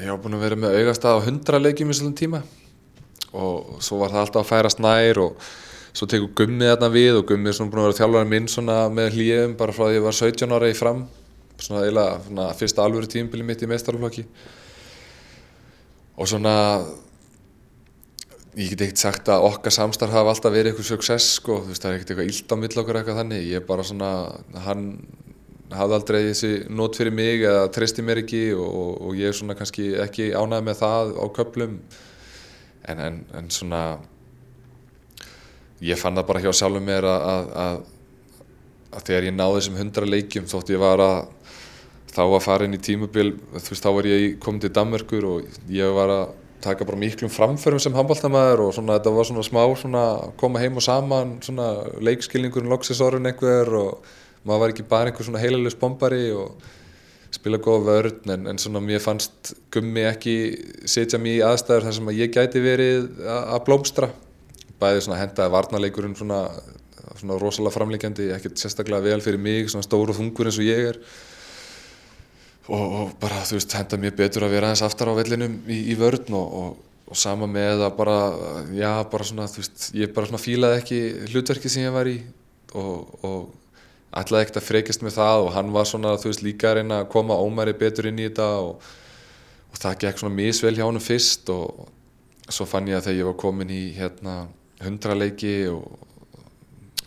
ég 0.00 0.10
var 0.10 0.18
búin 0.24 0.34
að 0.34 0.42
vera 0.48 0.58
með 0.58 0.78
augast 0.80 1.06
að 1.06 1.22
hundra 1.28 1.60
leikjum 1.62 1.92
í 1.94 1.98
svona 1.98 2.18
tíma. 2.18 2.40
Og 3.34 3.78
svo 3.82 4.00
var 4.00 4.10
það 4.10 4.24
alltaf 4.24 4.42
að 4.42 4.50
færast 4.50 4.82
nær 4.82 5.20
og 5.22 5.46
svo 5.94 6.08
tekur 6.10 6.34
Gummið 6.42 6.72
þarna 6.72 6.90
við 6.90 7.20
og 7.20 7.28
Gummið 7.30 7.52
er 7.52 7.58
svona 7.60 7.70
búin 7.70 7.84
að 7.84 7.88
vera 7.88 8.00
þjálfari 8.00 8.30
minn 8.34 8.50
svona 8.50 8.80
með 8.90 9.14
hlýjum 9.14 9.56
bara 9.60 9.76
frá 9.76 9.84
því 9.84 9.92
að 9.92 9.96
ég 9.98 10.06
var 10.08 10.18
17 10.18 10.58
ára 10.58 10.72
í 10.72 10.76
fram. 10.78 11.06
Svona 11.54 11.86
eiginlega 11.86 12.50
fyrsta 12.58 12.82
alvöru 12.82 13.10
tímbili 13.10 13.46
mitt 13.46 13.62
í 13.62 13.70
meðstarflokki 13.70 14.26
og 16.14 16.28
svona 16.30 16.54
ég 18.54 18.70
get 18.70 18.84
ekkert 18.86 19.02
sagt 19.02 19.28
að 19.32 19.44
okkar 19.48 19.74
samstarf 19.74 20.14
hafa 20.14 20.32
alltaf 20.34 20.52
verið 20.54 20.72
eitthvað 20.72 20.90
success 20.92 21.36
sko, 21.40 21.58
þú 21.64 21.72
veist 21.72 21.84
það 21.84 21.90
er 21.90 21.98
ekkert 21.98 22.12
eitthvað 22.14 22.30
illt 22.30 22.54
á 22.54 22.56
mill 22.60 22.80
okkur 22.82 22.98
eitthvað 23.00 23.20
þannig, 23.20 23.46
ég 23.50 23.60
er 23.60 23.66
bara 23.66 23.86
svona 23.86 24.10
hann 24.66 24.84
hafði 25.74 25.96
aldrei 25.98 26.18
þessi 26.28 26.50
nót 26.70 26.98
fyrir 26.98 27.14
mig 27.14 27.42
eða 27.42 27.68
treysti 27.74 28.04
mér 28.06 28.22
ekki 28.22 28.42
og, 28.54 28.90
og 29.08 29.18
ég 29.18 29.30
er 29.30 29.36
svona 29.36 29.56
kannski 29.58 29.88
ekki 30.04 30.30
ánæði 30.36 30.68
með 30.68 30.80
það 30.82 31.14
á 31.18 31.24
köplum 31.34 31.78
en, 32.84 33.00
en, 33.00 33.18
en 33.34 33.50
svona 33.50 33.82
ég 35.84 35.98
fann 35.98 36.14
það 36.14 36.28
bara 36.30 36.44
hjá 36.44 36.52
sjálfum 36.54 36.86
mér 36.86 37.08
að, 37.08 37.26
að, 37.32 37.50
að, 37.64 37.80
að 38.94 39.08
þegar 39.08 39.28
ég 39.28 39.36
náði 39.38 39.58
þessum 39.58 39.80
hundra 39.80 40.10
leikjum 40.10 40.48
þótt 40.52 40.72
ég 40.74 40.84
var 40.84 41.02
að 41.02 41.18
þá 42.14 42.22
að 42.22 42.40
fara 42.44 42.68
inn 42.68 42.76
í 42.76 42.82
tímubil 42.84 43.32
þú 43.56 43.66
veist 43.72 43.82
þá 43.82 43.90
var 43.96 44.08
ég 44.12 44.38
komið 44.42 44.66
til 44.66 44.74
Danmörkur 44.78 45.30
og 45.32 45.62
ég 45.74 45.96
var 45.96 46.12
að 46.14 46.26
taka 46.62 46.84
bara 46.84 47.00
miklum 47.00 47.32
framförum 47.32 47.80
sem 47.82 47.94
handbóltamæður 47.96 48.66
og 48.66 48.76
svona 48.76 48.98
þetta 48.98 49.14
var 49.16 49.28
svona 49.28 49.44
smá 49.46 49.62
svona 49.80 50.04
koma 50.40 50.62
heim 50.62 50.78
og 50.80 50.84
saman 50.84 51.38
svona 51.44 51.72
leikskilningurinn 52.00 52.72
loksesorun 52.72 53.26
einhver 53.26 53.74
og 53.80 54.14
maður 54.44 54.62
var 54.62 54.74
ekki 54.74 54.88
bara 54.88 55.12
einhver 55.12 55.40
heilalus 55.42 55.76
bombari 55.80 56.30
og 56.32 56.54
spila 57.34 57.58
góða 57.58 57.84
vörn 57.88 58.32
en, 58.34 58.46
en 58.50 58.60
svona 58.60 58.82
mér 58.84 59.02
fannst 59.02 59.54
gummi 59.74 60.04
ekki 60.06 60.36
setja 60.88 61.18
mér 61.20 61.40
í 61.40 61.44
aðstæður 61.48 61.88
þar 61.88 61.96
sem 61.98 62.10
að 62.12 62.20
ég 62.20 62.32
gæti 62.34 62.62
verið 62.62 63.08
að 63.26 63.60
blómstra. 63.66 64.10
Bæði 64.80 65.04
svona 65.06 65.20
hendaði 65.20 65.54
varnarleikurinn 65.54 66.16
svona, 66.18 66.40
svona 67.18 67.38
rosalega 67.40 67.74
framleikjandi, 67.74 68.30
ekkert 68.36 68.60
sérstaklega 68.60 69.04
vel 69.06 69.22
fyrir 69.24 69.42
mig, 69.42 69.70
svona 69.72 69.86
stór 69.86 70.12
og 70.12 70.18
þungur 70.18 70.50
eins 70.50 70.60
og 70.60 70.68
ég 70.68 70.90
er 70.92 71.00
og, 72.68 72.84
og 72.84 73.12
bara 73.20 73.42
þú 73.44 73.58
veist 73.58 73.76
hendaði 73.76 74.06
mér 74.06 74.16
betur 74.18 74.46
að 74.46 74.56
vera 74.56 74.70
aðeins 74.70 74.84
aftar 74.86 75.12
á 75.12 75.18
vellinum 75.18 75.58
í, 75.68 75.80
í 75.92 75.98
vörn 76.00 76.36
og, 76.36 76.54
og, 76.60 76.78
og 77.10 77.20
sama 77.20 77.48
með 77.50 77.84
að 77.88 77.98
bara, 77.98 78.16
já 78.72 78.92
bara 79.12 79.28
svona 79.28 79.50
þú 79.52 79.60
veist, 79.62 79.90
ég 79.96 80.14
bara 80.16 80.30
svona 80.30 80.42
fílaði 80.42 80.80
ekki 80.80 81.02
hlutverki 81.32 81.72
sem 81.72 81.84
ég 81.84 81.94
var 81.94 82.08
í 82.10 82.18
og 82.74 83.52
ætlaði 84.14 84.46
ekkert 84.46 84.60
að 84.60 84.68
frekast 84.68 85.02
með 85.04 85.16
það 85.18 85.44
og 85.44 85.52
hann 85.56 85.72
var 85.74 85.88
svona 85.88 86.14
þú 86.20 86.30
veist 86.30 86.44
líka 86.46 86.70
að 86.70 86.78
reyna 86.80 87.00
að 87.02 87.10
koma 87.14 87.38
ómæri 87.38 87.74
betur 87.78 88.08
inn 88.10 88.20
í 88.22 88.28
þetta 88.28 88.48
og 88.62 89.78
það 89.78 90.00
gekk 90.04 90.20
svona 90.22 90.38
mísvel 90.38 90.74
hjá 90.76 90.84
hann 90.86 91.02
fyrst 91.02 91.50
og 91.54 91.88
svo 92.48 92.66
fann 92.68 92.88
ég 92.90 92.98
að 92.98 93.08
þegar 93.08 93.18
ég 93.20 93.30
var 93.30 93.38
komin 93.40 93.72
í 93.72 93.82
hérna 93.96 94.34
hundra 94.84 95.16
leiki 95.18 95.54
og, 95.72 95.86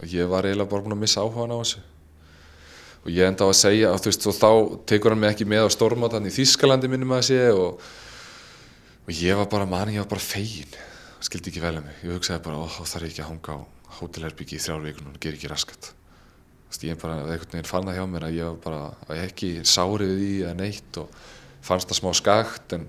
ég 0.07 0.27
var 0.29 0.45
eiginlega 0.45 0.69
bara 0.69 0.85
búin 0.85 0.97
að 0.97 1.03
missa 1.05 1.23
áhugan 1.23 1.53
á 1.55 1.57
þessu 1.57 1.83
og 3.07 3.13
ég 3.15 3.23
enda 3.23 3.45
á 3.47 3.49
að 3.49 3.55
segja 3.55 3.93
og 3.93 4.01
þú 4.03 4.11
veist 4.11 4.25
og 4.27 4.35
þá 4.35 4.49
tekur 4.91 5.13
hann 5.13 5.21
mig 5.21 5.31
ekki 5.31 5.45
með 5.47 5.63
á 5.63 5.69
stormátan 5.71 6.27
í 6.27 6.33
Þískalandi 6.35 6.89
minnum 6.91 7.13
að 7.15 7.21
sé 7.29 7.37
og, 7.55 7.77
og 9.07 9.11
ég 9.15 9.37
var 9.39 9.47
bara 9.47 9.67
manni, 9.69 9.93
ég 9.95 10.03
var 10.03 10.09
bara 10.11 10.23
fegin. 10.25 10.73
Skildi 11.23 11.53
ekki 11.53 11.63
vel 11.63 11.77
að 11.79 11.85
mig, 11.85 12.01
ég 12.03 12.17
hugsaði 12.17 12.43
bara 12.43 12.65
þá 12.67 12.81
þarf 12.83 13.05
ég 13.07 13.13
ekki 13.13 13.23
að 13.23 13.29
hanga 13.29 13.55
á 13.55 13.59
hótelherbyggi 14.01 14.57
í 14.59 14.65
þrjárvíkunum 14.65 15.15
og 15.15 15.21
ger 15.23 15.37
ekki 15.37 15.51
raskat. 15.53 15.93
Ég 16.83 16.99
bara, 16.99 17.21
einhvern 17.23 17.53
veginn 17.55 17.69
fann 17.69 17.87
það 17.87 17.95
hjá 17.95 18.05
mér 18.11 18.27
að 18.27 18.35
ég 18.41 18.59
bara, 18.65 18.81
að 19.07 19.21
ég 19.21 19.31
ekki 19.31 19.51
sárið 19.63 20.19
í 20.19 20.31
eða 20.41 20.57
neitt 20.59 20.99
og 20.99 21.15
fannst 21.63 21.87
það 21.87 21.99
smá 22.01 22.09
skakt 22.19 22.75
en 22.75 22.83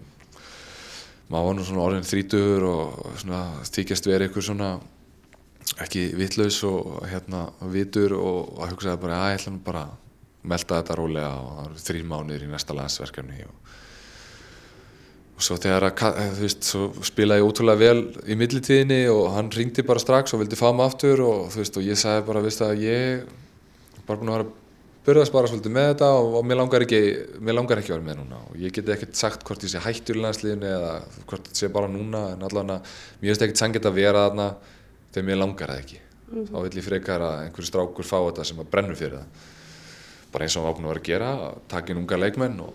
maður 1.31 1.47
var 1.47 1.57
nú 1.61 1.69
svona 1.69 1.85
orðin 1.87 2.11
þrítugur 2.11 2.67
og 2.73 3.15
svona 3.23 3.45
þykjast 3.71 4.11
verið 4.11 4.27
eitthvað 4.27 4.49
svona 4.51 4.73
ekki 5.87 6.05
vittlaus 6.19 6.59
og 6.67 6.99
hérna 7.07 7.47
vitur 7.71 8.19
og 8.19 8.59
að 8.65 8.75
hugsaði 8.75 9.03
bara 9.07 9.23
að 9.23 9.31
ég 9.31 9.41
ætla 9.41 9.55
nú 9.55 9.63
bara 9.63 9.87
að 9.87 10.08
melda 10.49 10.81
þetta 10.81 10.99
rólega 10.99 11.33
og 11.41 11.51
það 11.57 11.67
eru 11.69 11.85
þrý 11.87 12.05
mánuður 12.13 12.47
í 12.47 12.51
næsta 12.53 12.77
landsverkefni 12.77 13.41
og, 13.47 13.73
og 15.39 15.47
svo 15.47 15.59
þegar 15.63 15.89
að, 15.91 16.23
þú 16.39 16.47
veist, 16.47 16.71
svo 16.71 16.87
spilaði 17.07 17.45
ég 17.45 17.51
ótrúlega 17.51 17.83
vel 17.83 18.07
í 18.27 18.39
millitíðinni 18.39 19.03
og 19.13 19.29
hann 19.37 19.53
ringdi 19.55 19.85
bara 19.87 20.03
strax 20.03 20.35
og 20.35 20.43
vildi 20.43 20.59
fá 20.59 20.71
mig 20.73 20.87
aftur 20.87 21.25
og 21.27 21.53
þú 21.53 21.63
veist, 21.63 21.79
og 21.79 21.87
ég 21.87 22.01
sagði 22.01 22.25
bara, 22.31 22.47
veist 22.47 22.65
að 22.65 22.87
ég 22.87 23.29
bara 24.09 24.19
búin 24.19 24.33
að 24.33 24.41
vera 24.41 24.57
börðast 25.09 25.33
bara 25.33 25.49
svolítið 25.49 25.73
með 25.73 25.87
þetta 25.93 26.09
og, 26.21 26.35
og 26.41 26.43
mér 26.45 26.59
langar 26.61 26.85
ekki 26.85 26.99
mér 27.41 27.57
langar 27.57 27.81
ekki 27.81 27.93
að 27.95 27.97
vera 27.97 28.07
með 28.11 28.19
núna. 28.21 28.41
Og 28.51 28.59
ég 28.61 28.75
get 28.77 28.91
ekkert 28.93 29.17
sagt 29.17 29.45
hvort 29.47 29.63
ég 29.65 29.73
sé 29.73 29.81
hættur 29.81 30.19
í 30.19 30.25
landsliðinu 30.25 30.69
eða 30.69 30.91
hvort 31.23 31.47
þetta 31.47 31.63
sé 31.63 31.71
bara 31.73 31.89
núna 31.93 32.25
en 32.35 32.45
allavega 32.45 32.81
mér 32.83 33.31
finnst 33.31 33.47
ekkert 33.47 33.63
sangið 33.63 33.89
að 33.89 33.97
vera 33.97 34.27
þarna 34.27 34.49
þegar 35.15 35.29
mér 35.31 35.41
langar 35.41 35.73
það 35.73 35.85
ekki. 35.85 36.01
Mm 36.29 36.35
-hmm. 36.35 36.51
þá 36.53 36.59
vil 36.67 36.81
ég 36.81 36.89
frekar 36.89 37.25
að 37.25 37.39
einhverju 37.47 37.71
strákur 37.71 38.05
fá 38.05 38.19
þetta 38.19 38.45
sem 38.45 38.61
að 38.61 38.71
brennu 38.75 38.97
fyrir 38.99 39.17
það 39.17 39.47
bara 40.33 40.47
eins 40.47 40.57
og 40.57 40.63
hann 40.63 40.69
var 40.69 40.77
búin 40.79 40.89
að 40.89 40.93
vera 40.93 41.03
að 41.03 41.11
gera 41.11 41.31
að 41.49 41.59
taka 41.73 41.93
inn 41.93 42.03
unga 42.03 42.21
leikmenn 42.23 42.61
og 42.65 42.75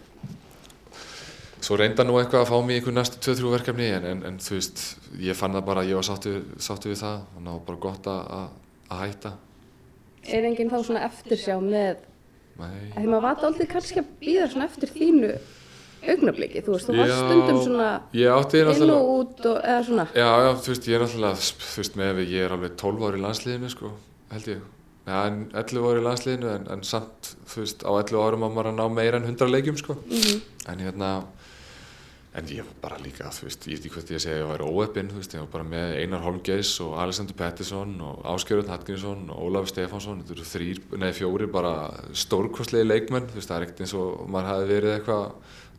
svo 1.63 1.77
reynda 1.79 2.03
nú 2.03 2.17
eitthvað 2.19 2.43
að 2.43 2.51
fá 2.51 2.57
mér 2.67 2.79
einhver 2.79 2.95
næstu 2.97 3.21
2-3 3.23 3.51
verkefni 3.53 3.89
en, 3.95 4.07
en, 4.11 4.23
en 4.27 4.39
þú 4.43 4.57
veist 4.57 4.85
ég 5.23 5.37
fann 5.39 5.55
það 5.55 5.67
bara 5.69 5.83
að 5.83 5.93
ég 5.93 5.99
var 5.99 6.07
sáttu, 6.07 6.35
sáttu 6.59 6.91
við 6.91 7.01
það 7.03 7.19
og 7.23 7.41
það 7.41 7.51
var 7.51 7.65
bara 7.69 7.83
gott 7.87 8.09
að, 8.11 8.47
að 8.89 9.03
hætta 9.05 9.35
Er 10.23 10.45
enginn 10.47 10.71
þá 10.71 10.77
svona 10.79 11.07
eftirsjá 11.07 11.57
með 11.59 12.03
Þegar 12.53 13.09
maður 13.09 13.25
vata 13.25 13.47
aldrei 13.49 13.67
kannski 13.67 14.01
að 14.03 14.09
býða 14.21 14.47
svona 14.51 14.67
eftir 14.69 14.91
þínu 14.93 15.31
augnabliki, 16.03 16.61
þú 16.63 16.75
veist, 16.75 16.89
þú 16.89 16.95
varst 16.99 17.15
stundum 17.17 17.59
svona 17.63 17.89
inn 18.13 18.91
og 18.93 19.11
út 19.13 19.45
og 19.49 19.59
eða 19.61 19.83
svona. 19.87 20.05
Já, 20.11 20.27
já, 20.43 20.49
þú 20.59 20.73
veist, 20.73 20.87
ég 20.89 20.97
er 20.97 21.05
alltaf, 21.07 21.49
þú 21.63 21.81
veist, 21.81 21.97
með 21.99 22.11
ef 22.11 22.31
ég 22.33 22.45
er 22.45 22.55
alveg 22.57 22.75
12 22.81 23.05
ári 23.07 23.19
í 23.19 23.23
landsliðinu, 23.23 23.71
sko, 23.71 23.91
held 24.33 24.49
ég. 24.51 24.65
En 25.03 25.49
11 25.51 25.83
ári 25.83 25.99
í 25.99 26.03
landsliðinu, 26.05 26.47
en, 26.47 26.67
en 26.71 26.83
samt, 26.87 27.33
veist, 27.51 27.81
á 27.83 27.91
11 27.91 28.21
árum 28.23 28.45
á 28.47 28.49
maður 28.49 28.69
að 28.71 28.77
ná 28.77 28.85
meira 28.87 29.19
en 29.19 29.25
100 29.27 29.49
leikjum, 29.51 29.79
sko. 29.81 29.97
Mm 29.99 30.21
-hmm. 30.21 30.43
En 30.71 30.79
hérna, 30.79 31.09
en 32.33 32.45
ég 32.47 32.63
var 32.63 32.77
bara 32.81 32.97
líka, 33.03 33.27
þú 33.29 33.45
veist, 33.45 33.67
ég 33.67 33.75
veit 33.75 33.85
ekki 33.85 33.93
hvað 33.93 34.13
ég 34.15 34.21
segja, 34.23 34.37
ég 34.41 34.47
var 34.47 34.61
óeppinn, 34.63 35.09
þú 35.11 35.19
veist, 35.19 35.33
ég 35.35 35.43
var 35.43 35.49
bara 35.51 35.63
með 35.63 35.97
Einar 35.99 36.23
Holmgeis 36.23 36.71
og 36.79 36.95
Alexander 36.97 37.35
Pettersson 37.37 37.91
og 38.01 38.23
Áskjörðun 38.23 38.71
Hallgrímsson 38.71 39.29
og 39.29 39.41
Ólaf 39.43 39.67
Stefánsson, 39.67 40.23
þetta 40.23 40.33
eru 40.33 40.47
þrýr, 40.53 40.79
neði 40.97 41.17
fjóri 41.19 41.47
bara 41.51 41.73
stórkostlegi 42.13 42.87
leikmenn, 42.87 43.27
þú 43.27 43.35
veist, 43.37 43.49
það 43.51 43.57
er 43.57 43.67
ekkert 43.67 43.83
eins 43.83 43.93
og 43.93 44.23
maður 44.29 44.49
hefði 44.49 44.71
verið 44.73 44.95
eitthvað, 44.95 45.27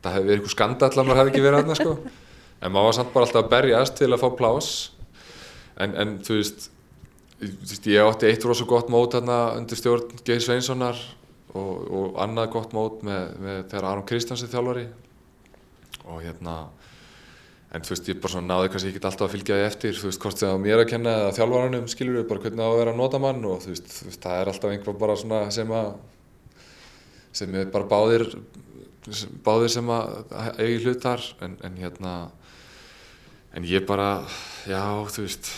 það 0.03 0.13
hefði 0.13 0.27
verið 0.27 0.37
eitthvað 0.37 0.55
skandall 0.55 0.93
að 0.93 1.05
maður 1.05 1.19
hefði 1.19 1.33
ekki 1.33 1.45
verið 1.47 1.59
aðna, 1.59 1.75
sko, 1.75 1.97
en 2.61 2.71
maður 2.71 2.85
var 2.85 2.97
samt 2.99 3.13
bara 3.13 3.25
alltaf 3.25 3.43
að 3.43 3.51
berjast 3.57 3.99
til 3.99 4.11
að 4.13 4.23
fá 4.23 4.29
plás, 4.37 4.71
en, 5.75 5.97
en 6.05 6.17
þú 6.23 6.39
veist, 6.39 6.69
ég 7.91 8.01
átti 8.01 8.29
eitt 8.29 8.45
rosa 8.47 8.67
gott 8.69 8.89
mót 8.91 9.17
hérna 9.17 9.55
undir 9.57 9.79
stjórn 9.79 10.23
Geir 10.25 10.43
Sveinssonar 10.43 10.99
og, 11.55 11.73
og 11.87 12.19
annað 12.23 12.51
gott 12.55 12.75
mót 12.75 13.03
með, 13.05 13.35
með 13.41 13.61
þegar 13.71 13.89
Aron 13.91 14.07
Kristjáns 14.09 14.43
er 14.45 14.51
þjálfari. 14.53 14.87
Og 16.05 16.21
hérna 16.21 16.57
en 17.75 17.83
þú 17.83 17.91
veist 17.95 18.09
ég 18.09 18.19
bara 18.23 18.33
svona 18.35 18.49
náði 18.53 18.71
kannski 18.71 18.91
ekki 18.91 19.01
alltaf 19.01 19.27
að 19.27 19.33
fylgja 19.35 19.57
því 19.57 19.65
eftir 19.67 19.97
þú 19.99 20.09
veist 20.09 20.21
hvort 20.23 20.39
það 20.39 20.53
er 20.53 20.61
mér 20.63 20.81
að 20.83 20.91
kenna 20.91 21.15
eða 21.21 21.33
þjálfvaranum 21.39 21.87
skilur 21.91 22.19
við 22.19 22.27
bara 22.29 22.43
hvernig 22.43 22.61
það 22.61 22.69
á 22.69 22.71
að 22.71 22.79
vera 22.79 22.93
að 22.93 22.99
nota 23.01 23.21
mann 23.23 23.47
og 23.49 23.63
þú 23.63 23.71
veist, 23.73 23.89
þú 23.91 24.07
veist 24.09 24.25
það 24.25 24.41
er 24.41 24.51
alltaf 24.51 24.75
einhver 24.75 24.99
bara 25.01 25.17
svona 25.19 25.41
sem 25.55 25.73
að 25.75 25.89
sem 27.35 27.57
er 27.59 27.71
bara 27.73 27.89
báðir 27.91 28.27
báðir 29.45 29.73
sem 29.75 29.91
að 29.91 30.13
eigi 30.63 30.81
hlut 30.85 31.03
þar 31.03 31.25
en, 31.45 31.57
en 31.67 31.79
hérna 31.81 32.13
en 33.55 33.67
ég 33.67 33.85
bara, 33.87 34.09
já 34.67 34.81
þú 35.11 35.27
veist 35.27 35.51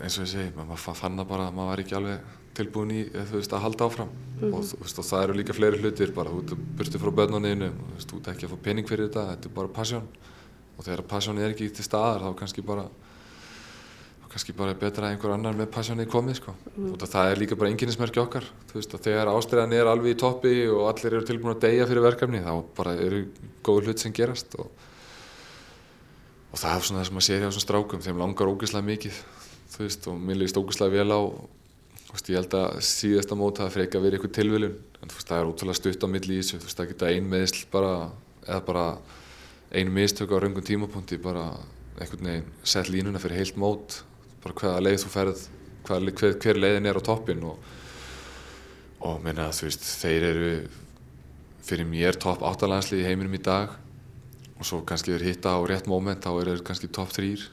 eins 0.00 0.18
og 0.18 0.26
ég 0.26 0.32
segi, 0.32 0.54
maður 0.56 0.82
fann 0.98 1.20
það 1.20 1.28
bara 1.28 1.46
að 1.48 1.54
maður 1.58 1.70
var 1.70 1.84
ekki 1.84 1.96
alveg 1.98 2.32
tilbúin 2.54 2.92
í 2.94 3.00
veist 3.32 3.54
að 3.54 3.64
halda 3.64 3.88
áfram 3.88 4.10
mm 4.10 4.40
-hmm. 4.40 4.54
og, 4.54 4.60
veist, 4.82 4.98
og 4.98 5.04
það 5.04 5.24
eru 5.24 5.38
líka 5.38 5.56
fleiri 5.56 5.80
hlutir 5.82 6.12
bara, 6.14 6.30
þú 6.30 6.58
burtið 6.78 7.02
frá 7.02 7.10
börnuninu 7.10 7.70
þú 7.98 8.18
ert 8.18 8.28
ekki 8.34 8.46
að 8.46 8.52
fá 8.52 8.58
pening 8.62 8.88
fyrir 8.88 9.08
þetta, 9.08 9.30
þetta 9.30 9.48
er 9.48 9.54
bara 9.54 9.68
passion 9.68 10.06
og 10.78 10.84
þegar 10.84 11.02
passionin 11.02 11.44
er 11.44 11.50
ekki 11.50 11.70
til 11.70 11.84
staðar 11.84 12.22
þá 12.22 12.36
kannski 12.38 12.62
bara 12.62 12.86
kannski 14.34 14.52
bara 14.52 14.74
betra 14.74 15.06
að 15.06 15.14
einhver 15.14 15.30
annar 15.30 15.54
með 15.54 15.68
passionið 15.70 16.08
komið 16.10 16.34
sko 16.40 16.54
mm. 16.76 16.96
það 16.98 17.28
er 17.30 17.38
líka 17.38 17.58
bara 17.58 17.70
enginnismerki 17.70 18.18
okkar 18.18 18.48
veist, 18.72 18.90
þegar 18.90 19.30
ástæðan 19.30 19.72
er 19.76 19.86
alveg 19.86 20.16
í 20.16 20.18
toppi 20.18 20.66
og 20.66 20.88
allir 20.90 21.14
eru 21.14 21.28
tilbúin 21.28 21.54
að 21.54 21.60
deyja 21.68 21.86
fyrir 21.86 22.02
verkefni 22.02 22.42
þá 22.42 22.64
bara 22.74 22.96
eru 22.98 23.28
góður 23.62 23.86
hlut 23.86 24.02
sem 24.02 24.12
gerast 24.12 24.56
og, 24.58 24.66
og 26.50 26.58
það 26.58 26.74
er 26.74 26.82
svona 26.88 27.00
það 27.00 27.06
sem 27.06 27.14
maður 27.14 27.28
sér 27.28 27.40
hjá 27.40 27.46
þessum 27.46 27.66
strákum 27.66 28.02
þeim 28.02 28.22
langar 28.24 28.50
ógeðslega 28.50 28.88
mikið 28.88 29.22
þú 29.72 29.84
veist, 29.86 30.08
og 30.10 30.18
mér 30.20 30.40
líst 30.42 30.58
ógeðslega 30.60 30.98
vel 30.98 31.14
á 31.14 31.20
veist, 32.14 32.30
ég 32.30 32.38
held 32.38 32.56
að 32.58 32.80
síðasta 32.86 33.38
móta 33.38 33.64
það 33.64 33.76
freka 33.78 34.02
verið 34.02 34.18
eitthvað 34.18 34.36
tilviljun. 34.38 34.76
En 35.00 35.12
veist, 35.12 35.28
það 35.28 35.40
er 35.40 35.50
ótrúlega 35.50 35.80
stutt 35.80 36.06
á 36.06 36.08
milli 36.10 36.38
í 36.38 36.42
þessu 36.42 36.60
þú 36.60 36.68
veist, 36.68 36.78
það 36.80 36.90
geta 36.92 37.10
ein 37.10 37.30
meðsl 37.30 37.64
bara 37.72 37.94
eða 38.44 38.60
bara 38.68 38.86
ein 39.74 39.90
mistök 39.90 40.30
á 40.30 40.38
raungum 40.38 40.64
tímapunkti 40.64 41.18
bara 41.18 41.48
einhvern 41.98 42.28
veginn 42.28 42.50
sett 42.62 42.90
línuna 42.92 43.20
fyrir 43.22 43.40
heilt 43.40 43.58
mót 43.58 44.02
bara 44.44 44.54
hvaða 44.60 44.82
leið 44.84 45.00
þú 45.04 45.12
ferð 45.12 45.44
hver, 45.86 46.08
hver, 46.10 46.36
hver 46.42 46.60
leiðin 46.60 46.88
er 46.90 46.98
á 47.00 47.02
toppin 47.06 47.42
og, 47.48 47.58
og 49.00 49.22
minna 49.24 49.50
þú 49.54 49.68
veist 49.68 49.86
þeir 50.02 50.28
eru 50.30 50.52
fyrir 51.64 51.88
mér 51.88 52.18
topp 52.20 52.44
áttalandsli 52.44 53.00
í 53.00 53.06
heiminum 53.06 53.36
í 53.38 53.42
dag 53.42 53.72
og 54.54 54.66
svo 54.68 54.82
kannski 54.86 55.14
þeir 55.14 55.28
hitta 55.30 55.56
á 55.56 55.60
rétt 55.66 55.88
móment 55.90 56.22
þá 56.22 56.32
eru 56.34 56.54
þeir 56.54 56.66
kannski 56.68 56.92
topp 56.92 57.14
þrýr 57.16 57.48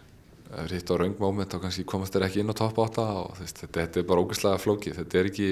þeir 0.52 0.76
hitta 0.78 0.96
á 0.98 1.00
raung 1.02 1.18
móment 1.22 1.52
þá 1.52 1.60
kannski 1.64 1.88
komast 1.88 2.16
þeir 2.16 2.28
ekki 2.28 2.42
inn 2.44 2.52
á 2.52 2.56
topp 2.60 2.80
átta 2.84 3.06
og 3.24 3.36
veist, 3.40 3.62
þetta, 3.62 3.78
þetta 3.80 4.02
er 4.02 4.08
bara 4.10 4.24
ógeðslega 4.24 4.62
flókið. 4.62 4.98
Þetta 5.00 5.20
er 5.20 5.30
ekki, 5.32 5.50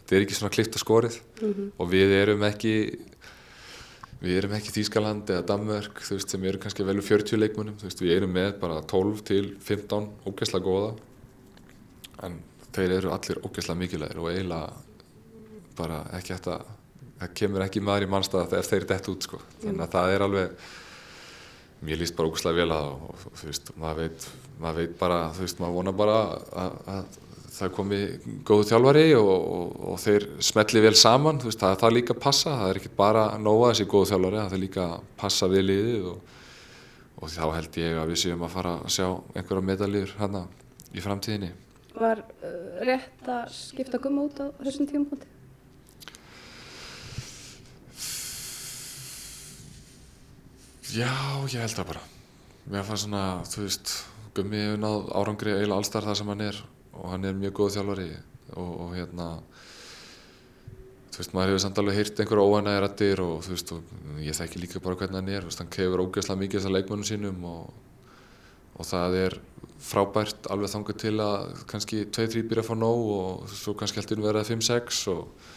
þetta 0.00 0.16
er 0.16 0.26
ekki 0.26 0.38
svona 0.38 0.54
klipt 0.54 0.78
og 0.78 0.84
skorið. 0.84 1.18
Mm 1.40 1.50
-hmm. 1.52 1.72
og 1.78 1.90
við 1.90 2.14
erum 2.20 2.46
ekki 2.48 2.74
við 4.24 4.38
erum 4.40 4.54
ekki 4.56 4.72
Þýskaland 4.72 5.28
eða 5.28 5.46
Danmörk 5.50 6.00
veist 6.08 6.30
sem 6.32 6.44
eru 6.44 6.58
kannski 6.58 6.86
vel 6.86 6.96
um 6.96 7.04
40 7.04 7.40
leikmunum 7.40 7.76
veist 7.82 8.00
við 8.00 8.16
erum 8.16 8.32
með 8.32 8.54
bara 8.60 8.80
12 8.80 9.20
til 9.22 9.44
15 9.60 10.08
ógeðslega 10.24 10.64
góða. 10.64 10.94
En 12.24 12.40
þeir 12.72 12.96
eru 12.98 13.12
allir 13.12 13.42
ógeðslega 13.44 13.78
mikilvægir 13.78 14.22
og 14.22 14.30
eiginlega 14.30 14.72
bara 15.76 16.04
ekki 16.16 16.34
að 16.38 16.48
það 16.48 17.34
kemur 17.34 17.64
ekki 17.66 17.82
maður 17.84 18.06
í 18.06 18.10
mannstæða 18.14 18.58
ef 18.58 18.70
þeir 18.70 18.80
eru 18.80 18.88
dett 18.92 19.10
út 19.12 19.26
sko. 19.28 19.40
Þannig 19.62 19.84
að 19.84 19.94
það 19.94 20.14
er 20.14 20.24
alveg 20.28 20.50
mér 21.84 22.00
líst 22.00 22.16
bara 22.16 22.30
ógeðslega 22.30 22.62
vel 22.62 22.74
að 22.74 22.88
og 22.94 23.22
þú 23.38 23.50
veist 23.50 23.70
maður 23.80 24.00
veit, 24.02 24.26
maður 24.62 24.80
veit 24.80 24.96
bara 25.00 25.20
þú 25.36 25.44
veist 25.44 25.62
maður 25.62 25.78
vona 25.78 25.94
bara 25.96 26.18
að, 26.64 26.78
að 26.94 27.18
það 27.54 27.72
komi 27.76 27.98
góðu 28.46 28.68
þjálfari 28.70 29.04
og, 29.18 29.30
og, 29.30 29.74
og 29.92 29.98
þeir 30.02 30.28
smelli 30.42 30.82
vel 30.84 30.94
saman 30.98 31.40
veist, 31.44 31.60
það 31.60 31.74
er 31.74 31.82
það 31.82 31.96
líka 31.98 32.16
að 32.16 32.22
passa, 32.24 32.54
það 32.60 32.72
er 32.72 32.80
ekki 32.80 32.94
bara 32.98 33.26
að 33.34 33.44
nóa 33.44 33.68
þessi 33.70 33.88
góðu 33.92 34.10
þjálfari, 34.10 34.40
það 34.40 34.56
er 34.56 34.64
líka 34.64 34.86
að 34.86 35.04
passa 35.20 35.50
við 35.52 35.66
liðið 35.68 36.08
og, 36.12 36.32
og 37.20 37.34
þá 37.34 37.44
held 37.58 37.78
ég 37.84 38.00
að 38.00 38.10
við 38.14 38.22
séum 38.24 38.46
að 38.46 38.56
fara 38.56 38.78
að 38.80 38.96
sjá 38.96 39.06
einhverja 39.34 39.68
medalýr 39.70 40.16
hérna 40.18 40.46
í 40.94 41.04
framtíðinni 41.04 41.52
Var 41.94 42.24
uh, 42.24 42.82
rétt 42.88 43.28
að 43.30 43.54
skipta 43.54 44.00
gumma 44.02 44.26
út 44.26 44.40
á 44.42 44.50
þessum 44.64 44.90
tímpunkti? 44.90 45.33
Já, 50.92 51.08
ég 51.48 51.62
held 51.62 51.72
það 51.78 51.86
bara. 51.94 52.02
Mér 52.68 52.84
fannst 52.84 53.06
svona, 53.06 53.22
þú 53.48 53.62
veist 53.64 53.92
gummi 54.36 54.58
hefur 54.60 54.80
náð 54.82 55.06
árangri 55.16 55.54
eiginlega 55.54 55.78
allstar 55.80 56.04
þar 56.04 56.18
sem 56.18 56.32
hann 56.32 56.42
er 56.44 56.58
og 56.94 57.06
hann 57.08 57.24
er 57.24 57.38
mjög 57.38 57.54
góð 57.56 57.70
þjálfari 57.76 58.08
og, 58.54 58.70
og 58.84 58.90
hérna 58.92 59.28
þú 61.14 61.22
veist, 61.22 61.32
maður 61.32 61.52
hefur 61.52 61.62
samt 61.64 61.80
alveg 61.80 61.98
heyrt 62.00 62.20
einhverja 62.20 62.50
óanæði 62.50 62.82
rættir 62.84 63.22
og 63.24 63.34
þú 63.46 63.54
veist, 63.54 63.72
og 63.72 64.20
ég 64.26 64.38
þekki 64.38 64.62
líka 64.62 64.82
bara 64.84 64.98
hvernig 65.00 65.20
hann 65.20 65.32
er, 65.32 65.44
þú 65.44 65.52
veist, 65.52 65.62
hann 65.62 65.72
kefur 65.78 66.04
ógeðslega 66.04 66.42
mikið 66.42 66.60
þessar 66.60 66.76
leikmönnum 66.76 67.08
sínum 67.08 67.48
og, 67.48 67.72
og 68.74 68.88
það 68.90 69.18
er 69.22 69.38
frábært 69.84 70.50
alveg 70.52 70.72
þangur 70.74 71.00
til 71.00 71.14
að 71.22 71.64
kannski 71.70 72.04
2-3 72.12 72.44
byrja 72.50 72.64
að 72.64 72.70
fá 72.70 72.76
nóg 72.76 73.10
og 73.14 73.54
svo 73.56 73.76
kannski 73.78 74.02
heldur 74.02 74.24
verða 74.24 74.44
5-6 74.50 75.04
og, 75.14 75.48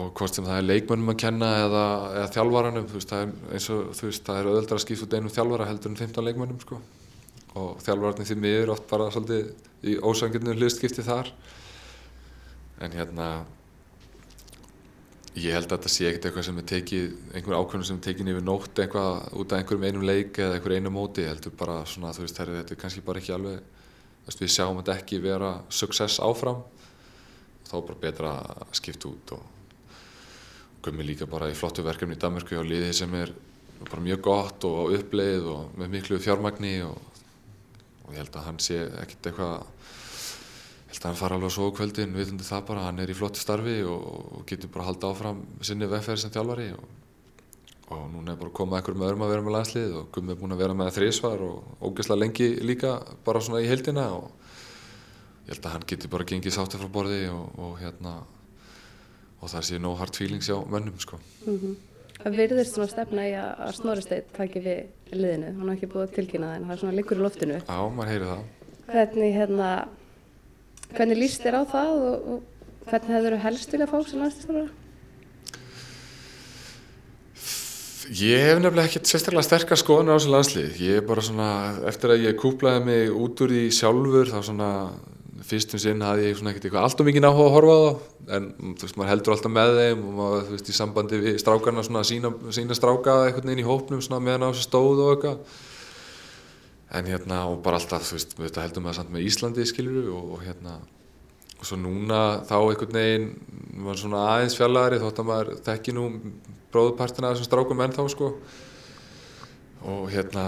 og 0.00 0.10
hvort 0.16 0.36
sem 0.36 0.46
það 0.46 0.58
er 0.60 0.66
leikmönnum 0.68 1.12
að 1.12 1.20
kenna 1.20 1.50
eða, 1.66 1.84
eða 2.16 2.32
þjálfvaranum, 2.36 2.88
þú 2.88 2.98
veist, 2.98 3.12
það 3.12 3.22
er 3.26 3.54
eins 3.56 3.68
og 3.74 3.92
þú 3.98 4.08
veist, 4.08 4.24
það 4.26 4.40
er 4.40 4.50
öðuldra 4.54 4.78
að 4.78 4.82
skýft 4.84 5.06
út 5.06 5.16
einum 5.16 5.34
þjálfvara 5.34 5.68
heldur 5.68 5.92
en 5.92 6.00
15 6.00 6.26
leikmönnum, 6.28 6.60
sko. 6.64 6.80
Og 7.60 7.80
þjálfvararnir 7.84 8.28
því 8.30 8.36
miður 8.44 8.74
oft 8.76 8.86
bara 8.90 9.08
svolítið 9.12 9.88
í 9.90 9.96
ósangirnu 9.98 10.54
hlustskipti 10.56 11.04
þar. 11.04 11.32
En 12.80 12.94
hérna 12.94 13.30
ég 15.36 15.54
held 15.54 15.68
að 15.68 15.76
þetta 15.76 15.92
sé 15.92 16.08
ekkert 16.08 16.28
eitthvað 16.28 16.46
sem 16.48 16.58
er 16.62 16.66
tekið 16.70 17.04
einhver 17.34 17.58
ákveðnum 17.58 17.86
sem 17.86 18.00
er 18.00 18.06
tekið 18.06 18.32
yfir 18.32 18.46
nótt 18.46 18.80
eitthvað 18.82 19.36
út 19.38 19.52
af 19.52 19.60
einhverjum 19.60 19.86
einum 19.86 20.06
leik 20.06 20.40
eða 20.42 20.56
einhver 20.56 20.74
einu 20.74 20.92
móti 20.94 21.26
heldur 21.26 21.54
bara 21.58 21.84
svona 21.86 22.10
þú 22.16 22.24
veist 22.24 22.40
þetta 22.40 22.64
er 22.64 22.80
kannski 22.80 23.04
bara 23.06 23.22
ekki 23.22 23.36
alveg 23.36 23.60
veist, 24.26 24.42
við 24.42 24.52
sjáum 24.56 24.80
þetta 24.80 24.96
ekki 24.98 25.22
vera 25.22 25.52
success 25.70 26.18
áfram. 26.24 26.64
Þá 27.68 27.74
er 27.78 27.86
bara 27.86 28.02
betra 28.02 28.34
að 28.56 28.76
skipta 28.80 29.10
út 29.10 29.34
og 29.36 29.59
gummi 30.84 31.06
líka 31.06 31.28
bara 31.30 31.50
í 31.50 31.56
flottu 31.56 31.84
verkefni 31.86 32.16
í 32.16 32.20
Danmörku 32.20 32.58
á 32.58 32.64
liði 32.64 32.92
sem 32.96 33.14
er 33.18 33.32
bara 33.86 34.04
mjög 34.04 34.20
gott 34.24 34.64
og 34.68 34.92
uppleið 34.96 35.46
og 35.48 35.78
með 35.80 35.94
miklu 35.96 36.20
fjármagni 36.20 36.78
og 36.84 36.98
og 38.10 38.16
ég 38.16 38.24
held 38.24 38.36
að 38.36 38.46
hann 38.48 38.58
sé 38.58 38.78
ekkert 39.04 39.28
eitthvað 39.30 39.52
ég 39.54 40.96
held 40.96 41.04
að 41.04 41.06
hann 41.06 41.20
fara 41.20 41.36
alveg 41.38 41.52
svo 41.54 41.68
kvöldin 41.76 42.16
vitandi 42.16 42.46
það 42.46 42.64
bara, 42.72 42.86
hann 42.88 42.98
er 42.98 43.12
í 43.12 43.14
flotti 43.14 43.42
starfi 43.42 43.76
og, 43.86 44.08
og 44.40 44.48
getur 44.50 44.72
bara 44.74 44.84
að 44.84 44.90
halda 44.90 45.12
áfram 45.14 45.44
sinni 45.62 45.88
vefferð 45.90 46.24
sem 46.24 46.32
þjálfari 46.34 46.66
og, 46.74 46.88
og 47.94 48.08
núna 48.10 48.34
er 48.34 48.40
bara 48.40 48.54
komað 48.58 48.80
einhverjum 48.80 49.06
öðrum 49.06 49.24
að 49.26 49.32
vera 49.34 49.46
með 49.46 49.56
landslið 49.56 49.96
og 50.00 50.10
Gummi 50.16 50.34
er 50.34 50.40
búin 50.42 50.56
að 50.56 50.64
vera 50.64 50.78
með 50.80 50.92
þrísvar 50.98 51.46
og 51.46 51.86
ógeðslega 51.86 52.22
lengi 52.24 52.50
líka 52.66 52.96
bara 53.28 53.44
svona 53.46 53.62
í 53.62 53.70
heildina 53.70 54.08
og 54.16 54.26
ég 55.46 55.54
held 55.54 55.64
að 55.64 55.76
hann 55.76 55.88
getur 55.94 56.14
bara 56.16 56.28
gengið 56.32 56.56
sáttið 56.58 56.82
frá 56.82 56.94
borði 56.98 57.22
og, 57.30 57.46
og 57.62 57.78
hérna 57.78 58.18
og 59.40 59.48
það 59.48 59.68
sé 59.68 59.78
nóg 59.80 59.96
hard 59.98 60.16
feelings 60.16 60.50
á 60.52 60.58
mönnum 60.68 61.00
sko 61.00 61.18
mm 61.46 61.58
-hmm. 61.58 61.76
Það 62.20 62.36
virðist 62.36 62.74
svona 62.76 62.90
stefna 62.90 63.22
í 63.24 63.30
að 63.32 63.70
Snorri 63.78 64.02
Steinn 64.04 64.32
taki 64.36 64.60
við 64.60 64.80
liðinu, 65.16 65.54
hann 65.56 65.68
har 65.70 65.76
ekki 65.78 65.88
búið 65.88 66.02
að 66.02 66.16
tilkynna 66.18 66.50
það 66.50 66.58
en 66.58 66.66
það 66.66 66.74
er 66.74 66.80
svona 66.82 66.96
líkur 66.98 67.16
í 67.16 67.24
loftinu. 67.24 67.60
Já, 67.62 67.78
maður 67.96 68.10
heyri 68.12 68.28
það. 68.28 68.42
Hvernig, 68.90 69.32
hérna, 69.38 69.70
hvernig 70.90 71.20
líst 71.22 71.46
þér 71.46 71.56
á 71.56 71.62
það 71.70 71.92
og, 72.10 72.28
og 72.34 72.90
hvernig 72.90 73.16
hefur 73.16 73.36
þú 73.36 73.40
helst 73.46 73.72
vilja 73.72 73.88
fá 73.88 73.96
sem 74.04 74.20
landslýstofara? 74.20 74.68
Ég 78.20 78.42
hef 78.42 78.58
nefnilega 78.58 78.90
ekkert 78.90 79.08
sérstaklega 79.08 79.46
sterkar 79.46 79.80
skoðunar 79.80 80.16
á 80.16 80.18
þessu 80.18 80.34
landslið. 80.34 80.78
Ég 80.82 81.00
er 81.00 81.04
bara 81.06 81.24
svona, 81.24 81.50
eftir 81.88 82.12
að 82.12 82.24
ég 82.26 82.38
kúplaði 82.42 82.84
mig 82.90 83.16
út 83.16 83.40
úr 83.46 83.54
því 83.54 83.64
sjálfur, 83.78 84.32
þá 84.34 84.40
svona 84.50 84.70
fyrstum 85.50 85.80
sinn 85.82 86.04
hafði 86.04 86.28
ég 86.28 86.38
svona 86.38 86.52
ekkert 86.52 86.68
eitthvað 86.68 86.86
alltaf 86.86 87.08
mikið 87.08 87.24
náhuga 87.24 87.46
að 87.48 87.54
horfa 87.56 87.74
á 87.74 87.80
það 87.80 88.36
en 88.36 88.46
þú 88.60 88.86
veist, 88.86 88.98
maður 89.00 89.10
heldur 89.10 89.34
alltaf 89.34 89.54
með 89.56 89.72
þeim 89.80 90.04
og 90.04 90.14
maður, 90.20 90.46
þú 90.46 90.54
veist, 90.56 90.70
í 90.70 90.76
sambandi 90.76 91.20
við 91.24 91.40
strákarna 91.42 91.84
svona 91.86 92.04
sína, 92.06 92.30
sína 92.54 92.78
stráka 92.78 93.16
eitthvað 93.26 93.50
inn 93.54 93.62
í 93.62 93.66
hópnum 93.66 94.04
svona 94.04 94.22
meðan 94.24 94.46
á 94.46 94.50
þessu 94.52 94.68
stóð 94.68 95.02
og 95.04 95.12
eitthvað. 95.16 95.58
En 96.90 97.10
hérna, 97.10 97.42
og 97.50 97.60
bara 97.62 97.78
alltaf, 97.78 98.08
þú 98.08 98.16
veist, 98.16 98.32
við 98.38 98.62
heldum 98.62 98.88
það 98.88 98.96
samt 98.98 99.12
með 99.14 99.28
Íslandi, 99.28 99.66
skiljuru, 99.68 100.16
og, 100.16 100.32
og 100.36 100.46
hérna 100.46 100.78
og 101.60 101.68
svo 101.68 101.76
núna 101.76 102.40
þá 102.48 102.56
einhvern 102.56 102.96
veginn 102.96 103.28
var 103.84 103.98
svona 104.00 104.24
aðeins 104.32 104.56
fjallagari 104.56 105.00
þótt 105.02 105.20
að 105.20 105.28
maður 105.28 105.50
þekki 105.66 105.92
nú 105.92 106.06
bróðpartina 106.72 107.34
þessum 107.34 107.48
strákum 107.50 107.82
ennþá, 107.84 108.06
sko 108.14 108.30
og 109.88 110.08
hérna 110.12 110.44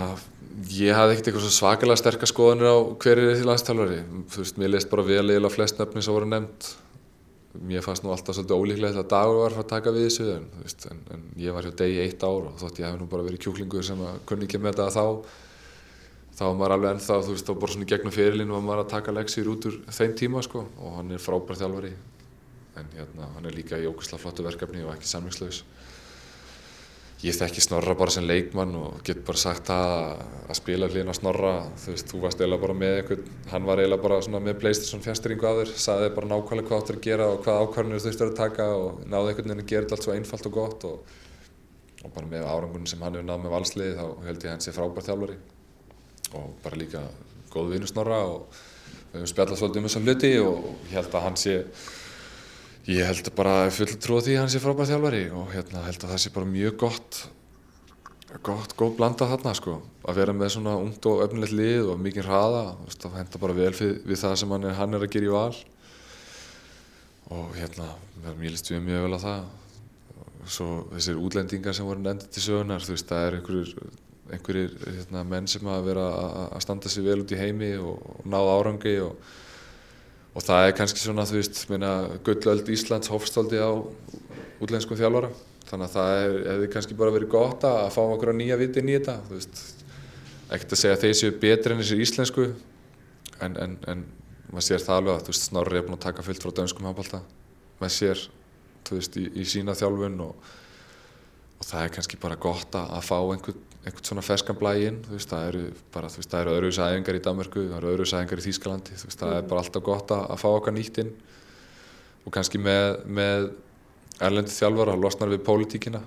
ég 0.72 0.92
hafði 0.96 1.16
ekkert 1.16 1.30
eitthvað 1.30 1.52
svakalega 1.56 2.00
sterkast 2.00 2.34
skoðanir 2.34 2.68
á 2.68 2.76
hverju 3.00 3.30
er 3.30 3.38
því 3.38 3.48
landstælvari 3.48 4.00
þú 4.32 4.42
veist, 4.42 4.58
mér 4.60 4.74
leist 4.74 4.90
bara 4.92 5.06
vel 5.06 5.28
eða 5.32 5.52
flest 5.52 5.80
nefni 5.80 6.02
sem 6.04 6.16
voru 6.16 6.28
nefnt 6.28 6.74
mér 7.68 7.84
fannst 7.84 8.04
nú 8.04 8.12
alltaf 8.12 8.36
svolítið 8.36 8.58
ólíklegt 8.58 8.98
að 9.00 9.08
dagur 9.12 9.40
var 9.42 9.56
að 9.60 9.70
taka 9.72 9.92
við 9.92 10.08
þessu 10.08 10.28
en, 10.34 10.44
veist, 10.64 10.84
en, 10.88 11.00
en 11.12 11.24
ég 11.40 11.56
var 11.56 11.68
hjá 11.68 11.72
degi 11.82 12.04
eitt 12.04 12.24
ár 12.24 12.50
og 12.50 12.60
þótt 12.60 12.80
ég 12.80 12.88
hef 12.88 13.00
nú 13.00 13.08
bara 13.12 13.24
verið 13.26 13.44
kjúklingur 13.46 13.84
sem 13.86 14.04
að 14.04 14.20
kunni 14.28 14.48
ekki 14.48 14.60
með 14.60 14.76
þetta 14.76 14.92
þá 14.96 15.40
þá 16.32 16.44
var 16.46 16.56
maður 16.58 16.74
alveg 16.76 16.94
ennþá, 16.96 17.18
þú 17.26 17.34
veist, 17.34 17.48
þá 17.48 17.60
bara 17.60 17.74
svona 17.74 17.88
gegnum 17.92 18.14
fyrirlinu 18.14 18.56
var 18.56 18.64
maður 18.66 18.82
að 18.84 18.92
taka 18.94 19.14
leksir 19.14 19.50
út 19.52 19.68
úr 19.68 19.78
þeim 19.92 20.14
tíma 20.18 20.42
sko. 20.44 20.64
Og 20.80 20.96
hann 20.96 21.12
er 21.12 21.22
frábær 21.22 21.58
þjálfari. 21.60 21.92
En 22.80 22.88
hérna, 22.96 23.28
hann 23.36 23.48
er 23.48 23.56
líka 23.56 23.80
í 23.80 23.88
ógustlega 23.88 24.22
flottu 24.22 24.46
verkefni 24.46 24.84
og 24.86 24.94
ekki 24.94 25.10
samlingslaus 25.10 25.60
ég 27.22 27.36
þekki 27.38 27.62
Snorra 27.62 27.94
bara 27.94 28.10
sem 28.10 28.24
leikmann 28.26 28.74
og 28.74 29.02
get 29.06 29.20
bara 29.26 29.38
sagt 29.38 29.68
það 29.70 29.92
að 30.50 30.56
spila 30.58 30.88
hlýðin 30.90 31.12
á 31.14 31.16
Snorra. 31.16 31.52
Þú 31.78 31.94
veist, 31.94 32.08
þú 32.10 32.22
varst 32.24 32.42
eiginlega 32.42 32.64
bara 32.64 32.76
með 32.80 32.94
einhvern 32.98 33.28
hann 33.52 33.68
var 33.68 33.82
eiginlega 33.82 34.02
bara 34.02 34.18
svona 34.26 34.40
með 34.42 34.58
Playstation 34.62 35.04
fjastringu 35.04 35.46
á 35.46 35.52
þér 35.60 35.72
saði 35.84 36.10
bara 36.16 36.30
nákvæmlega 36.32 36.68
hvað 36.68 36.82
áttur 36.82 36.98
að 36.98 37.06
gera 37.06 37.28
og 37.30 37.44
hvað 37.46 37.62
ákvarðinir 37.62 38.02
þú 38.02 38.08
þurftir 38.08 38.32
að 38.32 38.40
taka 38.40 38.68
og 38.74 39.04
náði 39.06 39.32
einhvern 39.32 39.52
veginn 39.52 39.64
að 39.64 39.70
gera 39.70 39.86
þetta 39.86 39.98
allt 39.98 40.08
svo 40.08 40.16
einfalt 40.16 40.50
og 40.50 40.56
gott 40.58 40.86
og, 40.90 41.16
og 42.02 42.14
bara 42.18 42.32
með 42.34 42.50
árangunum 42.50 42.90
sem 42.90 43.06
hann 43.06 43.18
hefur 43.18 43.30
náð 43.30 43.42
með 43.46 43.56
valsliði 43.56 43.96
þá 44.00 44.06
held 44.26 44.36
ég 44.42 44.48
að 44.48 44.54
hann 44.56 44.66
sé 44.66 44.74
frábært 44.74 45.10
þjálfari 45.10 45.38
og 46.32 46.52
bara 46.64 46.80
líka 46.80 47.06
góð 47.52 47.74
vinnu 47.76 47.90
Snorra 47.90 48.22
og 48.26 48.60
við 49.12 49.20
höfum 49.20 49.30
spjallast 49.30 49.62
svolítið 49.62 49.82
um 49.82 49.88
þessum 49.90 50.08
hluti 50.08 50.32
og 50.42 50.70
ég 50.88 50.96
held 50.96 51.14
að 51.14 51.26
hann 51.28 51.38
sé 51.38 51.58
Ég 52.90 53.06
held 53.06 53.28
bara 53.38 53.68
full 53.70 53.92
trúið 54.02 54.24
því 54.26 54.32
að 54.34 54.40
hann 54.40 54.50
sé 54.50 54.58
frábært 54.58 54.90
þjálfari 54.90 55.22
og 55.38 55.52
hérna 55.52 55.84
held 55.84 56.02
að 56.02 56.10
það 56.10 56.18
sé 56.18 56.30
bara 56.34 56.48
mjög 56.50 56.72
gott, 56.80 57.18
gott, 58.42 58.72
góð 58.74 58.96
blanda 58.96 59.28
þarna 59.30 59.52
sko. 59.54 59.76
Að 60.02 60.18
vera 60.18 60.32
með 60.34 60.48
svona 60.56 60.72
ungt 60.80 61.06
og 61.06 61.22
öfnilegt 61.22 61.54
lið 61.54 61.92
og 61.92 62.00
mikið 62.02 62.26
hraða, 62.26 62.62
það 62.96 63.14
henda 63.20 63.40
bara 63.44 63.54
vel 63.54 63.68
við, 63.78 63.92
við 64.02 64.18
það 64.24 64.34
sem 64.40 64.54
hann 64.56 64.66
er, 64.66 64.74
hann 64.80 64.98
er 64.98 65.06
að 65.06 65.12
gera 65.14 65.28
í 65.28 65.30
val. 65.36 65.60
Og 67.38 67.54
hérna, 67.54 67.86
mér 68.24 68.50
líst 68.50 68.72
við 68.72 68.82
mjög 68.88 69.06
vel 69.06 69.14
á 69.14 69.20
það. 69.28 69.46
Svo 70.50 70.68
þessir 70.96 71.22
útlendingar 71.22 71.78
sem 71.78 71.86
voru 71.86 72.02
nefndið 72.02 72.34
til 72.34 72.44
sögunar, 72.48 72.82
þú 72.82 72.96
veist, 72.96 73.12
það 73.12 73.28
er 73.28 73.38
einhverjir, 73.38 73.94
einhverjir 74.34 74.74
hérna, 74.88 75.22
menn 75.36 75.46
sem 75.46 75.70
að 75.70 75.86
vera 75.92 76.10
að 76.48 76.66
standa 76.66 76.90
sig 76.90 77.06
vel 77.06 77.20
út 77.22 77.30
í 77.30 77.38
heimi 77.38 77.76
og, 77.78 78.02
og 78.16 78.26
náða 78.26 78.58
árangi 78.58 78.98
og 79.06 79.22
og 80.32 80.44
það 80.44 80.66
er 80.66 80.76
kannski 80.78 81.02
svona, 81.02 81.26
þú 81.28 81.38
veist, 81.38 81.62
gullöld 82.26 82.70
Íslands 82.72 83.10
hófstóldi 83.12 83.60
á 83.60 83.70
útlenskum 84.62 84.96
þjálfara. 84.96 85.32
Þannig 85.68 85.86
að 85.88 85.94
það 85.96 86.10
hefði 86.52 86.72
kannski 86.72 86.96
bara 86.96 87.14
verið 87.14 87.32
gott 87.32 87.64
að 87.64 87.86
fá 87.94 88.02
okkur 88.02 88.32
á 88.32 88.34
nýja 88.36 88.58
viti 88.60 88.82
veist, 88.84 89.62
ekkert 90.52 90.74
að 90.74 90.80
segja 90.82 90.96
að 90.96 91.04
þeir 91.06 91.14
séu 91.16 91.34
betri 91.40 91.72
enn 91.72 91.80
þessir 91.80 92.02
íslensku 92.04 92.44
en, 93.40 93.56
en, 93.56 93.76
en 93.88 94.04
maður 94.52 94.66
sér 94.66 94.84
það 94.84 94.98
alveg 95.00 95.14
að 95.14 95.30
veist, 95.30 95.46
Snorri 95.48 95.80
er 95.80 95.86
búin 95.86 95.96
að 95.96 96.04
taka 96.06 96.24
fullt 96.26 96.44
frá 96.44 96.52
dönskum 96.58 96.88
handbólta 96.88 97.22
maður 97.80 97.94
sér, 97.96 98.24
veist, 98.90 99.16
í, 99.16 99.24
í 99.32 99.46
sína 99.48 99.76
þjálfun 99.78 100.20
og, 100.26 100.50
og 101.56 101.68
það 101.70 101.86
er 101.86 101.94
kannski 101.96 102.20
bara 102.20 102.36
gott 102.40 102.76
að 102.78 103.06
fá 103.08 103.16
einhvern 103.22 103.71
einhvern 103.82 104.06
svona 104.06 104.22
þú 105.02 105.16
veist, 105.16 105.30
það 105.32 105.48
eru 105.48 105.62
eru 106.44 106.54
öðruðs 106.56 106.80
aðeingar 106.84 107.18
í 107.18 107.22
Danmarku, 107.24 107.62
það 107.66 107.78
eru 107.80 107.92
öðruðs 107.92 108.14
aðeingar 108.14 108.42
í 108.42 108.44
Þýskalandi, 108.46 108.98
veist, 109.02 109.18
það 109.18 109.34
er 109.36 109.46
bara 109.50 109.62
alltaf 109.64 109.84
gott 109.88 110.14
að, 110.14 110.24
að 110.30 110.42
fá 110.42 110.48
okkar 110.52 110.76
nýtt 110.76 111.00
inn. 111.02 111.12
Og 112.22 112.34
kannski 112.36 112.60
með, 112.62 113.00
með 113.10 113.48
erlendi 114.22 114.54
þjálfar 114.54 114.92
að 114.92 115.02
losnar 115.02 115.32
við 115.32 115.42
pólitíkina, 115.48 116.02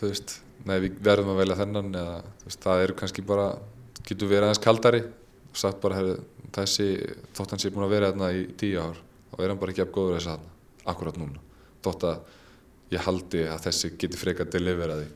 veist, 0.00 0.38
nei 0.64 0.78
við 0.86 0.96
verðum 1.04 1.34
að 1.34 1.42
velja 1.42 1.58
þennan 1.60 1.90
eða, 2.00 2.16
veist, 2.46 2.62
það 2.64 2.84
eru 2.86 2.96
kannski 3.02 3.24
bara, 3.28 3.50
getur 4.00 4.30
verið 4.30 4.48
aðeins 4.48 4.64
kaldari. 4.64 5.02
Og 5.50 5.60
sagt 5.60 5.80
bara, 5.82 5.98
herri, 5.98 6.16
þessi 6.56 6.88
þótt 7.36 7.52
hans 7.52 7.66
er 7.66 7.74
búin 7.74 7.84
að 7.84 7.94
vera 7.96 8.10
hérna 8.12 8.30
í 8.32 8.46
tíu 8.58 8.80
ár 8.80 8.96
og 9.30 9.42
er 9.42 9.52
hann 9.52 9.60
bara 9.60 9.74
ekki 9.74 9.84
af 9.84 9.92
góður 9.94 10.16
þess 10.16 10.32
að 10.32 10.46
akkurat 10.90 11.18
núna, 11.20 11.42
þótt 11.84 12.06
að 12.08 12.36
ég 12.94 13.04
haldi 13.04 13.44
að 13.46 13.66
þessi 13.66 13.92
geti 14.00 14.18
freka 14.18 14.46
að 14.46 14.54
delivera 14.56 14.96
því 14.98 15.08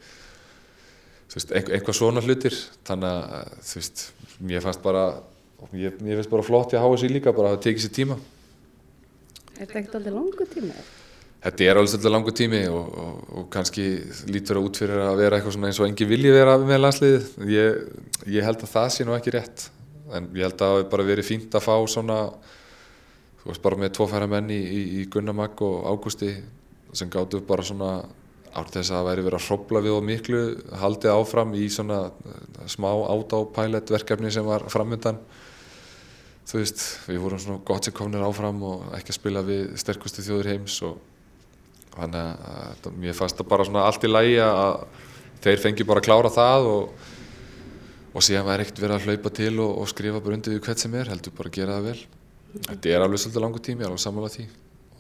veist, 1.33 1.55
eitthvað 1.55 1.99
svona 1.99 2.23
hlutir. 2.25 2.57
Þannig 2.87 3.09
að 3.11 3.55
þú 3.69 3.81
veist, 3.81 4.05
mér 4.51 4.65
fannst 4.65 4.83
bara 4.85 5.05
ég, 5.73 5.97
mér 6.01 6.21
finnst 6.21 6.33
bara 6.33 6.47
flott 6.47 6.75
ég 6.75 6.81
að 6.81 6.87
háa 6.87 7.01
sér 7.01 7.15
líka 7.15 7.35
bara 7.37 7.53
að 7.53 7.57
það 7.57 7.65
tekið 7.69 7.87
sér 7.87 7.95
tíma. 8.01 8.19
Er 9.55 9.65
þetta 9.65 9.81
ekkert 9.81 9.99
alveg 10.01 10.17
langu 10.19 10.49
tími? 10.51 10.75
Þetta 11.45 11.65
er 11.65 11.79
alveg 11.79 11.95
alveg 11.99 12.15
langu 12.15 12.35
tími 12.35 12.61
og, 12.73 12.99
og, 13.05 13.23
og 13.39 13.47
kannski 13.53 13.85
lítur 14.33 14.59
það 14.59 14.69
út 14.69 14.81
fyrir 14.81 15.05
að 15.05 15.21
vera 15.21 15.39
eitthvað 15.39 15.57
svona 15.57 15.71
eins 15.71 15.81
og 15.83 15.89
engi 15.91 16.09
vilji 16.09 16.35
vera 16.35 16.57
með 16.61 16.83
landsliðið. 16.83 17.31
Ég, 17.53 17.81
ég 18.39 18.47
held 18.49 18.65
að 18.65 18.75
það 18.75 18.91
sé 18.95 19.07
nú 19.07 19.17
ekki 19.17 19.35
rétt. 19.35 19.69
En 20.15 20.29
ég 20.37 20.47
held 20.47 20.57
að 20.57 20.65
það 20.65 20.77
hefur 20.79 20.93
bara 20.97 21.09
verið 21.13 21.29
fínt 21.29 21.57
að 21.57 21.67
fá 21.67 21.75
svona 21.91 22.19
þú 23.45 23.51
veist 23.51 23.65
bara 23.65 23.77
með 23.77 23.91
tvofæra 23.99 24.29
menn 24.33 24.51
í, 24.53 24.57
í, 24.57 24.83
í 25.03 25.07
Gunnarmagg 25.13 25.61
og 25.67 25.85
Ágústi 25.93 26.31
sem 26.97 27.11
gáttu 27.13 27.43
bara 27.45 27.65
svona 27.67 27.91
ár 28.55 28.69
þess 28.71 28.91
að 28.91 28.97
það 28.97 29.09
væri 29.09 29.25
verið 29.27 29.39
að 29.41 29.47
hrópla 29.49 29.83
við 29.85 29.95
og 29.97 30.05
miklu 30.09 30.43
haldið 30.81 31.15
áfram 31.15 31.55
í 31.59 31.65
svona 31.73 32.03
eh, 32.11 32.69
smá 32.71 32.91
átápælet 32.91 33.95
verkefni 33.95 34.31
sem 34.35 34.47
var 34.47 34.67
framöndan 34.73 35.19
þú 36.45 36.61
veist, 36.61 36.85
við 37.09 37.23
vorum 37.25 37.41
svona 37.41 37.65
gott 37.67 37.89
sem 37.89 37.97
komnir 37.97 38.25
áfram 38.25 38.61
og 38.69 38.87
ekki 38.99 39.15
að 39.15 39.19
spila 39.19 39.43
við 39.47 39.75
sterkustu 39.81 40.25
þjóður 40.25 40.53
heims 40.53 40.77
og 40.87 41.01
þannig 41.95 42.47
að 42.51 42.89
mér 43.01 43.17
fannst 43.17 43.39
það 43.41 43.51
bara 43.51 43.67
svona 43.69 43.87
allt 43.89 44.05
í 44.07 44.11
lægi 44.11 44.39
að 44.45 44.79
þeir 45.45 45.63
fengi 45.63 45.87
bara 45.89 46.03
að 46.03 46.09
klára 46.09 46.33
það 46.33 46.69
og, 46.71 47.09
og 48.15 48.25
síðan 48.25 48.47
væri 48.49 48.67
ekkert 48.67 48.83
verið 48.85 48.97
að 48.97 49.09
hlaupa 49.09 49.33
til 49.39 49.55
og, 49.59 49.73
og 49.83 49.91
skrifa 49.91 50.23
bara 50.25 50.39
undir 50.39 50.57
við 50.57 50.63
hvert 50.67 50.85
sem 50.85 50.95
er, 50.99 51.11
heldur 51.13 51.35
bara 51.37 51.51
að 51.51 51.59
gera 51.59 51.79
það 51.79 51.89
vel. 51.91 51.99
Þetta 52.55 52.93
er 52.93 53.05
alveg 53.05 53.23
svolítið 53.23 53.45
langu 53.45 53.63
tími, 53.67 53.87
alveg 53.87 54.03
samanlega 54.03 54.37
því. 54.37 54.47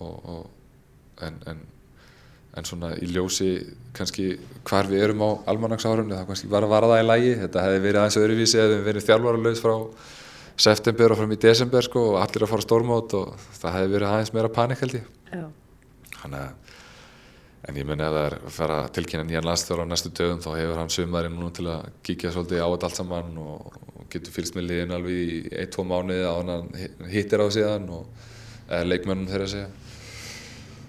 Og, 0.05 0.46
en, 1.24 1.38
en 1.50 1.61
en 2.55 2.68
svona 2.68 2.92
í 3.02 3.09
ljósi 3.11 3.50
kannski 3.96 4.28
hvar 4.66 4.88
við 4.90 5.07
erum 5.09 5.24
á 5.26 5.30
almanagsárunni 5.50 6.14
þá 6.14 6.28
kannski 6.28 6.50
var 6.52 6.66
að 6.66 6.74
vara 6.74 6.90
það 6.92 7.02
í 7.02 7.09
lægi 7.09 7.32
þetta 7.42 7.64
hefði 7.66 7.80
verið 7.86 8.00
aðeins 8.02 8.18
öðruvísi 8.20 8.61
eða 8.61 8.74
við 8.74 8.84
verið 8.88 9.07
þjálfaralaus 9.09 9.62
frá 9.64 9.74
september 10.64 11.12
og 11.12 11.18
fram 11.18 11.34
í 11.34 11.40
desember 11.42 11.86
sko, 11.86 12.02
og 12.12 12.20
allir 12.22 12.46
að 12.46 12.52
fara 12.52 12.64
stórmót 12.64 13.16
og 13.18 13.46
það 13.59 13.78
hefði 13.78 13.94
verið 13.96 14.12
aðeins 14.12 14.34
meira 14.36 14.52
panik 14.55 14.84
held 14.84 15.00
ég. 15.00 15.09
Þannig 16.20 16.44
að 16.44 16.52
en 17.64 17.78
ég 17.80 17.86
menna 17.88 18.11
að 18.11 18.16
það 18.16 18.26
er 18.28 18.34
að 18.36 18.55
fara 18.55 18.76
að 18.82 18.90
tilkynna 18.98 19.24
nýjan 19.28 19.46
landstjóra 19.48 19.86
á 19.88 19.88
næstu 19.88 20.11
dögum 20.12 20.42
þá 20.44 20.50
hefur 20.59 20.80
hann 20.82 20.92
sömarinn 20.92 21.36
núna 21.38 21.55
til 21.57 21.66
að 21.72 21.86
kíkja 22.05 22.32
svolítið 22.34 22.61
á 22.61 22.68
þetta 22.68 22.90
allt 22.90 22.98
saman 23.00 23.38
og, 23.40 23.78
getur 24.12 24.34
fylgst 24.34 24.55
með 24.55 24.66
liðin 24.68 24.92
alveg 24.94 25.14
í 25.16 25.38
1-2 25.64 25.84
mánuði 25.88 26.26
á 26.28 26.34
hann 26.36 26.68
hittir 27.11 27.40
á 27.40 27.48
síðan 27.50 27.88
og 27.96 28.28
leikmönnum 28.84 29.30
þeirra 29.30 29.48
segja 29.50 29.70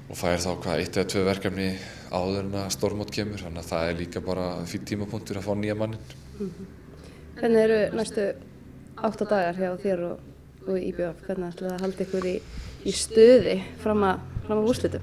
og 0.10 0.18
það 0.20 0.32
er 0.32 0.44
þá 0.44 0.52
hvað 0.64 0.82
eitt 0.82 0.98
eða 0.98 1.12
tvö 1.14 1.24
verkefni 1.26 1.70
áður 2.12 2.42
en 2.44 2.58
að 2.62 2.74
stormót 2.76 3.12
kemur. 3.14 3.42
Þannig 3.42 3.64
að 3.64 3.70
það 3.72 3.90
er 3.90 4.00
líka 4.00 4.22
bara 4.26 4.50
fyrir 4.70 4.90
tímapunktur 4.92 5.40
að 5.40 5.48
fá 5.48 5.54
nýja 5.56 5.76
mannin 5.76 6.00
mm 6.40 6.50
-hmm. 6.50 6.74
Hvernig 7.36 7.62
eru 7.62 7.80
næstu 7.98 8.34
átta 8.96 9.26
dagar 9.26 9.56
hjá 9.60 9.72
þér 9.84 10.04
og, 10.12 10.20
og 10.68 10.78
IBF 10.80 11.26
hvernig 11.28 11.52
ætlaði 11.52 11.74
að 11.74 11.82
halda 11.82 12.06
ykkur 12.06 12.26
í, 12.26 12.36
í 12.86 12.92
stöði 12.96 13.64
fram 13.84 14.04
að, 14.04 14.20
fram 14.46 14.62
að 14.62 14.70
úrslitum? 14.72 15.02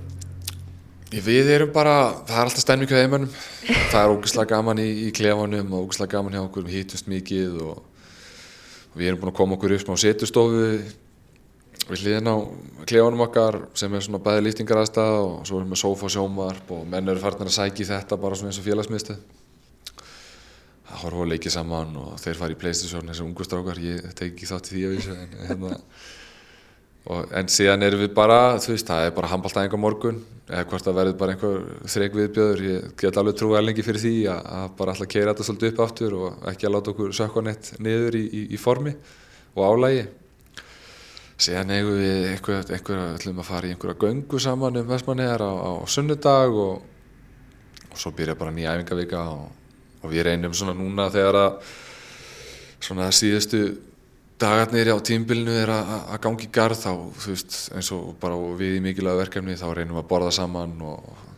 Við 1.13 1.51
erum 1.53 1.73
bara, 1.75 2.25
það 2.25 2.39
er 2.39 2.47
alltaf 2.47 2.65
stænmík 2.65 2.93
á 2.97 3.03
heimannum, 3.03 3.33
það 3.93 3.99
er 4.01 4.13
ógislega 4.15 4.55
gaman 4.55 4.79
í, 4.81 4.89
í 5.07 5.11
klefanum 5.13 5.75
og 5.77 5.89
ógislega 5.91 6.17
gaman 6.17 6.33
hjá 6.33 6.41
okkur, 6.47 6.65
við 6.65 6.79
hýtumst 6.79 7.11
mikið 7.13 7.59
og, 7.61 7.83
og 8.93 8.97
við 8.97 9.11
erum 9.11 9.21
búin 9.21 9.33
að 9.35 9.37
koma 9.37 9.59
okkur 9.59 9.75
upp 9.77 9.85
smá 9.85 9.99
setustofu 10.01 10.63
við 11.89 12.05
hliðin 12.05 12.31
á 12.31 12.37
klefunum 12.87 13.25
okkar 13.27 13.59
sem 13.79 13.95
er 13.95 14.05
svona 14.05 14.23
bæði 14.23 14.47
lýftingar 14.47 14.83
aðstæða 14.83 15.21
og 15.27 15.47
svo 15.49 15.61
erum 15.61 15.75
við 15.75 15.81
sofa 15.83 16.09
og 16.09 16.13
sjómarp 16.15 16.73
og 16.77 16.83
menn 16.89 17.11
eru 17.11 17.23
farin 17.23 17.49
að 17.49 17.57
sækja 17.57 17.89
þetta 17.89 18.19
bara 18.23 18.39
svona 18.39 18.53
eins 18.53 18.61
og 18.61 18.67
félagsmiðstöð. 18.69 19.23
Það 20.89 21.03
horfa 21.03 21.23
og 21.25 21.31
leikið 21.33 21.55
saman 21.57 21.97
og 21.99 22.13
þeir 22.21 22.39
fara 22.39 22.55
í 22.55 22.59
playstation 22.61 23.09
þessi 23.11 23.25
ungu 23.25 23.47
strákar, 23.49 23.81
ég 23.83 24.13
teki 24.19 24.49
þátt 24.51 24.71
í 24.71 24.75
því 24.75 24.85
að 24.87 24.95
vísa 24.97 25.17
en, 25.17 25.35
hérna, 25.49 25.73
og, 27.09 27.35
en 27.41 27.51
síðan 27.57 27.87
erum 27.89 28.05
við 28.05 28.15
bara, 28.19 28.39
þú 28.63 28.75
veist, 28.75 28.91
það 28.93 29.09
er 29.09 29.15
bara 29.17 29.33
handballtæðing 29.33 29.77
á 29.77 29.85
morgun 29.87 30.23
eða 30.53 30.65
hvort 30.69 30.87
það 30.87 30.99
verður 31.01 31.21
bara 31.23 31.35
einhver 31.37 31.69
þreg 31.97 32.19
viðbjöður, 32.19 32.65
ég 32.69 32.89
get 33.01 33.19
alveg 33.19 33.39
trú 33.41 33.55
erlengi 33.57 33.87
fyrir 33.87 34.05
því 34.05 34.17
að, 34.35 34.51
að 34.59 34.73
bara 34.79 34.95
alltaf 34.95 35.11
keira 35.15 35.33
þetta 35.33 35.47
svolítið 35.49 35.73
upp 35.73 35.85
áttur 35.87 36.19
og 36.19 36.51
ekki 36.53 36.69
að 36.69 36.75
láta 36.77 36.93
okkur 36.93 37.15
sökka 37.17 37.47
neitt 37.47 37.73
niður 37.81 38.19
í, 38.19 38.27
í, 38.29 38.43
í 38.53 38.61
formi 38.61 38.93
og 39.57 39.65
álægi 39.65 40.05
síðan 41.43 41.75
eigum 41.75 41.99
við 41.99 42.29
eitthvað, 42.33 42.73
eitthvað 42.77 43.05
ætlum 43.17 43.41
að 43.43 43.49
fara 43.49 43.69
í 43.69 43.75
einhverja 43.75 44.01
göngu 44.05 44.41
saman 44.43 44.81
um 44.81 44.91
Vestmanniðar 44.91 45.45
á, 45.45 45.53
á 45.53 45.73
sunnudag 45.91 46.59
og, 46.65 46.83
og 47.91 48.01
svo 48.01 48.13
byrja 48.17 48.37
bara 48.39 48.55
nýja 48.55 48.77
æfingavika 48.77 49.23
og, 49.33 49.49
og 50.03 50.13
við 50.13 50.29
reynum 50.29 50.55
svona 50.57 50.77
núna 50.79 51.09
þegar 51.15 51.41
að 51.41 51.73
svona 52.83 53.11
síðustu 53.15 53.63
dagarnir 54.43 54.91
á 54.91 54.99
tímbilinu 54.99 55.55
er 55.55 55.71
að, 55.71 55.93
gangi 56.23 56.49
garð 56.53 56.81
þá 56.83 56.93
þú 57.23 57.35
veist 57.35 57.59
eins 57.77 57.93
og 57.95 58.15
bara 58.23 58.39
við 58.59 58.79
í 58.79 58.83
mikilvæg 58.87 59.21
verkefni 59.25 59.59
þá 59.59 59.69
reynum 59.79 60.01
að 60.01 60.09
borða 60.11 60.33
saman 60.35 60.75
og 60.87 61.32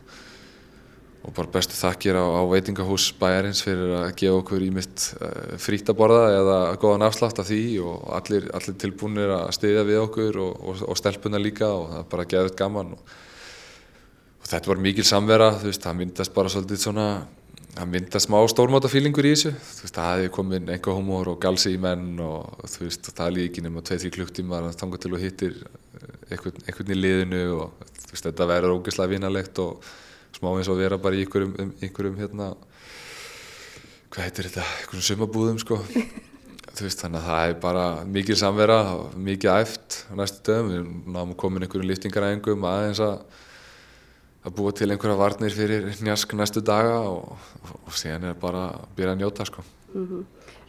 og 1.25 1.33
bara 1.33 1.49
bestu 1.55 1.73
þakkir 1.73 2.17
á, 2.21 2.25
á 2.37 2.41
veitingahús 2.45 3.07
bæjarins 3.17 3.63
fyrir 3.65 3.93
að 3.97 4.11
gefa 4.19 4.41
okkur 4.43 4.65
í 4.65 4.71
mitt 4.73 5.05
eh, 5.17 5.55
frítt 5.61 5.89
að 5.89 5.97
borða 5.97 6.25
eða 6.35 6.57
góðan 6.81 7.05
afslátt 7.07 7.41
af 7.41 7.49
því 7.49 7.61
og 7.81 8.03
allir, 8.19 8.45
allir 8.53 8.75
tilbúinir 8.81 9.33
að 9.33 9.53
stiðja 9.57 9.85
við 9.87 10.01
okkur 10.03 10.37
og, 10.43 10.59
og, 10.61 10.83
og 10.85 10.99
stelpuna 10.99 11.41
líka 11.41 11.71
og 11.71 11.87
það 11.93 12.03
er 12.03 12.11
bara 12.11 12.27
geðvitt 12.35 12.59
gaman 12.59 12.93
og, 12.97 13.15
og 14.37 14.51
þetta 14.51 14.71
var 14.73 14.83
mikil 14.85 15.07
samvera, 15.09 15.49
þú 15.57 15.71
veist, 15.71 15.87
það 15.87 15.99
myndast 16.03 16.35
bara 16.37 16.53
svolítið 16.53 16.83
svona, 16.83 17.09
það 17.73 17.91
myndast 17.95 18.29
smá 18.29 18.37
stórmátafílingur 18.53 19.25
í 19.25 19.33
þessu, 19.33 19.55
þú 19.55 19.87
veist, 19.87 19.97
það 19.97 20.13
hefði 20.13 20.31
komin 20.37 20.71
einhver 20.77 20.99
humor 21.01 21.33
og 21.33 21.41
galsi 21.41 21.73
í 21.73 21.81
menn 21.81 22.21
og 22.21 22.69
þú 22.69 22.85
veist, 22.85 23.09
það 23.09 23.25
er 23.31 23.37
líki 23.39 23.65
nema 23.65 23.81
2-3 23.81 24.13
klukktímar 24.19 24.69
að 24.69 24.77
tanga 24.83 25.01
til 25.01 25.15
og 25.17 25.25
hittir 25.25 25.57
einhvern, 26.29 26.61
einhvern 26.67 26.93
í 26.93 27.01
liðinu 27.01 27.45
og 27.57 27.85
veist, 28.11 28.27
þetta 28.27 28.51
verður 28.53 28.77
ógeðslega 28.77 29.15
vinalegt 29.17 29.65
og 29.65 29.93
smá 30.35 30.51
eins 30.51 30.69
og 30.71 30.79
vera 30.79 30.99
bara 31.01 31.17
í 31.17 31.23
einhverjum, 31.25 31.55
um, 31.63 31.73
einhverjum 31.81 32.19
hérna, 32.19 32.51
hvað 34.11 34.27
heitir 34.27 34.49
þetta, 34.49 34.67
einhverjum 34.81 35.07
sumabúðum 35.09 35.59
sko. 35.63 35.79
veist, 36.75 36.99
þannig 36.99 37.21
að 37.21 37.27
það 37.29 37.49
er 37.49 37.57
bara 37.63 37.87
mikið 38.17 38.39
samvera 38.41 38.79
mikið 39.15 39.51
æft 39.53 39.99
á 40.11 40.13
næstu 40.19 40.43
dögum, 40.49 40.71
við 40.73 41.11
náum 41.15 41.35
komin 41.39 41.63
einhverjum 41.63 41.91
liftingaræðingum 41.93 42.67
aðeins 42.67 43.03
að 43.05 43.19
að 44.45 44.53
búa 44.59 44.73
til 44.77 44.91
einhverja 44.93 45.17
varnir 45.17 45.53
fyrir 45.55 45.87
njask 46.05 46.35
næstu 46.37 46.61
daga 46.65 46.99
og, 47.09 47.31
og, 47.63 47.71
og 47.87 47.95
síðan 47.97 48.29
er 48.29 48.35
bara 48.37 48.67
að 48.75 48.91
byrja 48.97 49.15
að 49.15 49.21
njóta 49.23 49.47
sko. 49.49 49.63
Mm 49.93 50.05
-hmm. 50.07 50.25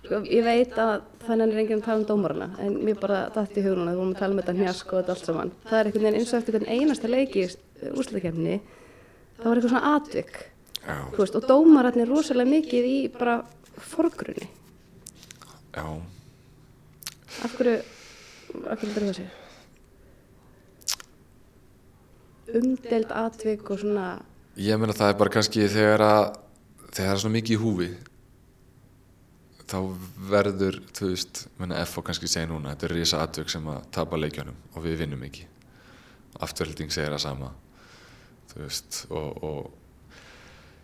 sko 0.07 0.21
ég 0.33 0.45
veit 0.45 0.79
að 0.79 0.95
þannig 1.27 1.53
er 1.53 1.61
enginn 1.61 1.83
að 1.83 1.85
tala 1.85 1.99
um 2.01 2.07
dómarana 2.07 2.49
en 2.61 2.79
mér 2.87 3.01
bara 3.01 3.19
dætt 3.35 3.59
í 3.59 3.65
hugunum 3.67 3.89
að 3.89 3.93
við 3.93 3.99
vorum 3.99 4.15
að 4.15 4.19
tala 4.19 4.33
um 4.33 4.41
þetta 4.41 4.53
njask 4.53 4.93
og 4.93 4.99
þetta 4.99 5.13
allt 5.13 5.27
saman 5.27 5.53
það 5.69 5.79
er 5.79 5.87
einhvern 5.87 6.05
veginn 6.05 6.21
eins 6.21 6.33
og 6.33 6.39
eftir 6.39 6.55
einasta 6.67 7.09
leiki 7.09 7.45
í 7.45 7.49
úslutakefni 7.93 8.61
það 9.39 9.49
var 9.49 9.61
eitthvað 9.61 9.73
svona 9.73 9.95
atvik. 9.97 10.37
Veist, 11.17 11.35
og 11.35 11.49
dómararnir 11.49 12.07
er 12.07 12.13
rosalega 12.13 12.53
mikið 12.53 12.91
í 12.91 12.99
bara 13.15 13.41
forgrunni. 13.91 14.47
Já. 15.77 15.87
Af 17.45 17.59
hverju 17.59 17.81
af 18.71 18.79
hverju 18.81 18.93
er 18.93 19.03
það 19.03 19.19
sér? 19.19 19.35
umdelt 22.55 23.13
atvik 23.13 23.71
og 23.71 23.81
svona 23.81 24.07
Ég 24.57 24.79
meina 24.81 24.95
það 24.97 25.13
er 25.13 25.19
bara 25.21 25.33
kannski 25.35 25.67
þegar 25.69 26.05
að 26.05 26.21
þegar 26.95 27.09
það 27.09 27.13
er 27.13 27.23
svona 27.23 27.37
mikið 27.37 27.57
í 27.57 27.61
húfi 27.61 27.89
þá 29.67 29.79
verður 30.31 30.79
þú 30.95 31.11
veist, 31.11 31.43
menna 31.59 31.81
F 31.83 31.99
og 31.99 32.07
kannski 32.07 32.31
segja 32.31 32.49
núna 32.49 32.73
þetta 32.73 32.87
er 32.87 32.95
risa 32.95 33.23
atvik 33.25 33.51
sem 33.53 33.67
að 33.69 33.89
tapa 33.93 34.19
leikjánum 34.21 34.57
og 34.73 34.85
við 34.85 35.01
vinnum 35.03 35.25
ekki. 35.27 35.49
Afturhalding 36.41 36.93
segir 36.95 37.17
það 37.17 37.25
sama 37.25 37.51
þú 38.57 38.65
veist 38.65 39.03
og, 39.13 39.45
og 39.45 39.59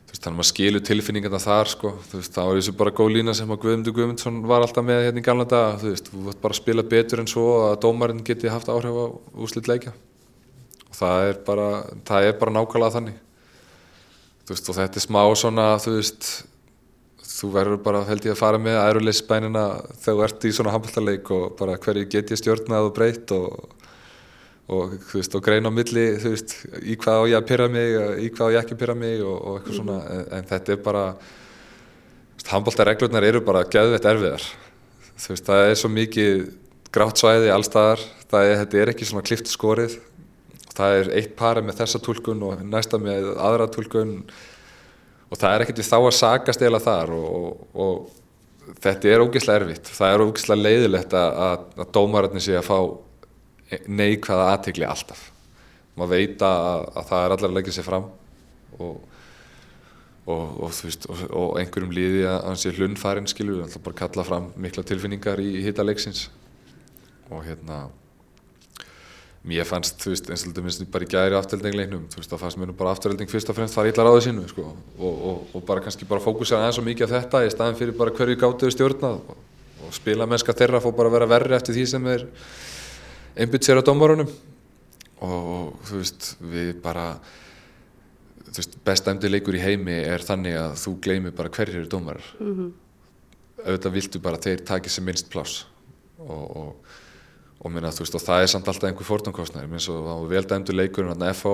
þú 0.06 0.12
veist 0.12 0.26
þannig 0.26 0.34
að 0.34 0.38
maður 0.38 0.48
skilur 0.50 0.84
tilfinningarna 0.84 1.40
þar 1.40 1.72
sko, 1.72 1.94
þú 2.10 2.20
veist 2.20 2.36
þá 2.36 2.42
er 2.44 2.58
þessu 2.58 2.76
bara 2.76 2.94
góð 2.98 3.10
lína 3.16 3.34
sem 3.36 3.52
að 3.54 3.62
Guðmundur 3.64 3.96
Guðmundsson 3.96 4.40
var 4.50 4.66
alltaf 4.66 4.84
með 4.84 5.06
hérna 5.06 5.22
í 5.22 5.26
galna 5.26 5.48
dag, 5.48 5.80
þú 5.80 5.92
veist, 5.94 6.12
þú 6.12 6.24
vart 6.28 6.42
bara 6.44 6.56
að 6.56 6.60
spila 6.60 6.86
betur 6.92 7.22
en 7.22 7.30
svo 7.32 7.46
að 7.70 7.76
dómarinn 7.86 8.24
geti 8.26 8.52
haft 8.52 8.68
áhrif 8.68 8.92
á 8.92 9.06
úslit 9.40 9.70
leikja. 9.70 9.94
Og 10.90 10.98
það 10.98 11.28
er 11.30 11.42
bara, 11.46 11.68
það 12.04 12.28
er 12.28 12.40
bara 12.42 12.56
nákvæmlega 12.58 12.96
þannig. 12.98 13.20
Þú 14.42 14.52
veist 14.52 14.68
og 14.68 14.78
þetta 14.82 15.00
er 15.00 15.06
smá 15.06 15.22
svona 15.40 15.68
þú 15.80 15.96
veist 15.96 16.32
þú 17.32 17.52
verður 17.56 17.78
bara 17.82 18.04
held 18.06 18.26
ég 18.26 18.36
að 18.36 18.42
fara 18.42 18.60
með 18.60 18.80
æruleysbænina 18.82 19.62
þegar 20.02 20.18
þú 20.18 20.26
ert 20.26 20.44
í 20.44 20.52
svona 20.54 20.74
handballtarleik 20.74 21.30
og 21.32 21.46
bara 21.58 21.78
hverju 21.80 22.10
get 22.12 22.34
ég 22.34 22.38
stjórnað 22.38 22.90
og 22.90 22.92
breytt 22.98 23.32
og, 23.34 23.72
og 24.72 24.96
veist 25.12 25.36
og 25.36 25.44
greina 25.44 25.70
á 25.70 25.74
milli 25.74 26.08
veist 26.22 26.56
í 26.80 26.96
hvað 27.00 27.22
á 27.22 27.30
ég 27.30 27.38
að 27.38 27.48
pyrra 27.50 27.68
mig 27.72 27.94
í 28.24 28.32
hvað 28.32 28.48
á 28.48 28.52
ég 28.56 28.64
ekki 28.64 28.76
að 28.76 28.82
pyrra 28.82 28.98
mig 28.98 29.22
og, 29.22 29.36
og 29.36 29.58
eitthvað 29.58 29.78
svona 29.78 29.98
en, 30.16 30.26
en 30.38 30.50
þetta 30.50 30.74
er 30.74 30.84
bara 30.84 31.06
handballtarreglurnar 32.50 33.26
eru 33.26 33.42
bara 33.44 33.64
gæðveitt 33.68 34.06
erfiðar. 34.08 34.46
Þú 35.20 35.34
veist 35.34 35.48
það 35.48 35.66
er 35.66 35.76
svo 35.78 35.90
mikið 35.92 36.40
grátt 36.92 37.20
svæði 37.20 37.52
allstaðar 37.52 38.00
er, 38.02 38.56
þetta 38.62 38.80
er 38.80 38.92
ekki 38.92 39.08
svona 39.08 39.26
klift 39.26 39.50
skorið. 39.50 39.98
Það 40.72 40.96
er 40.98 41.12
eitt 41.20 41.36
pari 41.36 41.62
með 41.64 41.82
þessa 41.82 42.00
tólkun 42.02 42.42
og 42.48 42.64
næsta 42.64 43.00
með 43.00 43.30
aðra 43.36 43.68
tólkun 43.72 44.16
og 45.32 45.38
það 45.40 45.54
er 45.54 45.64
ekkert 45.64 45.80
við 45.82 45.88
þá 45.88 45.98
að 46.00 46.16
sagast 46.16 46.64
eða 46.64 46.82
þar 46.82 47.14
og, 47.16 47.30
og, 47.32 47.78
og 47.84 48.76
þetta 48.82 49.12
er 49.12 49.24
ógeðslega 49.24 49.62
erfitt. 49.62 49.92
Það 49.92 50.14
er 50.14 50.24
ógeðslega 50.26 50.66
leiðilegt 50.66 51.16
að, 51.16 51.40
að, 51.46 51.66
að 51.84 51.92
dómararnir 51.96 52.44
sé 52.44 52.56
að 52.58 52.68
fá 52.68 52.78
neikvæða 53.86 54.50
aðtegli 54.52 54.88
alltaf. 54.88 55.30
Maður 55.96 56.12
veit 56.16 56.44
að, 56.46 56.84
að 56.96 57.08
það 57.10 57.24
er 57.24 57.34
allar 57.36 57.50
að 57.50 57.56
leggja 57.58 57.74
sér 57.76 57.88
fram 57.88 58.06
og, 58.80 59.00
veist, 60.82 61.08
og 61.28 61.56
einhverjum 61.60 61.92
líði 61.94 62.22
að 62.30 62.38
hann 62.48 62.60
sé 62.60 62.72
hlunfærin 62.76 63.28
skilur 63.30 63.58
við 63.58 63.66
ætlum 63.66 63.86
bara 63.88 64.00
kalla 64.04 64.26
fram 64.28 64.52
mikla 64.56 64.86
tilfinningar 64.88 65.42
í 65.42 65.50
hitta 65.66 65.84
leiksins. 65.84 66.28
Og 67.32 67.44
hérna 67.46 67.84
mér 69.42 69.66
fannst, 69.66 69.98
þú 69.98 70.12
veist, 70.12 70.28
eins 70.30 70.44
og 70.44 70.52
þetta 70.52 70.62
minnst 70.62 70.84
bara 70.94 71.06
í 71.06 71.10
gæri 71.10 71.34
afturheldingleiknum, 71.34 72.04
þú 72.12 72.20
veist, 72.20 72.30
það 72.30 72.42
fannst 72.44 72.60
mér 72.60 72.68
nú 72.70 72.76
bara 72.78 72.92
afturhelding 72.94 73.30
fyrst 73.30 73.48
og 73.50 73.56
fremst 73.58 73.74
fara 73.74 73.90
illa 73.90 74.04
ráðið 74.06 74.26
sínu, 74.28 74.44
sko, 74.52 74.66
og, 74.98 75.24
og, 75.30 75.40
og 75.58 75.64
bara 75.66 75.82
kannski 75.82 76.06
bara 76.06 76.22
fókusa 76.22 76.60
aðeins 76.60 76.78
svo 76.78 76.84
mikið 76.86 77.08
af 77.08 77.14
þetta 77.16 77.40
í 77.42 77.50
staðin 77.50 77.78
fyrir 77.80 77.96
bara 77.98 78.14
hverju 78.14 78.38
gáttuðu 78.38 78.74
stjórnað 78.76 79.18
og, 79.18 79.40
og 79.82 79.96
spila 79.96 80.28
mennska 80.30 80.54
þeirra 80.54 80.82
fór 80.84 80.94
bara 80.94 81.10
að 81.10 81.16
vera 81.18 81.30
verri 81.34 81.58
eftir 81.58 81.74
því 81.74 81.88
sem 81.90 82.06
er 82.12 82.26
einbytt 83.36 83.66
sér 83.66 83.80
á 83.80 83.86
dómarunum 83.86 84.30
og 85.22 85.76
þú 85.86 86.00
veist, 86.00 86.32
við 86.40 86.72
bara, 86.82 87.06
þú 88.48 88.56
veist, 88.58 88.78
bestæmdi 88.84 89.30
leikur 89.30 89.56
í 89.56 89.62
heimi 89.62 89.94
er 90.02 90.24
þannig 90.26 90.58
að 90.58 90.74
þú 90.82 90.96
gleymir 91.04 91.36
bara 91.36 91.52
hverjir 91.52 91.82
eru 91.82 91.88
dómarar, 91.88 92.26
mm 92.40 92.54
-hmm. 92.56 92.72
auðvitað 93.66 93.92
viltu 93.92 94.18
bara 94.18 94.42
þeir 94.42 94.64
takið 94.64 94.90
sem 94.90 95.04
minnst 95.04 95.30
pláss 95.30 95.66
og 96.18 96.76
og, 97.62 97.70
minna, 97.70 97.92
veist, 97.94 98.14
og 98.14 98.22
það 98.22 98.42
er 98.42 98.50
samt 98.50 98.68
alltaf 98.68 98.88
einhver 98.88 99.06
fórtumkostnæri 99.06 99.70
eins 99.70 99.88
og 99.88 100.02
það 100.02 100.20
var 100.20 100.30
vel 100.32 100.46
dæmdu 100.50 100.74
leikurinn 100.74 101.26
FH 101.28 101.52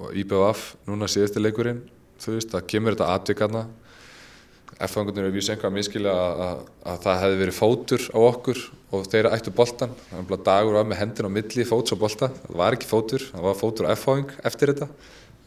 og 0.00 0.16
IBF 0.16 0.64
núna 0.88 1.08
síðusti 1.08 1.40
leikurinn 1.40 1.80
þú 2.20 2.34
veist, 2.36 2.52
það 2.52 2.66
kemur 2.66 2.96
þetta 2.96 3.14
atvikarna 3.14 3.62
F-fangunir 4.86 5.28
er 5.28 5.34
vísið 5.34 5.54
einhvað 5.54 5.70
að 5.70 5.76
miskilja 5.76 6.12
að, 6.14 6.60
að 6.88 7.00
það 7.04 7.22
hefði 7.24 7.40
verið 7.42 7.56
fótur 7.58 8.04
á 8.14 8.18
okkur 8.20 8.60
og 8.90 9.08
þeirra 9.12 9.32
ættu 9.36 9.52
boltan 9.54 9.94
það 10.08 10.30
var 10.30 10.42
dagur 10.46 10.78
af 10.80 10.88
með 10.90 11.00
hendin 11.02 11.28
á 11.28 11.36
milli 11.36 11.66
fóts 11.68 11.94
og 11.94 12.00
bolta. 12.00 12.30
Það 12.46 12.60
var 12.62 12.76
ekki 12.76 12.90
fótur, 12.90 13.26
það 13.30 13.46
var 13.48 13.58
fótur 13.60 13.90
á 13.90 13.92
F-fang 13.94 14.34
eftir 14.50 14.72
þetta. 14.72 14.90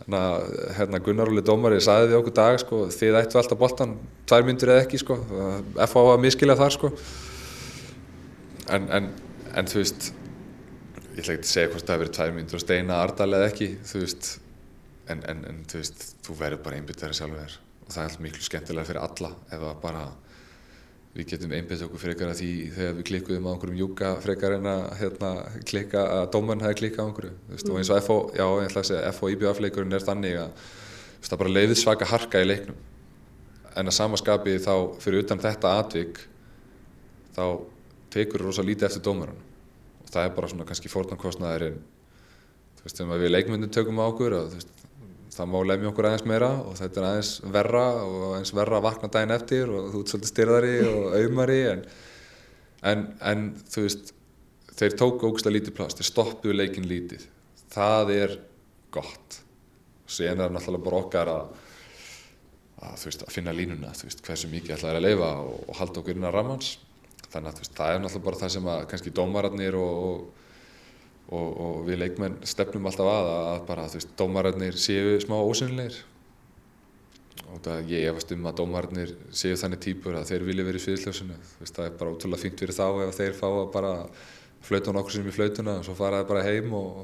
Þannig 0.03 0.19
að 0.19 0.55
hérna, 0.77 1.01
Gunnar 1.05 1.31
Óli 1.31 1.43
Dómari 1.45 1.81
sagði 1.83 2.11
því 2.11 2.17
okkur 2.19 2.37
dag 2.39 2.57
sko, 2.59 2.79
þið 2.91 3.19
ættu 3.21 3.39
alltaf 3.39 3.59
boltan, 3.59 3.97
tvær 4.27 4.47
myndir 4.47 4.73
eða 4.73 4.85
ekki 4.85 4.99
sko, 4.99 5.19
F-fá 5.87 5.99
var 5.99 6.17
að 6.17 6.25
miskilja 6.25 6.59
þar 6.59 6.75
sko. 6.75 6.91
en, 8.73 8.89
en 8.89 9.13
en 9.53 9.69
þú 9.69 9.81
veist 9.81 10.07
ég 11.13 11.19
ætla 11.21 11.35
ekki 11.35 11.45
að 11.45 11.51
segja 11.51 11.73
hvort 11.73 11.85
það 11.85 11.93
hefur 11.93 12.03
verið 12.03 12.15
tvær 12.17 12.33
myndur 12.37 12.59
og 12.59 12.63
steina 12.63 13.01
Ardal 13.03 13.29
eða 13.37 13.51
ekki 13.51 13.69
þú 13.85 14.05
veist. 14.05 14.31
En, 15.11 15.19
en 15.27 15.61
þú 15.69 15.81
veist, 15.81 16.07
þú 16.23 16.39
verður 16.39 16.63
bara 16.65 16.79
einbitverðið 16.79 17.19
sjálfur. 17.19 17.43
þér 17.43 17.62
og 17.83 17.91
það 17.91 18.05
er 18.05 18.21
miklu 18.25 18.45
skemmtilega 18.45 18.89
fyrir 18.89 19.03
alla 19.03 19.31
ef 19.49 19.63
það 19.63 19.81
bara 19.83 20.03
við 21.13 21.27
getum 21.29 21.51
einbitið 21.53 21.85
okkur 21.85 22.01
frekar 22.01 22.31
að 22.31 22.39
því 22.39 22.51
þegar 22.73 22.95
við 22.97 23.05
klikkuðum 23.09 23.45
á 23.45 23.51
einhverjum 23.51 23.81
júka 23.83 24.13
frekar 24.23 24.55
en 24.55 24.69
að 24.71 24.85
hérna, 24.97 25.29
klikka 25.69 26.05
að 26.15 26.23
dómarn 26.33 26.63
hefði 26.65 26.79
klikkað 26.79 27.05
á 27.05 27.07
einhverju. 27.09 27.33
Mm. 27.33 27.59
og 27.69 27.77
eins 27.77 27.91
og 27.93 28.01
FO, 28.07 28.17
já 28.33 28.45
ég 28.47 28.69
ætla 28.71 28.81
að 28.81 28.89
segja 28.89 29.11
FO 29.13 29.29
IBF 29.29 29.61
leikurinn 29.61 29.93
er 29.93 30.07
þannig 30.07 30.39
að 30.41 30.65
það 31.27 31.41
bara 31.43 31.53
leiðið 31.53 31.79
svaka 31.83 32.09
harka 32.09 32.41
í 32.41 32.47
leiknum. 32.49 32.79
En 33.77 33.89
að 33.89 33.97
samaskapi 33.99 34.57
þá 34.61 34.73
fyrir 35.03 35.25
utan 35.25 35.43
þetta 35.43 35.77
atvík 35.83 36.23
þá 37.37 37.45
tekur 38.13 38.47
rosa 38.47 38.65
lítið 38.65 38.89
eftir 38.89 39.05
dómaran 39.05 39.37
og 40.01 40.09
það 40.09 40.27
er 40.27 40.35
bara 40.35 40.49
svona 40.49 40.67
kannski 40.69 40.91
fórnankostnaðarinn 40.93 41.77
þú 41.77 42.85
veist, 42.85 42.99
þegar 42.99 43.21
við 43.21 43.33
leikmyndin 43.33 43.73
tökum 43.73 44.01
á 44.01 44.05
okkur 44.05 44.37
og, 44.37 44.53
veist, 44.57 44.82
það 45.37 45.51
má 45.53 45.59
lemja 45.67 45.91
okkur 45.91 46.07
aðeins 46.09 46.25
meira 46.29 46.49
og 46.61 46.77
þetta 46.79 47.01
er 47.01 47.07
aðeins 47.09 47.33
verra 47.55 47.83
og 48.03 48.25
aðeins 48.29 48.53
verra 48.55 48.79
að 48.79 48.87
vakna 48.87 49.11
daginn 49.13 49.35
eftir 49.35 49.71
og 49.73 49.91
þú 49.93 50.01
ert 50.01 50.13
svolítið 50.13 50.31
styrðari 50.33 50.73
og 50.89 51.05
auðmari 51.19 51.59
en, 51.71 51.85
en, 52.91 53.05
en 53.31 53.45
þú 53.73 53.85
veist 53.87 54.13
þeir 54.73 54.97
tóku 54.99 55.29
ógustlega 55.29 55.59
lítið 55.59 55.77
plast, 55.77 55.99
þeir 55.99 56.09
stoppuðu 56.09 56.55
leikin 56.57 56.87
lítið. 56.89 57.27
Það 57.73 58.13
er 58.15 58.31
gott. 58.93 59.37
Og 60.03 60.13
sen 60.13 60.33
er 60.33 60.47
það 60.47 60.55
náttúrulega 60.55 60.85
bara 60.87 61.01
okkar 61.03 61.31
að 61.33 61.51
að, 62.83 63.03
veist, 63.07 63.23
að 63.25 63.33
finna 63.33 63.53
línuna, 63.55 63.91
veist, 63.95 64.23
hversu 64.25 64.49
mikið 64.51 64.77
ætlaði 64.77 64.99
að 64.99 65.05
leifa 65.07 65.29
og, 65.43 65.59
og 65.67 65.79
halda 65.79 66.01
okkur 66.01 66.17
inn 66.17 66.27
á 66.27 66.31
ramans 66.33 66.73
þannig 67.33 67.49
að 67.51 67.61
veist, 67.61 67.75
það 67.77 67.91
er 67.91 68.01
náttúrulega 68.03 68.27
bara 68.27 68.41
það 68.41 68.53
sem 68.55 68.71
að 68.73 68.85
kannski 68.91 69.13
dómararnir 69.19 69.77
og, 69.79 70.07
og, 70.07 70.42
og 71.31 71.85
við 71.87 72.01
leikmenn 72.01 72.39
stefnum 72.47 72.89
alltaf 72.89 73.09
að 73.09 73.29
að 73.33 73.61
bara 73.69 73.85
þú 73.89 73.99
veist, 73.99 74.11
dómararnir 74.19 74.75
séu 74.77 75.15
smá 75.23 75.37
ósynleir 75.39 75.95
og 77.53 77.61
það 77.63 77.91
ég 77.93 78.11
efast 78.11 78.33
um 78.35 78.45
að 78.49 78.59
dómararnir 78.59 79.15
séu 79.33 79.57
þannig 79.57 79.81
típur 79.85 80.17
að 80.19 80.29
þeir 80.31 80.45
vilja 80.49 80.67
verið 80.67 80.81
í 80.81 80.85
sviðsljósinu. 80.87 81.39
Það 81.63 81.83
er 81.85 81.97
bara 81.99 82.13
ótrúlega 82.13 82.43
fint 82.43 82.63
fyrir 82.63 82.77
þá 82.77 82.85
ef 83.07 83.17
þeir 83.17 83.35
fá 83.37 83.47
að 83.49 83.67
bara 83.73 83.93
flauta 84.63 84.93
nokkur 84.95 85.17
sem 85.17 85.27
í 85.27 85.35
flautuna 85.35 85.79
og 85.79 85.87
svo 85.87 85.95
fara 85.97 86.21
þeir 86.21 86.29
bara 86.31 86.45
heim 86.47 86.73
og 86.77 87.03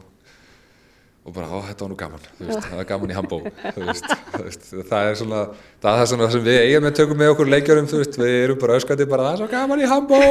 og 1.30 1.34
bara, 1.36 1.50
ó, 1.52 1.60
þetta 1.68 1.84
var 1.84 1.92
nú 1.92 1.98
gaman, 2.00 2.28
veist, 2.40 2.64
það 2.64 2.80
er 2.82 2.86
gaman 2.90 3.12
í 3.12 3.16
handbó 3.18 3.40
það 4.90 5.10
er 5.10 5.18
svona 5.20 5.42
það 5.84 6.04
er 6.04 6.08
svona 6.10 6.24
það 6.24 6.36
sem 6.36 6.46
við 6.46 6.60
eigum 6.64 6.86
með 6.88 6.96
tökum 7.00 7.20
með 7.20 7.34
okkur 7.34 7.52
leikjörum, 7.54 7.90
við 7.92 8.36
erum 8.38 8.62
bara 8.62 8.78
öskrandi 8.80 9.08
bara, 9.10 9.28
það 9.28 9.36
er 9.36 9.42
svo 9.44 9.50
gaman 9.52 9.84
í 9.84 9.90
handbó 9.92 10.22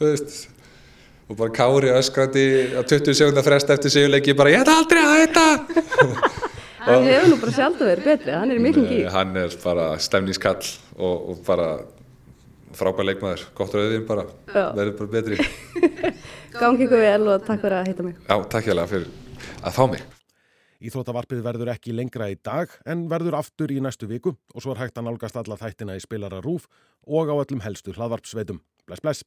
þú 0.00 0.10
veist 0.10 0.51
og 1.32 1.38
bara 1.40 1.54
kári 1.56 1.90
öskrandi 1.96 2.44
á 2.76 2.80
20 2.84 3.16
sekundar 3.16 3.46
frest 3.46 3.72
eftir 3.72 3.94
sigurleiki, 3.94 4.36
bara 4.36 4.52
ég 4.52 4.62
ætla 4.62 4.76
aldrei 4.82 5.02
að 5.02 5.16
þetta 5.22 5.46
hann 6.82 7.08
hefur 7.12 7.32
nú 7.32 7.40
bara 7.40 7.56
sjálf 7.56 7.80
að 7.80 7.90
vera 7.94 8.06
betri, 8.10 8.36
hann 8.36 8.52
er 8.52 8.62
miklum 8.62 8.86
gík 8.90 9.10
hann 9.16 9.34
er 9.40 9.58
bara 9.64 9.88
stemningskall 10.02 10.62
og, 10.98 11.32
og 11.32 11.42
bara 11.48 11.72
frábær 12.76 13.08
leikmaður, 13.08 13.46
gott 13.56 13.74
rauðin 13.76 14.06
bara 14.08 14.28
verður 14.52 14.96
bara 15.00 15.12
betri 15.18 15.40
Gangi 16.52 16.84
ykkur 16.84 17.00
vel 17.00 17.28
og 17.32 17.44
takk 17.46 17.62
fyrir 17.62 17.78
að 17.78 17.86
heita 17.88 18.04
mig. 18.04 18.16
Já, 18.28 18.34
takk 18.52 18.66
hjá 18.66 18.74
það 18.76 18.90
fyrir 18.90 19.06
að 19.64 19.76
fá 19.78 19.84
mig. 19.88 20.02
Íþróttavarpið 20.82 21.40
verður 21.46 21.70
ekki 21.72 21.94
lengra 21.96 22.26
í 22.28 22.36
dag 22.44 22.74
en 22.84 23.06
verður 23.10 23.38
aftur 23.38 23.72
í 23.72 23.78
næstu 23.80 24.08
viku 24.10 24.34
og 24.34 24.64
svo 24.64 24.74
er 24.74 24.82
hægt 24.82 24.98
að 25.00 25.06
nálgast 25.08 25.38
alla 25.40 25.56
þættina 25.56 25.96
í 25.96 26.02
spilara 26.02 26.42
rúf 26.44 26.66
og 27.06 27.30
á 27.32 27.34
öllum 27.38 27.62
helstu 27.64 27.94
hlaðvarpsveitum. 27.96 28.60
Bless, 28.84 29.00
bless. 29.00 29.24